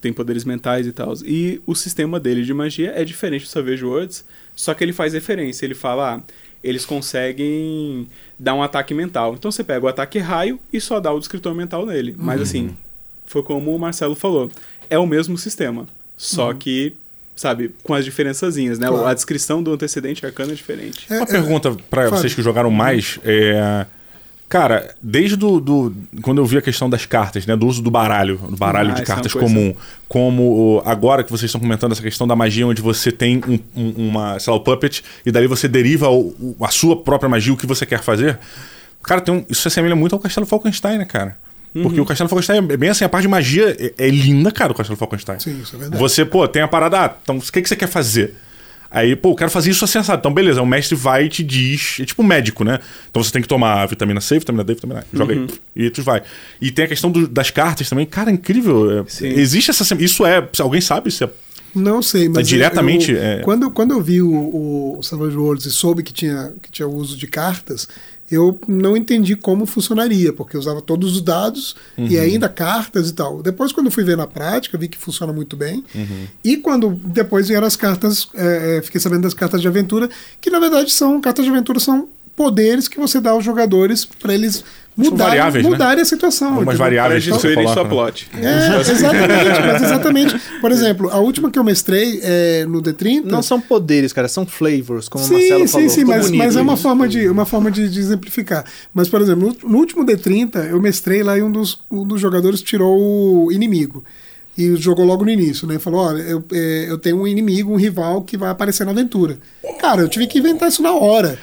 Têm 0.00 0.12
poderes 0.12 0.44
mentais 0.44 0.86
e 0.86 0.92
tal. 0.92 1.14
E 1.24 1.60
o 1.66 1.74
sistema 1.74 2.20
dele 2.20 2.44
de 2.44 2.52
magia 2.52 2.92
é 2.94 3.04
diferente 3.04 3.42
do 3.46 3.48
Savage 3.48 3.82
Worlds, 3.82 4.22
só 4.54 4.74
que 4.74 4.84
ele 4.84 4.92
faz 4.92 5.14
referência. 5.14 5.64
Ele 5.64 5.74
fala, 5.74 6.16
ah, 6.16 6.22
eles 6.62 6.84
conseguem 6.84 8.08
dar 8.38 8.54
um 8.54 8.62
ataque 8.62 8.94
mental. 8.94 9.34
Então 9.34 9.50
você 9.50 9.64
pega 9.64 9.84
o 9.84 9.88
ataque 9.88 10.18
raio 10.18 10.58
e 10.72 10.80
só 10.80 11.00
dá 11.00 11.12
o 11.12 11.18
descritor 11.18 11.54
mental 11.54 11.86
nele. 11.86 12.14
Mas 12.16 12.40
assim, 12.40 12.76
foi 13.26 13.42
como 13.42 13.74
o 13.74 13.78
Marcelo 13.78 14.14
falou, 14.14 14.50
é 14.88 14.98
o 14.98 15.06
mesmo 15.06 15.38
sistema, 15.38 15.86
só 16.16 16.52
que, 16.52 16.94
sabe, 17.34 17.74
com 17.82 17.94
as 17.94 18.04
diferençazinhas, 18.04 18.78
né? 18.78 18.88
Claro. 18.88 19.06
A 19.06 19.14
descrição 19.14 19.62
do 19.62 19.72
antecedente 19.72 20.24
arcano 20.24 20.52
é 20.52 20.54
diferente. 20.54 21.06
É, 21.10 21.16
Uma 21.16 21.24
é, 21.24 21.26
pergunta 21.26 21.74
pra 21.90 22.04
Fábio. 22.04 22.18
vocês 22.18 22.34
que 22.34 22.42
jogaram 22.42 22.70
mais. 22.70 23.18
É... 23.24 23.86
Cara, 24.52 24.94
desde 25.00 25.34
do, 25.34 25.58
do- 25.58 25.94
quando 26.20 26.36
eu 26.36 26.44
vi 26.44 26.58
a 26.58 26.60
questão 26.60 26.90
das 26.90 27.06
cartas, 27.06 27.46
né? 27.46 27.56
Do 27.56 27.66
uso 27.66 27.80
do 27.80 27.90
baralho, 27.90 28.36
do 28.36 28.54
baralho 28.56 28.90
Ah, 28.90 28.94
de 28.94 29.00
é 29.00 29.04
cartas 29.06 29.32
coisa. 29.32 29.46
comum, 29.48 29.74
como 30.06 30.82
agora 30.84 31.24
que 31.24 31.30
vocês 31.30 31.48
estão 31.48 31.58
comentando 31.58 31.92
essa 31.92 32.02
questão 32.02 32.26
da 32.26 32.36
magia, 32.36 32.66
onde 32.66 32.82
você 32.82 33.10
tem 33.10 33.40
um- 33.48 33.58
um- 33.74 34.08
uma, 34.08 34.38
sei 34.38 34.50
lá, 34.52 34.58
o 34.58 34.60
puppet, 34.60 35.02
e 35.24 35.32
dali 35.32 35.46
você 35.46 35.66
deriva 35.66 36.10
o- 36.10 36.54
a 36.60 36.68
sua 36.68 36.94
própria 37.02 37.30
magia, 37.30 37.50
o 37.52 37.56
que 37.56 37.66
você 37.66 37.86
quer 37.86 38.02
fazer. 38.02 38.38
Cara, 39.02 39.22
tem 39.22 39.34
um- 39.34 39.44
isso 39.48 39.62
se 39.62 39.68
assemelha 39.68 39.96
muito 39.96 40.14
ao 40.14 40.20
Castelo 40.20 40.44
Falkenstein, 40.44 40.98
né, 40.98 41.06
cara? 41.06 41.34
Porque 41.72 41.96
Uhum. 41.96 42.02
o 42.04 42.06
Castelo 42.06 42.28
Falkenstein 42.28 42.58
é 42.58 42.76
bem 42.76 42.90
assim, 42.90 43.04
a 43.04 43.08
parte 43.08 43.22
de 43.22 43.28
magia 43.28 43.74
é, 43.80 44.06
é 44.06 44.08
linda, 44.10 44.52
cara, 44.52 44.72
o 44.72 44.74
Castelo 44.74 44.98
Falkenstein. 44.98 45.40
Sim, 45.40 45.60
isso 45.62 45.74
é 45.76 45.78
verdade. 45.78 45.98
Você, 45.98 46.26
pô, 46.26 46.46
tem 46.46 46.60
a 46.60 46.68
parada, 46.68 47.00
ah, 47.06 47.14
então 47.22 47.38
o 47.38 47.40
que, 47.40 47.62
que 47.62 47.68
você 47.70 47.74
quer 47.74 47.88
fazer? 47.88 48.34
Aí, 48.94 49.16
pô, 49.16 49.30
eu 49.30 49.34
quero 49.34 49.50
fazer 49.50 49.70
isso 49.70 49.84
assim, 49.84 49.98
assado. 49.98 50.20
Então, 50.20 50.32
beleza, 50.32 50.60
o 50.60 50.66
mestre 50.66 50.94
vai 50.94 51.24
e 51.24 51.28
te 51.28 51.42
diz. 51.42 51.96
É 52.00 52.04
tipo 52.04 52.22
médico, 52.22 52.62
né? 52.62 52.78
Então 53.10 53.22
você 53.22 53.32
tem 53.32 53.40
que 53.40 53.48
tomar 53.48 53.86
vitamina 53.86 54.20
C, 54.20 54.38
vitamina 54.38 54.62
D, 54.62 54.74
vitamina 54.74 55.00
A. 55.00 55.16
Joga 55.16 55.32
aí. 55.32 55.46
E 55.74 55.88
tu 55.90 56.02
vai. 56.02 56.22
E 56.60 56.70
tem 56.70 56.84
a 56.84 56.88
questão 56.88 57.10
do- 57.10 57.26
das 57.26 57.50
cartas 57.50 57.88
também. 57.88 58.04
Cara, 58.04 58.30
incrível. 58.30 59.00
É, 59.00 59.04
Sim. 59.08 59.28
existe 59.28 59.70
essa. 59.70 59.94
Isso 59.94 60.26
é. 60.26 60.46
Alguém 60.60 60.80
sabe 60.80 61.10
se 61.10 61.24
é. 61.24 61.30
Não 61.74 62.02
sei, 62.02 62.28
mas. 62.28 62.46
diretamente, 62.46 63.12
eu- 63.12 63.22
é- 63.22 63.38
Quando, 63.38 63.70
quando 63.70 63.92
eu 63.92 64.00
vi 64.02 64.20
o, 64.20 64.98
o 64.98 65.02
Savage 65.02 65.36
Worlds 65.38 65.64
e 65.64 65.70
soube 65.70 66.02
que 66.02 66.12
tinha, 66.12 66.52
que 66.60 66.70
tinha 66.70 66.86
uso 66.86 67.16
de 67.16 67.26
cartas, 67.26 67.88
eu 68.32 68.58
não 68.66 68.96
entendi 68.96 69.36
como 69.36 69.66
funcionaria, 69.66 70.32
porque 70.32 70.56
eu 70.56 70.60
usava 70.60 70.80
todos 70.80 71.16
os 71.16 71.20
dados 71.20 71.76
e 71.98 72.18
ainda 72.18 72.48
cartas 72.48 73.10
e 73.10 73.12
tal. 73.12 73.42
Depois, 73.42 73.72
quando 73.72 73.90
fui 73.90 74.02
ver 74.04 74.16
na 74.16 74.26
prática, 74.26 74.78
vi 74.78 74.88
que 74.88 74.96
funciona 74.96 75.32
muito 75.32 75.54
bem. 75.54 75.84
E 76.42 76.56
quando 76.56 76.90
depois 77.04 77.48
vieram 77.48 77.66
as 77.66 77.76
cartas, 77.76 78.28
é, 78.34 78.78
é, 78.78 78.82
fiquei 78.82 79.00
sabendo 79.00 79.22
das 79.22 79.34
cartas 79.34 79.60
de 79.60 79.68
aventura, 79.68 80.08
que 80.40 80.48
na 80.48 80.58
verdade 80.58 80.90
são 80.90 81.20
cartas 81.20 81.44
de 81.44 81.50
aventura, 81.50 81.78
são 81.78 82.08
poderes 82.34 82.88
que 82.88 82.98
você 82.98 83.20
dá 83.20 83.30
aos 83.30 83.44
jogadores 83.44 84.04
para 84.04 84.34
eles 84.34 84.64
mudarem, 84.96 85.16
variáveis, 85.16 85.64
né? 85.64 85.70
mudarem 85.70 86.02
a 86.02 86.04
situação. 86.04 86.54
Algumas 86.54 86.78
variáveis 86.78 87.26
Para 87.26 87.38
sua 87.38 87.84
né? 87.84 87.88
plot. 87.88 88.30
É, 88.34 88.80
exatamente, 88.80 89.60
mas 89.66 89.82
exatamente. 89.82 90.40
Por 90.60 90.70
exemplo, 90.70 91.10
a 91.10 91.18
última 91.18 91.50
que 91.50 91.58
eu 91.58 91.64
mestrei 91.64 92.20
é, 92.22 92.66
no 92.66 92.82
D30. 92.82 93.24
Não 93.24 93.42
são 93.42 93.60
poderes, 93.60 94.12
cara, 94.12 94.28
são 94.28 94.46
flavors, 94.46 95.08
como 95.08 95.24
o 95.24 95.26
sim, 95.26 95.34
Marcelo 95.34 95.66
sim, 95.66 95.72
falou. 95.72 95.88
sim, 95.88 96.00
Ficou 96.00 96.14
mas, 96.14 96.26
bonito 96.26 96.38
mas 96.44 96.56
é 96.56 96.62
uma 96.62 96.74
isso. 96.74 96.82
forma, 96.82 97.08
de, 97.08 97.28
uma 97.28 97.46
forma 97.46 97.70
de, 97.70 97.88
de 97.88 97.98
exemplificar. 97.98 98.64
Mas, 98.94 99.08
por 99.08 99.20
exemplo, 99.20 99.56
no, 99.62 99.70
no 99.70 99.78
último 99.78 100.04
D30, 100.04 100.70
eu 100.70 100.80
mestrei 100.80 101.22
lá 101.22 101.38
e 101.38 101.42
um 101.42 101.50
dos, 101.50 101.80
um 101.90 102.06
dos 102.06 102.20
jogadores 102.20 102.60
tirou 102.62 103.46
o 103.46 103.52
inimigo. 103.52 104.04
E 104.56 104.76
jogou 104.76 105.04
logo 105.06 105.24
no 105.24 105.30
início, 105.30 105.66
né? 105.66 105.78
Falou: 105.78 106.00
olha, 106.06 106.20
eu, 106.22 106.44
é, 106.52 106.86
eu 106.88 106.98
tenho 106.98 107.16
um 107.22 107.26
inimigo, 107.26 107.72
um 107.72 107.76
rival 107.76 108.20
que 108.22 108.36
vai 108.36 108.50
aparecer 108.50 108.84
na 108.84 108.90
aventura. 108.92 109.38
Cara, 109.80 110.02
eu 110.02 110.08
tive 110.08 110.26
que 110.26 110.38
inventar 110.38 110.68
isso 110.68 110.82
na 110.82 110.92
hora. 110.92 111.38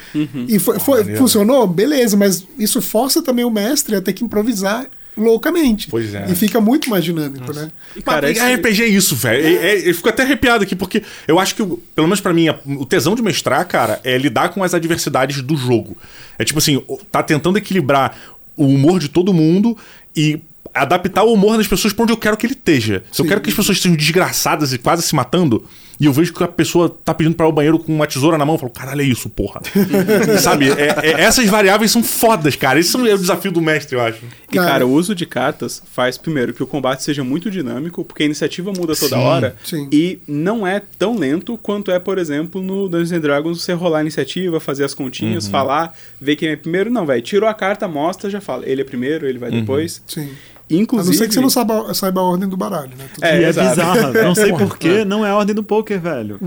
E 0.47 0.59
foi, 0.59 0.77
foi- 0.79 1.15
funcionou? 1.15 1.65
Beleza, 1.65 2.15
mas 2.15 2.45
isso 2.57 2.81
força 2.81 3.21
também 3.23 3.43
o 3.43 3.49
mestre 3.49 3.95
a 3.95 4.01
ter 4.01 4.13
que 4.13 4.23
improvisar 4.23 4.85
loucamente. 5.17 5.87
Pois 5.89 6.13
é. 6.13 6.25
E 6.29 6.35
fica 6.35 6.61
muito 6.61 6.89
mais 6.89 7.03
dinâmico, 7.03 7.51
né? 7.53 7.71
E, 7.95 8.01
cara, 8.01 8.27
Mas, 8.27 8.37
esse- 8.37 8.53
RPG 8.55 8.83
é 8.83 8.87
isso, 8.87 9.15
velho. 9.15 9.45
É, 9.45 9.53
é- 9.75 9.89
eu 9.89 9.93
fico 9.95 10.07
até 10.07 10.23
arrepiado 10.23 10.63
aqui, 10.63 10.75
porque 10.75 11.03
eu 11.27 11.39
acho 11.39 11.55
que, 11.55 11.63
pelo 11.63 12.07
menos 12.07 12.21
pra 12.21 12.33
mim, 12.33 12.47
o 12.65 12.85
tesão 12.85 13.15
de 13.15 13.21
mestrar, 13.21 13.65
cara, 13.67 13.99
é 14.03 14.17
lidar 14.17 14.49
com 14.49 14.63
as 14.63 14.73
adversidades 14.73 15.41
do 15.41 15.57
jogo. 15.57 15.97
É 16.37 16.45
tipo 16.45 16.59
assim, 16.59 16.81
tá 17.11 17.21
tentando 17.21 17.57
equilibrar 17.57 18.15
o 18.55 18.65
humor 18.67 18.99
de 18.99 19.09
todo 19.09 19.33
mundo 19.33 19.75
e 20.15 20.39
adaptar 20.73 21.23
o 21.23 21.33
humor 21.33 21.57
das 21.57 21.67
pessoas 21.67 21.93
pra 21.93 22.03
onde 22.03 22.13
eu 22.13 22.17
quero 22.17 22.37
que 22.37 22.45
ele 22.45 22.53
esteja. 22.53 23.03
Se 23.11 23.21
eu 23.21 23.25
Sim. 23.25 23.29
quero 23.29 23.41
que 23.41 23.49
as 23.49 23.55
pessoas 23.55 23.77
estejam 23.77 23.95
desgraçadas 23.97 24.73
e 24.73 24.77
quase 24.77 25.03
se 25.03 25.15
matando, 25.15 25.65
e 25.99 26.05
eu 26.05 26.13
vejo 26.13 26.33
que 26.33 26.43
a 26.43 26.47
pessoa 26.47 26.89
tá 27.03 27.13
pedindo 27.13 27.35
pra 27.35 27.45
ir 27.45 27.47
ao 27.47 27.51
banheiro 27.51 27.77
com 27.79 27.93
uma 27.93 28.07
tesoura 28.07 28.37
na 28.37 28.45
mão, 28.45 28.55
eu 28.55 28.59
falo, 28.59 28.71
caralho, 28.71 29.01
é 29.01 29.03
isso, 29.03 29.29
porra. 29.29 29.59
Sabe? 30.39 30.69
É- 30.71 30.95
é- 31.03 31.21
essas 31.21 31.45
variáveis 31.47 31.91
são 31.91 32.01
fodas, 32.03 32.55
cara. 32.55 32.79
Esse 32.79 32.95
é 32.95 33.13
o 33.13 33.17
desafio 33.17 33.51
do 33.51 33.61
mestre, 33.61 33.95
eu 33.95 34.01
acho. 34.01 34.19
E, 34.51 34.55
cara, 34.55 34.85
o 34.85 34.91
uso 34.91 35.13
de 35.13 35.25
cartas 35.25 35.81
faz, 35.93 36.17
primeiro, 36.17 36.53
que 36.53 36.63
o 36.63 36.67
combate 36.67 37.03
seja 37.03 37.23
muito 37.23 37.51
dinâmico, 37.51 38.03
porque 38.05 38.23
a 38.23 38.25
iniciativa 38.25 38.71
muda 38.71 38.95
toda 38.95 39.15
Sim, 39.15 39.21
hora. 39.21 39.55
sim. 39.63 39.87
E 39.91 40.19
não 40.27 40.65
é 40.65 40.81
tão 40.97 41.17
lento 41.17 41.57
quanto 41.57 41.91
é, 41.91 41.99
por 41.99 42.17
exemplo, 42.17 42.61
no 42.61 42.87
Dungeons 42.87 43.11
and 43.11 43.19
Dragons, 43.19 43.61
você 43.61 43.73
rolar 43.73 43.99
a 43.99 44.01
iniciativa, 44.01 44.59
fazer 44.59 44.83
as 44.85 44.93
continhas, 44.93 45.45
Uhum. 45.45 45.51
falar, 45.51 45.93
ver 46.19 46.35
quem 46.35 46.49
é 46.49 46.55
primeiro. 46.55 46.89
Não, 46.89 47.05
velho, 47.05 47.21
tirou 47.21 47.47
a 47.49 47.53
carta, 47.53 47.87
mostra, 47.87 48.29
já 48.29 48.39
fala. 48.41 48.63
Ele 48.65 48.81
é 48.81 48.85
primeiro, 48.85 49.27
ele 49.27 49.37
vai 49.37 49.51
depois. 49.51 50.01
Sim. 50.07 50.29
Inclusive. 50.71 51.09
A 51.09 51.11
não 51.13 51.17
ser 51.17 51.27
que 51.27 51.33
você 51.33 51.41
não 51.41 51.49
saiba, 51.49 51.91
saiba 51.95 52.21
a 52.21 52.23
ordem 52.23 52.47
do 52.47 52.55
baralho, 52.55 52.91
né? 52.95 53.05
Tudo 53.11 53.23
É, 53.23 53.41
E 53.41 53.43
é 53.43 53.47
bizarro. 53.47 54.13
Não 54.23 54.35
sei 54.35 54.51
porquê, 54.53 55.03
não 55.03 55.25
é 55.25 55.31
a 55.31 55.35
ordem 55.35 55.55
do 55.55 55.63
poker, 55.63 55.88
velho. 55.97 56.39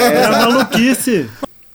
É 0.00 0.28
maluquice. 0.30 1.28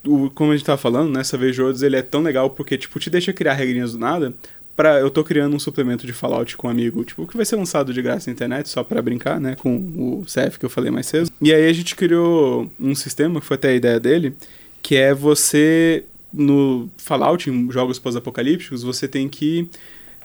o, 0.05 0.29
como 0.29 0.51
a 0.51 0.55
gente 0.55 0.65
tava 0.65 0.77
falando, 0.77 1.11
né, 1.11 1.23
Savage 1.23 1.61
Worlds, 1.61 1.81
ele 1.81 1.95
é 1.95 2.01
tão 2.01 2.21
legal 2.21 2.49
porque, 2.49 2.77
tipo, 2.77 2.99
te 2.99 3.09
deixa 3.09 3.33
criar 3.33 3.53
regrinhas 3.53 3.93
do 3.93 3.99
nada 3.99 4.33
pra, 4.79 4.97
eu 4.97 5.09
tô 5.09 5.25
criando 5.25 5.53
um 5.53 5.59
suplemento 5.59 6.07
de 6.07 6.13
Fallout 6.13 6.55
com 6.55 6.69
um 6.69 6.71
amigo, 6.71 7.03
tipo, 7.03 7.27
que 7.27 7.35
vai 7.35 7.45
ser 7.45 7.57
lançado 7.57 7.93
de 7.93 8.01
graça 8.01 8.29
na 8.29 8.33
internet, 8.33 8.69
só 8.69 8.81
pra 8.81 9.01
brincar, 9.01 9.37
né, 9.37 9.57
com 9.59 9.75
o 9.75 10.23
CF 10.23 10.57
que 10.57 10.65
eu 10.65 10.69
falei 10.69 10.89
mais 10.89 11.05
cedo. 11.05 11.29
E 11.41 11.53
aí 11.53 11.67
a 11.67 11.73
gente 11.73 11.97
criou 11.97 12.71
um 12.79 12.95
sistema, 12.95 13.41
que 13.41 13.45
foi 13.45 13.55
até 13.55 13.71
a 13.71 13.73
ideia 13.73 13.99
dele, 13.99 14.33
que 14.81 14.95
é 14.95 15.13
você, 15.13 16.05
no 16.31 16.89
Fallout, 16.95 17.49
em 17.49 17.69
jogos 17.69 17.99
pós-apocalípticos, 17.99 18.81
você 18.81 19.05
tem 19.05 19.27
que 19.27 19.67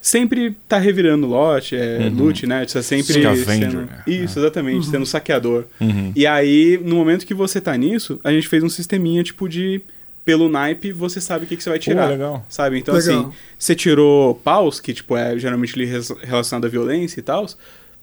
sempre 0.04 0.54
tá 0.68 0.76
revirando 0.76 1.26
lote, 1.26 1.74
é, 1.74 1.96
Uhum. 2.00 2.24
loot, 2.24 2.46
né? 2.46 2.62
Você 2.66 2.74
tá 2.74 2.82
sempre 2.82 3.14
Scavenger, 3.14 3.70
sendo... 3.70 3.80
né? 3.86 4.02
Isso, 4.06 4.38
exatamente, 4.38 4.86
sendo 4.86 5.06
saqueador. 5.06 5.64
Uhum. 5.80 6.12
E 6.14 6.26
aí, 6.26 6.78
no 6.84 6.96
momento 6.96 7.24
que 7.24 7.32
você 7.32 7.58
tá 7.58 7.74
nisso, 7.74 8.20
a 8.22 8.30
gente 8.30 8.46
fez 8.46 8.62
um 8.62 8.68
sisteminha, 8.68 9.24
tipo, 9.24 9.48
de... 9.48 9.80
Pelo 10.22 10.48
naipe, 10.48 10.92
você 10.92 11.20
sabe 11.22 11.44
o 11.44 11.48
que, 11.48 11.56
que 11.56 11.62
você 11.62 11.70
vai 11.70 11.78
tirar. 11.78 12.04
Pô, 12.04 12.12
legal. 12.12 12.46
Sabe? 12.50 12.78
Então, 12.78 12.94
Legal. 12.94 13.20
assim, 13.20 13.32
você 13.58 13.74
tirou 13.74 14.34
paus, 14.34 14.78
que, 14.80 14.92
tipo, 14.94 15.16
é 15.16 15.38
geralmente 15.38 15.74
relacionado 16.22 16.64
à 16.66 16.68
violência 16.68 17.20
e 17.20 17.22
tal, 17.22 17.46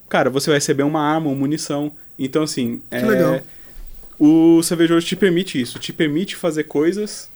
cara, 0.10 0.30
você 0.30 0.50
vai 0.52 0.58
receber 0.58 0.84
uma 0.84 1.02
arma, 1.02 1.28
uma 1.28 1.36
munição. 1.36 1.92
Então, 2.18 2.44
assim, 2.44 2.80
é, 2.92 3.02
legal. 3.04 3.42
o 4.20 4.62
cervejoso 4.64 5.06
te 5.06 5.16
permite 5.16 5.60
isso, 5.60 5.80
te 5.80 5.92
permite 5.92 6.36
fazer 6.36 6.66
coisas 6.66 7.28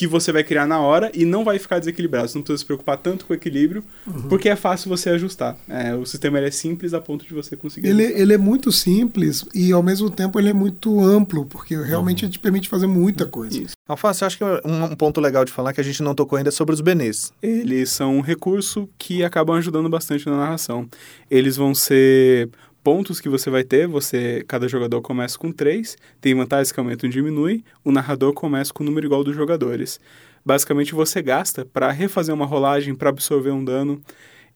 que 0.00 0.06
você 0.06 0.32
vai 0.32 0.42
criar 0.42 0.66
na 0.66 0.80
hora 0.80 1.10
e 1.12 1.26
não 1.26 1.44
vai 1.44 1.58
ficar 1.58 1.78
desequilibrado. 1.78 2.26
Você 2.26 2.38
não 2.38 2.42
precisa 2.42 2.60
se 2.60 2.64
preocupar 2.64 2.96
tanto 2.96 3.26
com 3.26 3.34
o 3.34 3.36
equilíbrio, 3.36 3.84
Uhum. 4.06 4.22
porque 4.30 4.48
é 4.48 4.56
fácil 4.56 4.88
você 4.88 5.10
ajustar. 5.10 5.58
É, 5.68 5.94
o 5.94 6.06
sistema 6.06 6.38
ele 6.38 6.46
é 6.46 6.50
simples 6.50 6.94
a 6.94 7.00
ponto 7.02 7.26
de 7.26 7.34
você 7.34 7.54
conseguir. 7.54 7.86
Ele, 7.88 8.02
ele 8.04 8.32
é 8.32 8.38
muito 8.38 8.72
simples 8.72 9.44
e 9.54 9.70
ao 9.72 9.82
mesmo 9.82 10.08
tempo 10.08 10.38
ele 10.40 10.48
é 10.48 10.54
muito 10.54 10.98
amplo, 11.02 11.44
porque 11.44 11.76
realmente 11.76 12.24
ele 12.24 12.32
te 12.32 12.38
permite 12.38 12.66
fazer 12.66 12.86
muita 12.86 13.26
coisa. 13.26 13.62
Isso. 13.62 13.74
Alface, 13.86 14.22
eu 14.22 14.26
acho 14.26 14.38
que 14.38 14.44
um, 14.44 14.84
um 14.84 14.96
ponto 14.96 15.20
legal 15.20 15.44
de 15.44 15.52
falar 15.52 15.74
que 15.74 15.80
a 15.82 15.84
gente 15.84 16.02
não 16.02 16.14
tocou 16.14 16.38
ainda 16.38 16.48
é 16.48 16.52
sobre 16.52 16.74
os 16.74 16.80
benês. 16.80 17.30
Eles 17.42 17.90
são 17.90 18.16
um 18.16 18.20
recurso 18.22 18.88
que 18.96 19.22
acabam 19.22 19.54
ajudando 19.58 19.90
bastante 19.90 20.24
na 20.24 20.36
narração. 20.38 20.88
Eles 21.30 21.56
vão 21.58 21.74
ser 21.74 22.48
pontos 22.82 23.20
que 23.20 23.28
você 23.28 23.50
vai 23.50 23.64
ter, 23.64 23.86
você 23.86 24.44
cada 24.48 24.68
jogador 24.68 25.00
começa 25.02 25.38
com 25.38 25.52
três, 25.52 25.96
tem 26.20 26.34
vantagens 26.34 26.72
que 26.72 26.80
aumentam 26.80 27.08
e 27.08 27.12
diminuem, 27.12 27.64
o 27.84 27.92
narrador 27.92 28.32
começa 28.32 28.72
com 28.72 28.82
o 28.82 28.86
número 28.86 29.06
igual 29.06 29.22
dos 29.22 29.36
jogadores. 29.36 30.00
Basicamente 30.44 30.94
você 30.94 31.20
gasta 31.20 31.64
para 31.64 31.90
refazer 31.90 32.34
uma 32.34 32.46
rolagem, 32.46 32.94
para 32.94 33.10
absorver 33.10 33.50
um 33.50 33.64
dano. 33.64 34.00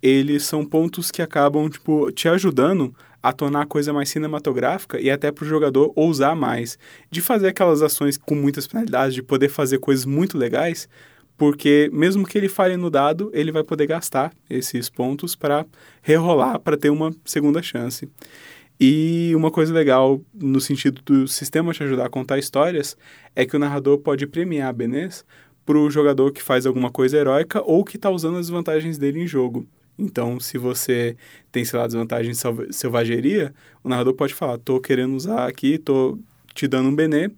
Eles 0.02 0.44
são 0.44 0.64
pontos 0.64 1.10
que 1.10 1.22
acabam 1.22 1.68
tipo 1.68 2.10
te 2.12 2.28
ajudando 2.28 2.94
a 3.22 3.32
tornar 3.32 3.62
a 3.62 3.66
coisa 3.66 3.90
mais 3.90 4.10
cinematográfica 4.10 5.00
e 5.00 5.10
até 5.10 5.32
para 5.32 5.44
o 5.44 5.48
jogador 5.48 5.90
ousar 5.96 6.36
mais, 6.36 6.78
de 7.10 7.22
fazer 7.22 7.48
aquelas 7.48 7.80
ações 7.80 8.18
com 8.18 8.34
muitas 8.34 8.66
penalidades, 8.66 9.14
de 9.14 9.22
poder 9.22 9.48
fazer 9.48 9.78
coisas 9.78 10.04
muito 10.04 10.36
legais, 10.36 10.86
porque 11.36 11.90
mesmo 11.92 12.26
que 12.26 12.38
ele 12.38 12.48
falhe 12.48 12.76
no 12.76 12.90
dado, 12.90 13.30
ele 13.34 13.50
vai 13.50 13.64
poder 13.64 13.86
gastar 13.86 14.32
esses 14.48 14.88
pontos 14.88 15.34
para 15.34 15.66
rerolar, 16.02 16.60
para 16.60 16.76
ter 16.76 16.90
uma 16.90 17.10
segunda 17.24 17.62
chance. 17.62 18.08
E 18.78 19.32
uma 19.36 19.50
coisa 19.50 19.72
legal 19.72 20.20
no 20.34 20.60
sentido 20.60 21.00
do 21.04 21.28
sistema 21.28 21.72
te 21.72 21.82
ajudar 21.84 22.06
a 22.06 22.10
contar 22.10 22.38
histórias 22.38 22.96
é 23.34 23.46
que 23.46 23.56
o 23.56 23.58
narrador 23.58 23.98
pode 23.98 24.26
premiar 24.26 24.68
a 24.68 24.72
benês 24.72 25.24
para 25.64 25.78
o 25.78 25.90
jogador 25.90 26.32
que 26.32 26.42
faz 26.42 26.66
alguma 26.66 26.90
coisa 26.90 27.16
heróica 27.16 27.62
ou 27.64 27.84
que 27.84 27.96
está 27.96 28.10
usando 28.10 28.36
as 28.36 28.48
vantagens 28.48 28.98
dele 28.98 29.20
em 29.20 29.26
jogo. 29.26 29.66
Então, 29.98 30.40
se 30.40 30.58
você 30.58 31.16
tem, 31.52 31.64
sei 31.64 31.78
lá, 31.78 31.86
desvantagem 31.86 32.32
de 32.32 32.36
selva- 32.36 32.66
selvageria, 32.70 33.54
o 33.82 33.88
narrador 33.88 34.14
pode 34.14 34.34
falar: 34.34 34.58
tô 34.58 34.80
querendo 34.80 35.14
usar 35.14 35.46
aqui, 35.46 35.78
tô 35.78 36.18
te 36.52 36.66
dando 36.66 36.88
um 36.88 36.94
benê 36.94 37.30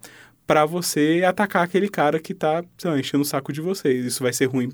para 0.47 0.65
você 0.65 1.23
atacar 1.27 1.63
aquele 1.63 1.89
cara 1.89 2.19
que 2.19 2.33
tá, 2.33 2.63
lá, 2.85 2.97
enchendo 2.97 3.21
o 3.21 3.25
saco 3.25 3.51
de 3.51 3.59
vocês. 3.59 4.05
Isso 4.05 4.23
vai 4.23 4.31
ser 4.31 4.45
ruim, 4.45 4.71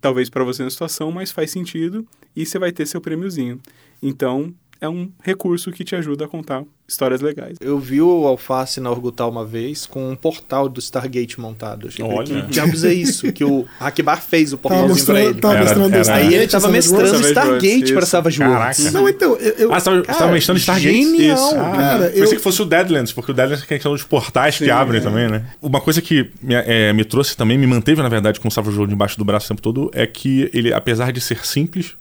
talvez, 0.00 0.28
para 0.28 0.42
você 0.42 0.64
na 0.64 0.70
situação, 0.70 1.12
mas 1.12 1.30
faz 1.30 1.52
sentido 1.52 2.06
e 2.34 2.44
você 2.44 2.58
vai 2.58 2.72
ter 2.72 2.84
seu 2.84 3.00
prêmiozinho. 3.00 3.60
Então, 4.02 4.52
é 4.84 4.88
um 4.88 5.10
recurso 5.22 5.70
que 5.72 5.82
te 5.84 5.94
ajuda 5.96 6.26
a 6.26 6.28
contar 6.28 6.62
histórias 6.86 7.22
legais. 7.22 7.56
Eu 7.62 7.78
vi 7.78 8.02
o 8.02 8.26
Alface 8.26 8.78
na 8.78 8.90
Orgutal 8.90 9.30
uma 9.30 9.44
vez 9.44 9.86
com 9.86 10.10
um 10.10 10.14
portal 10.14 10.68
do 10.68 10.78
Stargate 10.80 11.40
montado. 11.40 11.88
Achei 11.88 12.04
Olha. 12.04 12.42
Que 12.42 12.50
diabos 12.50 12.84
é 12.84 12.92
isso? 12.92 13.32
Que 13.32 13.42
o 13.42 13.64
Hackbar 13.80 14.20
fez 14.22 14.52
o 14.52 14.58
Tava 14.58 14.74
portalzinho 14.74 15.06
pra 15.06 15.14
mostrando, 15.14 15.30
ele. 15.32 15.40
tava 15.40 15.54
Era- 15.54 15.64
mostrando 15.64 15.94
era- 15.94 16.14
Aí 16.16 16.34
ele 16.34 16.46
tava 16.46 16.68
mestrando 16.68 17.02
Worlds. 17.04 17.20
Worlds, 17.22 17.30
Stargate 17.60 17.84
isso. 17.84 17.94
pra 17.94 18.04
Savage 18.06 18.42
Worlds. 18.42 18.76
Caraca. 18.76 18.90
Não, 18.90 19.08
então, 19.08 19.36
eu, 19.36 19.52
eu- 19.54 19.72
Ah, 19.72 19.80
você 19.80 19.84
tava, 19.90 20.02
Cara, 20.02 20.32
mestrando 20.32 20.60
Stargate? 20.60 20.92
genial, 21.02 21.36
Isso. 21.36 21.54
cara, 21.54 22.04
Pensei 22.08 22.22
eu- 22.22 22.28
que 22.30 22.38
fosse 22.38 22.60
o 22.62 22.64
Deadlands, 22.66 23.12
porque 23.14 23.30
o 23.30 23.34
Deadlands 23.34 23.66
tem 23.66 23.76
aqueles 23.78 24.02
portais 24.02 24.58
que 24.58 24.64
Sim, 24.66 24.70
abrem 24.70 25.00
é. 25.00 25.02
também, 25.02 25.28
né? 25.30 25.46
Uma 25.62 25.80
coisa 25.80 26.02
que 26.02 26.30
me, 26.42 26.54
é, 26.54 26.92
me 26.92 27.04
trouxe 27.06 27.34
também, 27.34 27.56
me 27.56 27.66
manteve, 27.66 28.02
na 28.02 28.10
verdade, 28.10 28.38
com 28.38 28.48
o 28.48 28.50
Savage 28.50 28.76
World 28.76 28.92
embaixo 28.92 29.16
do 29.16 29.24
braço 29.24 29.46
o 29.46 29.48
tempo 29.48 29.62
todo, 29.62 29.90
é 29.94 30.06
que 30.06 30.50
ele, 30.52 30.70
apesar 30.72 31.12
de 31.12 31.20
ser 31.22 31.46
simples, 31.46 31.92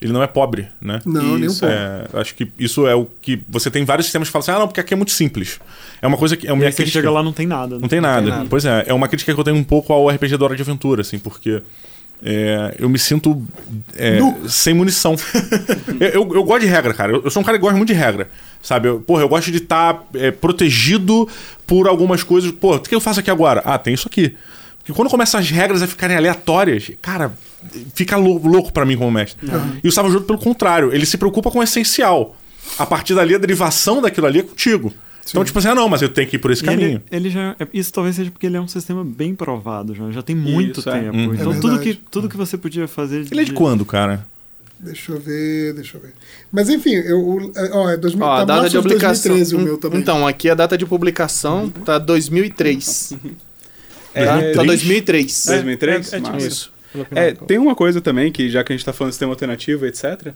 ele 0.00 0.12
não 0.12 0.22
é 0.22 0.26
pobre, 0.26 0.68
né? 0.80 1.00
Não, 1.06 1.38
nem 1.38 1.48
um 1.48 1.52
pouco. 1.52 1.66
É, 1.66 2.06
eu 2.12 2.20
acho 2.20 2.34
que 2.34 2.50
isso 2.58 2.86
é 2.86 2.94
o 2.94 3.06
que. 3.06 3.42
Você 3.48 3.70
tem 3.70 3.84
vários 3.84 4.06
sistemas 4.06 4.28
que 4.28 4.32
falam 4.32 4.42
assim, 4.42 4.52
ah, 4.52 4.58
não, 4.58 4.66
porque 4.66 4.80
aqui 4.80 4.92
é 4.92 4.96
muito 4.96 5.12
simples. 5.12 5.58
É 6.02 6.06
uma 6.06 6.16
coisa 6.16 6.36
que. 6.36 6.46
É 6.46 6.52
uma 6.52 6.62
E 6.62 6.66
aí 6.66 6.72
você 6.72 6.76
crítica- 6.82 6.98
chega 7.00 7.10
lá 7.10 7.22
não 7.22 7.32
tem 7.32 7.46
nada. 7.46 7.76
né? 7.76 7.80
Não 7.82 7.88
tem 7.88 8.00
nada. 8.00 8.26
nada. 8.28 8.46
Pois 8.50 8.64
é, 8.64 8.84
é 8.86 8.92
uma 8.94 9.08
crítica 9.08 9.32
que 9.32 9.40
eu 9.40 9.44
tenho 9.44 9.56
um 9.56 9.64
pouco 9.64 9.92
ao 9.92 10.08
RPG 10.10 10.36
da 10.36 10.44
Hora 10.44 10.56
de 10.56 10.62
Aventura, 10.62 11.00
assim, 11.00 11.18
porque 11.18 11.62
é, 12.22 12.74
eu 12.78 12.88
me 12.88 12.98
sinto 12.98 13.42
é, 13.96 14.18
sem 14.48 14.74
munição. 14.74 15.14
eu, 16.00 16.08
eu, 16.08 16.34
eu 16.34 16.44
gosto 16.44 16.60
de 16.62 16.66
regra, 16.66 16.92
cara. 16.94 17.12
Eu, 17.12 17.22
eu 17.24 17.30
sou 17.30 17.40
um 17.42 17.44
cara 17.44 17.56
que 17.58 17.62
gosta 17.62 17.76
muito 17.76 17.88
de 17.92 17.94
regra. 17.98 18.28
Sabe? 18.62 18.88
Eu, 18.88 19.00
porra, 19.00 19.22
eu 19.22 19.28
gosto 19.28 19.50
de 19.50 19.58
estar 19.58 20.04
protegido 20.40 21.28
por 21.66 21.86
algumas 21.88 22.22
coisas. 22.22 22.50
Pô, 22.50 22.76
o 22.76 22.80
que 22.80 22.94
eu 22.94 23.00
faço 23.00 23.20
aqui 23.20 23.30
agora? 23.30 23.62
Ah, 23.64 23.78
tem 23.78 23.92
isso 23.94 24.08
aqui. 24.08 24.34
Porque 24.78 24.92
quando 24.92 25.08
começam 25.10 25.40
as 25.40 25.50
regras 25.50 25.82
a 25.82 25.86
ficarem 25.86 26.16
aleatórias, 26.16 26.90
cara, 27.00 27.32
fica 27.94 28.16
lou- 28.16 28.40
louco 28.46 28.72
pra 28.72 28.84
mim 28.84 28.96
como 28.96 29.10
mestre. 29.10 29.46
E 29.82 29.88
o 29.88 29.92
Savage 29.92 30.14
World, 30.14 30.26
pelo 30.26 30.38
contrário, 30.38 30.92
ele 30.92 31.06
se 31.06 31.16
preocupa 31.16 31.50
com 31.50 31.58
o 31.58 31.62
essencial. 31.62 32.36
A 32.78 32.86
partir 32.86 33.14
dali, 33.14 33.34
a 33.34 33.38
derivação 33.38 34.00
daquilo 34.00 34.26
ali 34.26 34.40
é 34.40 34.42
contigo. 34.42 34.92
Então, 35.28 35.42
tipo 35.44 35.58
assim, 35.58 35.68
ah, 35.68 35.74
não, 35.74 35.88
mas 35.88 36.02
eu 36.02 36.08
tenho 36.10 36.28
que 36.28 36.36
ir 36.36 36.38
por 36.38 36.50
esse 36.50 36.62
E 36.62 36.66
caminho. 36.66 37.02
Ele, 37.10 37.28
ele 37.28 37.30
já, 37.30 37.56
é- 37.58 37.66
isso 37.72 37.92
talvez 37.92 38.14
seja 38.16 38.30
porque 38.30 38.46
ele 38.46 38.56
é 38.56 38.60
um 38.60 38.68
sistema 38.68 39.02
bem 39.04 39.34
provado, 39.34 39.94
já, 39.94 40.10
já 40.10 40.22
tem 40.22 40.36
muito 40.36 40.80
Isso, 40.80 40.90
é. 40.90 41.00
tempo. 41.00 41.16
Hum. 41.16 41.34
Então 41.34 41.52
É 41.52 41.60
tudo, 41.60 41.78
que, 41.78 41.94
tudo 41.94 42.28
que 42.28 42.36
você 42.36 42.58
podia 42.58 42.86
fazer. 42.86 43.26
Ele 43.30 43.40
é 43.40 43.44
de 43.44 43.52
quando, 43.54 43.84
cara? 43.86 44.26
Deixa 44.78 45.12
eu 45.12 45.20
ver, 45.20 45.72
deixa 45.74 45.96
eu 45.96 46.00
ver. 46.02 46.12
Mas 46.52 46.68
enfim, 46.68 46.90
eu, 46.92 47.50
é, 47.56 47.70
ó, 47.72 47.90
é 47.90 47.96
2000, 47.96 48.26
Ó, 48.26 48.32
a 48.34 48.38
tá 48.40 48.44
data 48.44 48.68
de 48.68 48.76
publicação. 48.76 49.32
2013 49.32 49.54
o 49.56 49.58
meu 49.60 49.78
também. 49.78 50.00
Então, 50.00 50.26
aqui 50.26 50.50
a 50.50 50.54
data 50.54 50.76
de 50.76 50.84
publicação 50.84 51.70
tá 51.70 51.98
2003. 51.98 53.14
É, 54.14 54.24
Tá? 54.26 54.42
é, 54.42 54.52
Tá 54.52 54.62
2003. 54.62 55.44
2003? 55.46 56.12
É, 56.12 56.16
é 56.16 56.20
tipo. 56.20 56.36
Isso. 56.36 56.72
É, 57.14 57.32
tem 57.32 57.58
uma 57.58 57.74
coisa 57.74 58.00
também 58.00 58.30
que, 58.30 58.48
já 58.48 58.62
que 58.62 58.72
a 58.72 58.76
gente 58.76 58.84
tá 58.84 58.92
falando 58.92 59.10
de 59.10 59.14
sistema 59.14 59.32
alternativo, 59.32 59.86
etc. 59.86 60.32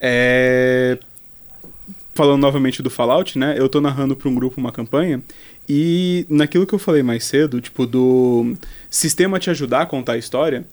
É... 0.00 0.98
Falando 2.14 2.40
novamente 2.40 2.82
do 2.82 2.90
Fallout, 2.90 3.38
né? 3.38 3.56
Eu 3.58 3.68
tô 3.68 3.80
narrando 3.80 4.14
pra 4.14 4.28
um 4.28 4.34
grupo 4.34 4.60
uma 4.60 4.70
campanha 4.70 5.20
e 5.68 6.26
naquilo 6.28 6.66
que 6.66 6.74
eu 6.74 6.78
falei 6.78 7.02
mais 7.02 7.24
cedo, 7.24 7.60
tipo, 7.60 7.86
do 7.86 8.54
sistema 8.90 9.38
te 9.38 9.50
ajudar 9.50 9.82
a 9.82 9.86
contar 9.86 10.12
a 10.12 10.18
história, 10.18 10.64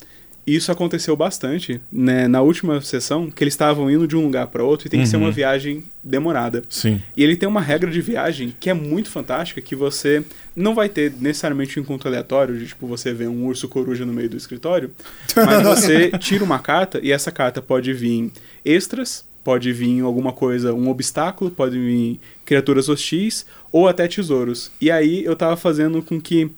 isso 0.45 0.71
aconteceu 0.71 1.15
bastante, 1.15 1.79
né? 1.91 2.27
Na 2.27 2.41
última 2.41 2.81
sessão, 2.81 3.29
que 3.29 3.43
eles 3.43 3.53
estavam 3.53 3.89
indo 3.91 4.07
de 4.07 4.15
um 4.17 4.23
lugar 4.23 4.47
para 4.47 4.63
outro 4.63 4.87
e 4.87 4.89
tem 4.89 5.01
que 5.01 5.07
ser 5.07 5.17
Uhum. 5.17 5.23
uma 5.23 5.31
viagem 5.31 5.83
demorada. 6.03 6.63
Sim. 6.67 7.01
E 7.15 7.23
ele 7.23 7.35
tem 7.35 7.47
uma 7.47 7.61
regra 7.61 7.91
de 7.91 8.01
viagem 8.01 8.55
que 8.59 8.69
é 8.69 8.73
muito 8.73 9.09
fantástica, 9.09 9.61
que 9.61 9.75
você 9.75 10.23
não 10.55 10.73
vai 10.73 10.89
ter 10.89 11.13
necessariamente 11.19 11.79
um 11.79 11.83
encontro 11.83 12.09
aleatório, 12.09 12.57
de 12.57 12.65
tipo, 12.67 12.87
você 12.87 13.13
vê 13.13 13.27
um 13.27 13.45
urso 13.45 13.67
coruja 13.69 14.05
no 14.05 14.11
meio 14.13 14.29
do 14.29 14.35
escritório, 14.37 14.91
mas 15.35 15.61
você 15.63 16.09
tira 16.17 16.43
uma 16.43 16.57
carta 16.59 16.99
e 17.03 17.11
essa 17.11 17.31
carta 17.31 17.61
pode 17.61 17.93
vir 17.93 18.31
extras, 18.65 19.23
pode 19.43 19.71
vir 19.71 20.01
alguma 20.01 20.33
coisa, 20.33 20.73
um 20.73 20.89
obstáculo, 20.89 21.51
pode 21.51 21.77
vir 21.77 22.19
criaturas 22.45 22.89
hostis 22.89 23.45
ou 23.71 23.87
até 23.87 24.07
tesouros. 24.07 24.71
E 24.81 24.89
aí 24.91 25.23
eu 25.23 25.35
tava 25.35 25.55
fazendo 25.55 26.01
com 26.01 26.19
que 26.19 26.49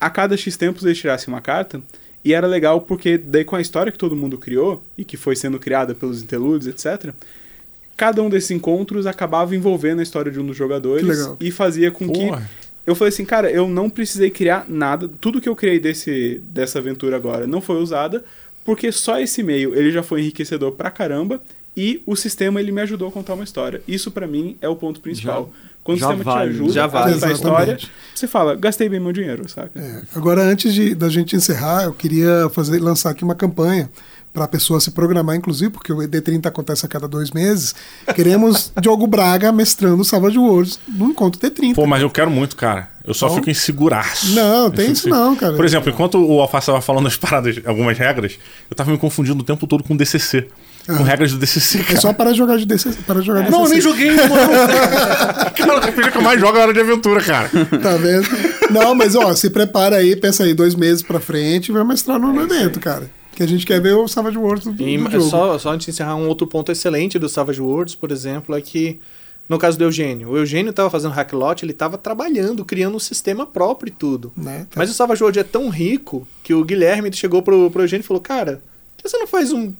a 0.00 0.08
cada 0.08 0.36
X 0.36 0.56
tempos 0.56 0.84
eles 0.84 0.98
tirassem 0.98 1.28
uma 1.32 1.40
carta 1.42 1.82
e 2.24 2.32
era 2.34 2.46
legal 2.46 2.80
porque 2.82 3.16
daí 3.18 3.44
com 3.44 3.56
a 3.56 3.60
história 3.60 3.90
que 3.90 3.98
todo 3.98 4.14
mundo 4.16 4.36
criou 4.38 4.84
e 4.96 5.04
que 5.04 5.16
foi 5.16 5.34
sendo 5.36 5.58
criada 5.58 5.94
pelos 5.94 6.22
interludes, 6.22 6.66
etc., 6.66 7.12
cada 7.96 8.22
um 8.22 8.30
desses 8.30 8.50
encontros 8.50 9.06
acabava 9.06 9.54
envolvendo 9.54 10.00
a 10.00 10.02
história 10.02 10.32
de 10.32 10.40
um 10.40 10.46
dos 10.46 10.56
jogadores 10.56 11.04
Que 11.04 11.10
legal. 11.12 11.36
e 11.40 11.50
fazia 11.50 11.90
com 11.90 12.08
que 12.08 12.26
Porra. 12.26 12.50
eu 12.86 12.94
falei 12.94 13.12
assim, 13.12 13.24
cara, 13.24 13.50
eu 13.50 13.68
não 13.68 13.90
precisei 13.90 14.30
criar 14.30 14.64
nada, 14.68 15.08
tudo 15.20 15.40
que 15.40 15.48
eu 15.48 15.54
criei 15.56 15.78
desse 15.78 16.40
dessa 16.44 16.78
aventura 16.78 17.16
agora 17.16 17.46
não 17.46 17.60
foi 17.60 17.76
usada, 17.76 18.24
porque 18.64 18.90
só 18.90 19.20
esse 19.20 19.42
meio 19.42 19.74
ele 19.74 19.90
já 19.90 20.02
foi 20.02 20.20
enriquecedor 20.20 20.72
pra 20.72 20.90
caramba 20.90 21.42
e 21.76 22.02
o 22.06 22.16
sistema 22.16 22.60
ele 22.60 22.72
me 22.72 22.80
ajudou 22.80 23.08
a 23.08 23.12
contar 23.12 23.34
uma 23.34 23.44
história. 23.44 23.82
Isso 23.86 24.10
pra 24.10 24.26
mim 24.26 24.56
é 24.60 24.68
o 24.68 24.76
ponto 24.76 25.00
principal. 25.00 25.52
Quando 25.82 25.98
já 25.98 26.08
o 26.08 26.10
sistema 26.14 26.34
vale, 26.34 26.50
te 26.50 26.54
ajuda 26.56 26.72
já 26.72 26.84
a 26.84 26.86
vale. 26.86 27.14
contar 27.14 27.26
a 27.26 27.30
Exatamente. 27.32 27.74
história, 27.76 27.90
você 28.14 28.26
fala, 28.26 28.54
gastei 28.54 28.88
bem 28.88 29.00
meu 29.00 29.12
dinheiro, 29.12 29.48
saca? 29.48 29.70
É, 29.80 30.02
agora, 30.14 30.42
antes 30.42 30.74
de, 30.74 30.94
da 30.94 31.08
gente 31.08 31.34
encerrar, 31.34 31.84
eu 31.84 31.92
queria 31.94 32.48
fazer, 32.52 32.78
lançar 32.80 33.10
aqui 33.10 33.24
uma 33.24 33.34
campanha 33.34 33.90
para 34.32 34.44
a 34.44 34.48
pessoa 34.48 34.78
se 34.78 34.92
programar, 34.92 35.34
inclusive, 35.34 35.70
porque 35.72 35.92
o 35.92 35.96
D30 35.96 36.46
acontece 36.46 36.86
a 36.86 36.88
cada 36.88 37.08
dois 37.08 37.32
meses. 37.32 37.74
Queremos 38.14 38.72
Diogo 38.80 39.04
Braga 39.06 39.50
mestrando 39.50 40.04
Savage 40.04 40.38
Worlds 40.38 40.78
no 40.86 41.06
encontro 41.08 41.40
D30. 41.40 41.74
Pô, 41.74 41.84
mas 41.86 42.00
eu 42.02 42.10
quero 42.10 42.30
muito, 42.30 42.54
cara. 42.54 42.88
Eu 43.04 43.12
só 43.12 43.26
Então- 43.26 43.38
fico 43.38 43.50
inseguraço. 43.50 44.32
Não, 44.34 44.66
Eu 44.66 44.70
tem 44.70 44.92
isso 44.92 45.08
não, 45.10 45.34
cara. 45.34 45.56
Por 45.56 45.64
exemplo, 45.64 45.90
enquanto 45.90 46.16
o 46.18 46.40
Alface 46.40 46.66
tava 46.66 46.80
falando 46.80 47.08
as 47.08 47.16
paradas, 47.18 47.58
algumas 47.64 47.98
regras, 47.98 48.38
eu 48.70 48.76
tava 48.76 48.92
me 48.92 48.98
confundindo 48.98 49.40
o 49.40 49.44
tempo 49.44 49.66
todo 49.66 49.82
com 49.82 49.96
DCC. 49.96 50.46
Com 50.86 51.02
regras 51.04 51.32
do 51.32 51.38
DCC, 51.38 51.78
É 51.78 51.82
cara. 51.84 52.00
só 52.00 52.12
para 52.12 52.32
jogar 52.32 52.56
de 52.56 52.64
DC, 52.66 52.90
para 53.06 53.20
jogar 53.20 53.48
Não, 53.50 53.64
eu 53.64 53.68
nem 53.68 53.78
DCC. 53.78 53.80
joguei, 53.82 54.10
mano. 54.10 54.30
cara, 55.56 55.74
o 55.76 55.78
RPG 55.78 56.10
que 56.10 56.18
eu 56.18 56.22
mais 56.22 56.40
jogo 56.40 56.58
é 56.58 56.62
hora 56.62 56.72
de 56.72 56.80
aventura, 56.80 57.20
cara. 57.22 57.48
Tá 57.82 57.96
vendo? 57.96 58.26
Não, 58.70 58.94
mas 58.94 59.14
ó, 59.14 59.34
se 59.34 59.50
prepara 59.50 59.96
aí, 59.96 60.16
pensa 60.16 60.44
aí, 60.44 60.54
dois 60.54 60.74
meses 60.74 61.02
pra 61.02 61.20
frente 61.20 61.68
e 61.68 61.72
vai 61.72 61.84
mestrar 61.84 62.18
no 62.18 62.40
evento, 62.42 62.80
cara. 62.80 63.10
Que 63.34 63.42
a 63.42 63.46
gente 63.46 63.64
quer 63.64 63.80
ver 63.80 63.94
o 63.94 64.08
Savage 64.08 64.36
Worlds 64.36 64.64
do, 64.64 64.72
do 64.72 64.82
E 64.82 64.98
jogo. 64.98 65.20
só, 65.22 65.58
só 65.58 65.70
antes 65.72 65.86
de 65.86 65.92
encerrar, 65.92 66.16
um 66.16 66.26
outro 66.28 66.46
ponto 66.46 66.72
excelente 66.72 67.18
do 67.18 67.28
Savage 67.28 67.60
Worlds, 67.60 67.94
por 67.94 68.10
exemplo, 68.10 68.54
é 68.56 68.60
que, 68.60 69.00
no 69.48 69.58
caso 69.58 69.78
do 69.78 69.84
Eugênio, 69.84 70.30
o 70.30 70.36
Eugênio 70.36 70.70
estava 70.70 70.90
fazendo 70.90 71.12
hacklot, 71.12 71.64
ele 71.64 71.72
estava 71.72 71.96
trabalhando, 71.96 72.64
criando 72.64 72.96
um 72.96 73.00
sistema 73.00 73.46
próprio 73.46 73.88
e 73.90 73.94
tudo. 73.94 74.32
Né? 74.36 74.66
Tá. 74.70 74.76
Mas 74.76 74.90
o 74.90 74.94
Savage 74.94 75.22
Worlds 75.22 75.40
é 75.40 75.44
tão 75.44 75.68
rico 75.68 76.26
que 76.42 76.52
o 76.52 76.64
Guilherme 76.64 77.12
chegou 77.12 77.42
pro, 77.42 77.70
pro 77.70 77.82
Eugênio 77.84 78.02
e 78.02 78.06
falou: 78.06 78.20
Cara, 78.20 78.60
por 78.96 79.04
que 79.04 79.08
você 79.08 79.16
não 79.18 79.26
faz 79.26 79.52
um 79.52 79.72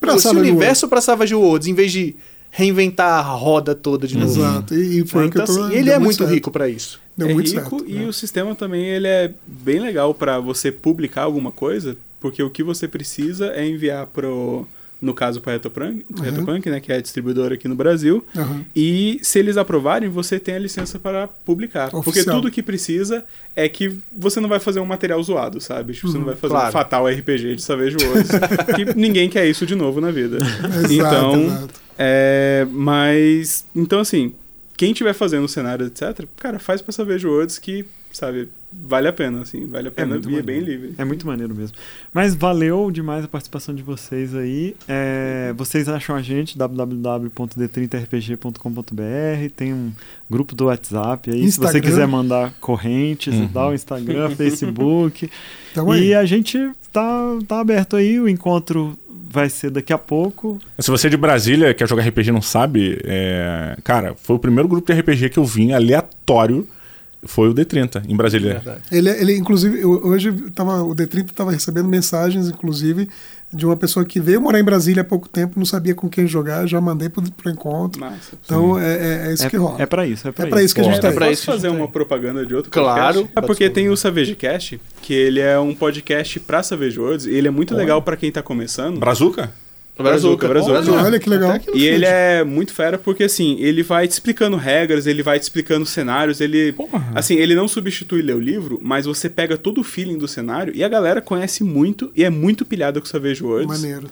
Pra 0.00 0.14
esse 0.14 0.22
Savage 0.22 0.40
universo 0.50 0.88
pra 0.88 1.00
Savage 1.00 1.34
Worlds 1.34 1.66
em 1.68 1.74
vez 1.74 1.90
de 1.92 2.14
reinventar 2.50 3.18
a 3.18 3.20
roda 3.22 3.74
toda 3.74 4.06
de 4.06 4.16
novo? 4.16 4.30
Exato. 4.40 4.74
E, 4.74 5.00
e 5.00 5.06
foi 5.06 5.24
o 5.24 5.26
Então, 5.26 5.44
que 5.44 5.50
eu 5.50 5.54
tô, 5.56 5.64
assim, 5.64 5.74
ele 5.76 5.90
é 5.90 5.98
muito 5.98 6.18
certo. 6.18 6.30
rico 6.30 6.50
pra 6.50 6.68
isso. 6.68 7.00
Deu 7.16 7.28
é 7.28 7.34
muito 7.34 7.50
rico 7.52 7.78
certo. 7.80 7.84
e 7.90 7.94
né? 7.98 8.06
o 8.06 8.12
sistema 8.12 8.54
também 8.54 8.84
ele 8.84 9.06
é 9.08 9.32
bem 9.46 9.80
legal 9.80 10.14
pra 10.14 10.38
você 10.38 10.70
publicar 10.72 11.22
alguma 11.22 11.50
coisa, 11.50 11.96
porque 12.20 12.42
o 12.42 12.48
que 12.50 12.62
você 12.62 12.86
precisa 12.88 13.48
é 13.48 13.66
enviar 13.66 14.06
pro 14.06 14.66
no 15.00 15.14
caso 15.14 15.40
para 15.40 15.52
Retropunk, 15.52 16.04
Retropunk, 16.20 16.68
né, 16.68 16.80
que 16.80 16.92
é 16.92 16.96
a 16.96 17.00
distribuidora 17.00 17.54
aqui 17.54 17.68
no 17.68 17.76
Brasil. 17.76 18.24
Aham. 18.36 18.64
E 18.74 19.20
se 19.22 19.38
eles 19.38 19.56
aprovarem, 19.56 20.08
você 20.08 20.40
tem 20.40 20.56
a 20.56 20.58
licença 20.58 20.98
para 20.98 21.28
publicar. 21.28 21.90
Porque 21.90 22.10
Oficial. 22.10 22.36
tudo 22.36 22.50
que 22.50 22.62
precisa 22.62 23.24
é 23.54 23.68
que 23.68 23.98
você 24.12 24.40
não 24.40 24.48
vai 24.48 24.58
fazer 24.58 24.80
um 24.80 24.84
material 24.84 25.22
zoado, 25.22 25.60
sabe? 25.60 25.92
Tipo, 25.92 26.08
você 26.08 26.18
não 26.18 26.24
vai 26.24 26.34
fazer 26.34 26.52
claro. 26.52 26.68
um 26.68 26.72
fatal 26.72 27.06
RPG 27.06 27.56
de 27.56 27.62
Savage 27.62 27.96
Worlds. 27.96 28.30
que 28.74 28.98
ninguém 28.98 29.28
quer 29.28 29.46
isso 29.46 29.64
de 29.64 29.76
novo 29.76 30.00
na 30.00 30.10
vida. 30.10 30.38
Exato, 30.38 30.92
então, 30.92 31.44
exato. 31.44 31.74
é, 31.96 32.66
mas, 32.70 33.64
então 33.74 34.00
assim, 34.00 34.34
quem 34.76 34.90
estiver 34.90 35.12
fazendo 35.12 35.44
o 35.44 35.48
cenário, 35.48 35.86
etc, 35.86 36.26
cara, 36.36 36.58
faz 36.58 36.82
pra 36.82 36.92
Savage 36.92 37.26
Worlds 37.26 37.58
que, 37.58 37.84
sabe, 38.12 38.48
vale 38.72 39.08
a 39.08 39.12
pena, 39.12 39.42
assim, 39.42 39.66
vale 39.66 39.88
a 39.88 39.90
pena 39.90 40.14
muito 40.14 40.30
e 40.30 40.38
é 40.38 40.42
bem 40.42 40.60
livre. 40.60 40.94
É 40.98 41.04
muito 41.04 41.26
maneiro 41.26 41.54
mesmo. 41.54 41.76
Mas 42.12 42.34
valeu 42.34 42.90
demais 42.90 43.24
a 43.24 43.28
participação 43.28 43.74
de 43.74 43.82
vocês 43.82 44.34
aí. 44.34 44.74
É, 44.86 45.52
vocês 45.56 45.88
acham 45.88 46.14
a 46.16 46.22
gente 46.22 46.56
www.d30rpg.com.br. 46.58 49.50
Tem 49.56 49.72
um 49.72 49.92
grupo 50.30 50.54
do 50.54 50.66
WhatsApp 50.66 51.30
aí. 51.30 51.50
Se 51.50 51.58
você 51.58 51.64
Instagram. 51.66 51.80
quiser 51.90 52.06
mandar 52.06 52.52
correntes 52.60 53.34
e 53.34 53.38
Uhum. 53.38 53.48
tal, 53.48 53.74
Instagram, 53.74 54.30
Facebook. 54.36 55.30
Então 55.72 55.94
e 55.94 56.14
a 56.14 56.24
gente 56.24 56.58
tá, 56.92 57.38
tá 57.46 57.60
aberto 57.60 57.96
aí. 57.96 58.18
O 58.20 58.28
encontro 58.28 58.98
vai 59.30 59.48
ser 59.50 59.70
daqui 59.70 59.92
a 59.92 59.98
pouco. 59.98 60.58
Se 60.78 60.90
você 60.90 61.06
é 61.06 61.10
de 61.10 61.16
Brasília, 61.16 61.72
quer 61.74 61.88
jogar 61.88 62.02
RPG 62.06 62.28
e 62.30 62.32
não 62.32 62.42
sabe, 62.42 62.98
é, 63.04 63.76
cara, 63.84 64.14
foi 64.16 64.36
o 64.36 64.38
primeiro 64.38 64.68
grupo 64.68 64.90
de 64.92 64.98
RPG 64.98 65.30
que 65.30 65.38
eu 65.38 65.44
vim 65.44 65.72
aleatório. 65.72 66.66
Foi 67.24 67.48
o 67.48 67.54
D30, 67.54 68.04
em 68.08 68.16
Brasília. 68.16 68.62
Ele, 68.92 69.10
ele 69.10 69.36
inclusive, 69.36 69.80
eu- 69.80 70.06
hoje 70.06 70.32
tava, 70.54 70.82
o 70.84 70.94
D30 70.94 71.30
estava 71.30 71.50
recebendo 71.50 71.88
mensagens, 71.88 72.48
inclusive, 72.48 73.08
de 73.52 73.66
uma 73.66 73.76
pessoa 73.76 74.04
que 74.04 74.20
veio 74.20 74.40
morar 74.40 74.60
em 74.60 74.62
Brasília 74.62 75.00
há 75.00 75.04
pouco 75.04 75.28
tempo, 75.28 75.54
não 75.58 75.66
sabia 75.66 75.94
com 75.96 76.08
quem 76.08 76.28
jogar, 76.28 76.66
já 76.66 76.80
mandei 76.80 77.08
pro, 77.08 77.20
pro 77.32 77.50
encontro. 77.50 78.00
Massa. 78.00 78.36
Então 78.44 78.78
é, 78.78 78.84
é- 79.24 79.28
é 79.30 79.32
isso 79.34 79.44
É, 79.46 79.50
que 79.50 79.56
rola. 79.56 79.82
é 79.82 79.86
pra 79.86 80.06
isso. 80.06 80.28
É 80.28 80.32
pra 80.32 80.46
É 80.46 80.48
pra 80.48 80.62
isso 80.62 80.72
que 80.74 80.80
a 80.80 80.84
gente 80.84 81.00
tá 81.00 81.08
é 81.08 81.12
Posso 81.12 81.30
isso 81.32 81.44
fazer 81.46 81.68
uma 81.68 81.88
propaganda 81.88 82.46
de 82.46 82.54
outro 82.54 82.70
Claro. 82.70 83.14
podcast? 83.14 83.32
É 83.36 83.40
porque 83.40 83.68
tem 83.68 83.88
o 83.88 83.96
SavageCast, 83.96 84.80
que 85.02 85.12
ele 85.12 85.40
é 85.40 85.58
um 85.58 85.74
podcast 85.74 86.38
pra 86.40 86.62
Savage 86.62 87.00
Worlds, 87.00 87.26
e 87.26 87.30
ele 87.34 87.48
é 87.48 87.50
muito 87.50 87.74
legal 87.74 88.00
pra 88.00 88.16
quem 88.16 88.30
tá 88.30 88.42
começando. 88.42 88.98
Brazuca? 89.00 89.50
Brazuca, 90.02 90.48
Brazuca. 90.48 90.92
Olha 90.92 91.18
que 91.18 91.28
legal. 91.28 91.50
Até 91.50 91.58
que 91.60 91.70
no 91.70 91.76
E 91.76 91.86
ele 91.86 92.04
é 92.06 92.44
muito 92.44 92.72
fera 92.72 92.96
porque, 92.98 93.24
assim, 93.24 93.56
ele 93.60 93.82
vai 93.82 94.06
te 94.06 94.12
explicando 94.12 94.56
regras, 94.56 95.06
ele 95.06 95.22
vai 95.22 95.38
te 95.38 95.42
explicando 95.42 95.84
cenários, 95.84 96.40
ele... 96.40 96.72
Porra. 96.72 97.10
Assim, 97.14 97.34
ele 97.36 97.54
não 97.54 97.66
substitui 97.68 98.22
ler 98.22 98.36
o 98.36 98.40
livro, 98.40 98.78
mas 98.82 99.06
você 99.06 99.28
pega 99.28 99.56
todo 99.56 99.80
o 99.80 99.84
feeling 99.84 100.16
do 100.18 100.28
cenário 100.28 100.72
e 100.76 100.82
a 100.84 100.88
galera 100.88 101.20
conhece 101.20 101.64
muito 101.64 102.10
e 102.16 102.24
é 102.24 102.30
muito 102.30 102.64
pilhada 102.64 103.00
com 103.00 103.06
Savage 103.06 103.42
Worlds. 103.42 103.80
Maneiro. 103.80 104.08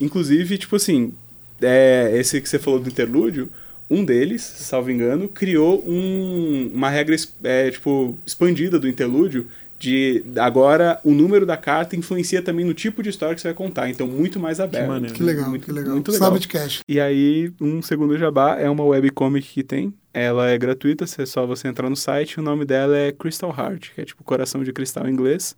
Inclusive, 0.00 0.58
tipo 0.58 0.76
assim, 0.76 1.12
é, 1.60 2.10
esse 2.14 2.40
que 2.40 2.48
você 2.48 2.58
falou 2.58 2.78
do 2.80 2.88
interlúdio, 2.88 3.48
um 3.90 4.04
deles, 4.04 4.42
salvo 4.42 4.90
engano, 4.90 5.28
criou 5.28 5.82
um- 5.86 6.70
uma 6.74 6.90
regra 6.90 7.16
é, 7.42 7.70
tipo, 7.70 8.18
expandida 8.26 8.78
do 8.78 8.86
interlúdio 8.88 9.46
de 9.78 10.24
agora 10.36 11.00
o 11.04 11.12
número 11.12 11.46
da 11.46 11.56
carta 11.56 11.94
influencia 11.94 12.42
também 12.42 12.64
no 12.64 12.74
tipo 12.74 13.02
de 13.02 13.10
história 13.10 13.34
que 13.34 13.40
você 13.40 13.48
vai 13.48 13.54
contar, 13.54 13.88
então 13.88 14.06
muito 14.06 14.40
mais 14.40 14.58
aberto. 14.58 14.88
maneiro. 14.88 15.14
Que 15.14 15.22
legal, 15.22 15.48
muito, 15.48 15.66
que 15.66 15.72
legal. 15.72 15.94
Muito 15.94 16.10
legal. 16.10 16.28
Savage 16.28 16.48
Cash. 16.48 16.80
E 16.88 16.98
aí, 16.98 17.52
um 17.60 17.80
segundo 17.80 18.18
jabá 18.18 18.56
é 18.58 18.68
uma 18.68 18.84
webcomic 18.84 19.46
que 19.46 19.62
tem. 19.62 19.94
Ela 20.12 20.48
é 20.48 20.58
gratuita, 20.58 21.04
é 21.04 21.26
só 21.26 21.46
você 21.46 21.68
entrar 21.68 21.88
no 21.88 21.96
site. 21.96 22.40
O 22.40 22.42
nome 22.42 22.64
dela 22.64 22.96
é 22.96 23.12
Crystal 23.12 23.54
Heart, 23.56 23.90
que 23.94 24.00
é 24.00 24.04
tipo 24.04 24.24
coração 24.24 24.64
de 24.64 24.72
cristal 24.72 25.06
em 25.06 25.12
inglês. 25.12 25.54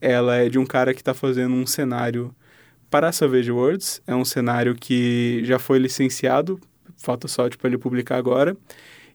Ela 0.00 0.36
é 0.36 0.48
de 0.48 0.58
um 0.58 0.64
cara 0.64 0.94
que 0.94 1.02
está 1.02 1.12
fazendo 1.12 1.54
um 1.54 1.66
cenário 1.66 2.34
para 2.88 3.12
Savage 3.12 3.50
Worlds. 3.50 4.00
É 4.06 4.14
um 4.14 4.24
cenário 4.24 4.74
que 4.74 5.42
já 5.44 5.58
foi 5.58 5.78
licenciado, 5.78 6.58
falta 6.96 7.28
só 7.28 7.48
tipo, 7.48 7.66
ele 7.66 7.76
publicar 7.76 8.16
agora. 8.16 8.56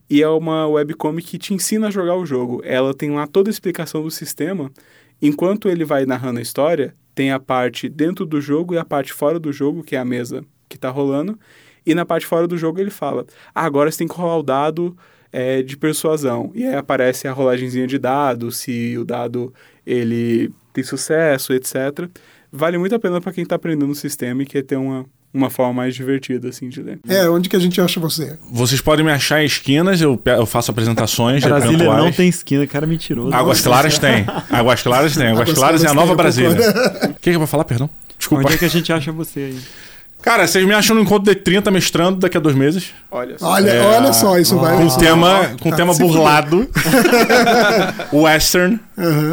E 0.08 0.22
é 0.22 0.28
uma 0.28 0.68
webcomic 0.68 1.26
que 1.26 1.38
te 1.38 1.54
ensina 1.54 1.88
a 1.88 1.90
jogar 1.90 2.14
o 2.16 2.24
jogo. 2.24 2.60
Ela 2.64 2.94
tem 2.94 3.10
lá 3.10 3.26
toda 3.26 3.50
a 3.50 3.52
explicação 3.52 4.02
do 4.02 4.10
sistema. 4.10 4.70
Enquanto 5.20 5.68
ele 5.68 5.84
vai 5.84 6.06
narrando 6.06 6.38
a 6.38 6.42
história, 6.42 6.94
tem 7.14 7.32
a 7.32 7.40
parte 7.40 7.88
dentro 7.88 8.24
do 8.24 8.40
jogo 8.40 8.74
e 8.74 8.78
a 8.78 8.84
parte 8.84 9.12
fora 9.12 9.40
do 9.40 9.52
jogo, 9.52 9.82
que 9.82 9.96
é 9.96 9.98
a 9.98 10.04
mesa 10.04 10.44
que 10.68 10.78
tá 10.78 10.90
rolando. 10.90 11.38
E 11.84 11.94
na 11.94 12.04
parte 12.04 12.26
fora 12.26 12.46
do 12.46 12.58
jogo 12.58 12.80
ele 12.80 12.90
fala: 12.90 13.26
ah, 13.54 13.64
agora 13.64 13.90
você 13.90 13.98
tem 13.98 14.08
que 14.08 14.14
rolar 14.14 14.38
o 14.38 14.42
dado 14.42 14.96
é, 15.32 15.62
de 15.62 15.76
persuasão. 15.76 16.50
E 16.54 16.64
aí 16.64 16.74
aparece 16.74 17.26
a 17.26 17.32
rolagenzinha 17.32 17.86
de 17.86 17.98
dado, 17.98 18.50
se 18.50 18.96
o 18.98 19.04
dado 19.04 19.52
ele 19.86 20.52
tem 20.72 20.84
sucesso, 20.84 21.52
etc. 21.52 22.08
Vale 22.52 22.78
muito 22.78 22.94
a 22.94 22.98
pena 22.98 23.20
para 23.20 23.32
quem 23.32 23.44
tá 23.44 23.56
aprendendo 23.56 23.90
o 23.90 23.94
sistema 23.94 24.42
e 24.42 24.46
quer 24.46 24.62
ter 24.62 24.76
uma, 24.76 25.06
uma 25.36 25.50
forma 25.50 25.72
mais 25.72 25.94
divertida 25.94 26.48
assim 26.48 26.68
de 26.68 26.82
ler. 26.82 26.98
É, 27.08 27.28
onde 27.28 27.48
que 27.48 27.56
a 27.56 27.58
gente 27.58 27.80
acha 27.80 28.00
você? 28.00 28.38
Vocês 28.50 28.80
podem 28.80 29.04
me 29.04 29.12
achar 29.12 29.42
em 29.42 29.46
esquinas, 29.46 30.00
eu, 30.00 30.20
eu 30.24 30.46
faço 30.46 30.70
apresentações 30.70 31.44
Brasília 31.44 31.96
não 31.96 32.12
tem 32.12 32.28
esquina, 32.28 32.66
cara 32.66 32.86
mentiroso. 32.86 33.34
Águas 33.34 33.60
Claras 33.60 33.98
tem. 33.98 34.24
Águas 34.50 34.82
Claras 34.82 35.16
tem. 35.16 35.28
Águas 35.28 35.52
Claras 35.52 35.84
é 35.84 35.88
a 35.88 35.94
nova 35.94 36.14
Brasília. 36.14 36.56
O 37.04 37.14
que, 37.14 37.30
que 37.30 37.30
eu 37.30 37.38
vou 37.38 37.46
falar, 37.46 37.64
perdão? 37.64 37.88
Desculpa. 38.18 38.44
Onde 38.44 38.54
é 38.54 38.58
que 38.58 38.64
a 38.64 38.70
gente 38.70 38.92
acha 38.92 39.12
você 39.12 39.40
aí? 39.40 39.58
Cara, 40.22 40.44
vocês 40.46 40.66
me 40.66 40.74
acham 40.74 40.96
no 40.96 41.02
encontro 41.02 41.32
de 41.32 41.40
30 41.40 41.70
mestrando 41.70 42.18
daqui 42.18 42.36
a 42.36 42.40
dois 42.40 42.56
meses. 42.56 42.92
Olha 43.10 43.38
só. 43.38 43.46
Olha, 43.46 43.70
É, 43.70 43.80
olha 43.96 44.12
só, 44.12 44.38
isso 44.38 44.58
vai. 44.58 44.76
Com 44.76 44.88
tema, 44.96 45.56
com 45.60 45.70
tá, 45.70 45.76
tema 45.76 45.94
burlado. 45.94 46.68
Western. 48.12 48.80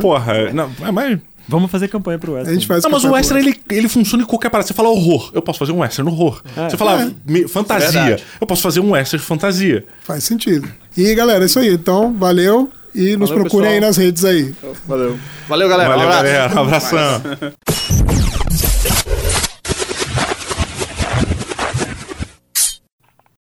Porra, 0.02 0.52
não, 0.54 0.70
é 0.84 0.92
mais. 0.92 1.18
Vamos 1.48 1.70
fazer 1.70 1.88
campanha 1.90 2.18
pro 2.18 2.34
Western. 2.34 2.52
A 2.52 2.54
gente 2.60 2.68
faz 2.68 2.84
Não, 2.84 2.92
mas 2.92 3.04
o 3.04 3.12
western 3.12 3.42
ele, 3.42 3.60
ele 3.70 3.90
funciona 3.90 4.24
em 4.24 4.26
qualquer 4.26 4.50
parada. 4.50 4.68
Você 4.68 4.74
fala 4.74 4.90
horror, 4.90 5.30
eu 5.34 5.42
posso 5.42 5.60
fazer 5.60 5.72
um 5.74 5.80
western 5.80 6.10
horror. 6.10 6.42
É. 6.56 6.70
Você 6.70 6.78
fala 6.78 7.12
me- 7.26 7.48
fantasia, 7.48 7.92
Verdade. 7.92 8.24
eu 8.40 8.48
posso 8.48 8.62
fazer 8.62 8.80
um 8.80 8.92
western 8.92 9.24
fantasia. 9.24 9.86
Faz 10.04 10.24
sentido. 10.24 10.68
E 10.96 11.14
galera, 11.16 11.44
é 11.44 11.46
isso 11.46 11.60
aí. 11.60 11.74
Então, 11.74 12.14
valeu. 12.14 12.72
E 12.96 13.18
nos 13.18 13.30
Valeu, 13.30 13.44
procurem 13.46 13.70
aí 13.72 13.76
pessoal. 13.80 13.90
nas 13.90 13.98
redes 13.98 14.24
aí. 14.24 14.54
Valeu. 14.88 15.18
Valeu, 15.50 15.68
galera. 15.68 15.90
Valeu, 15.90 16.06
um 16.08 16.10
abraço. 16.12 16.24
galera. 16.26 16.56
Um 16.56 16.64
abração. 16.64 18.03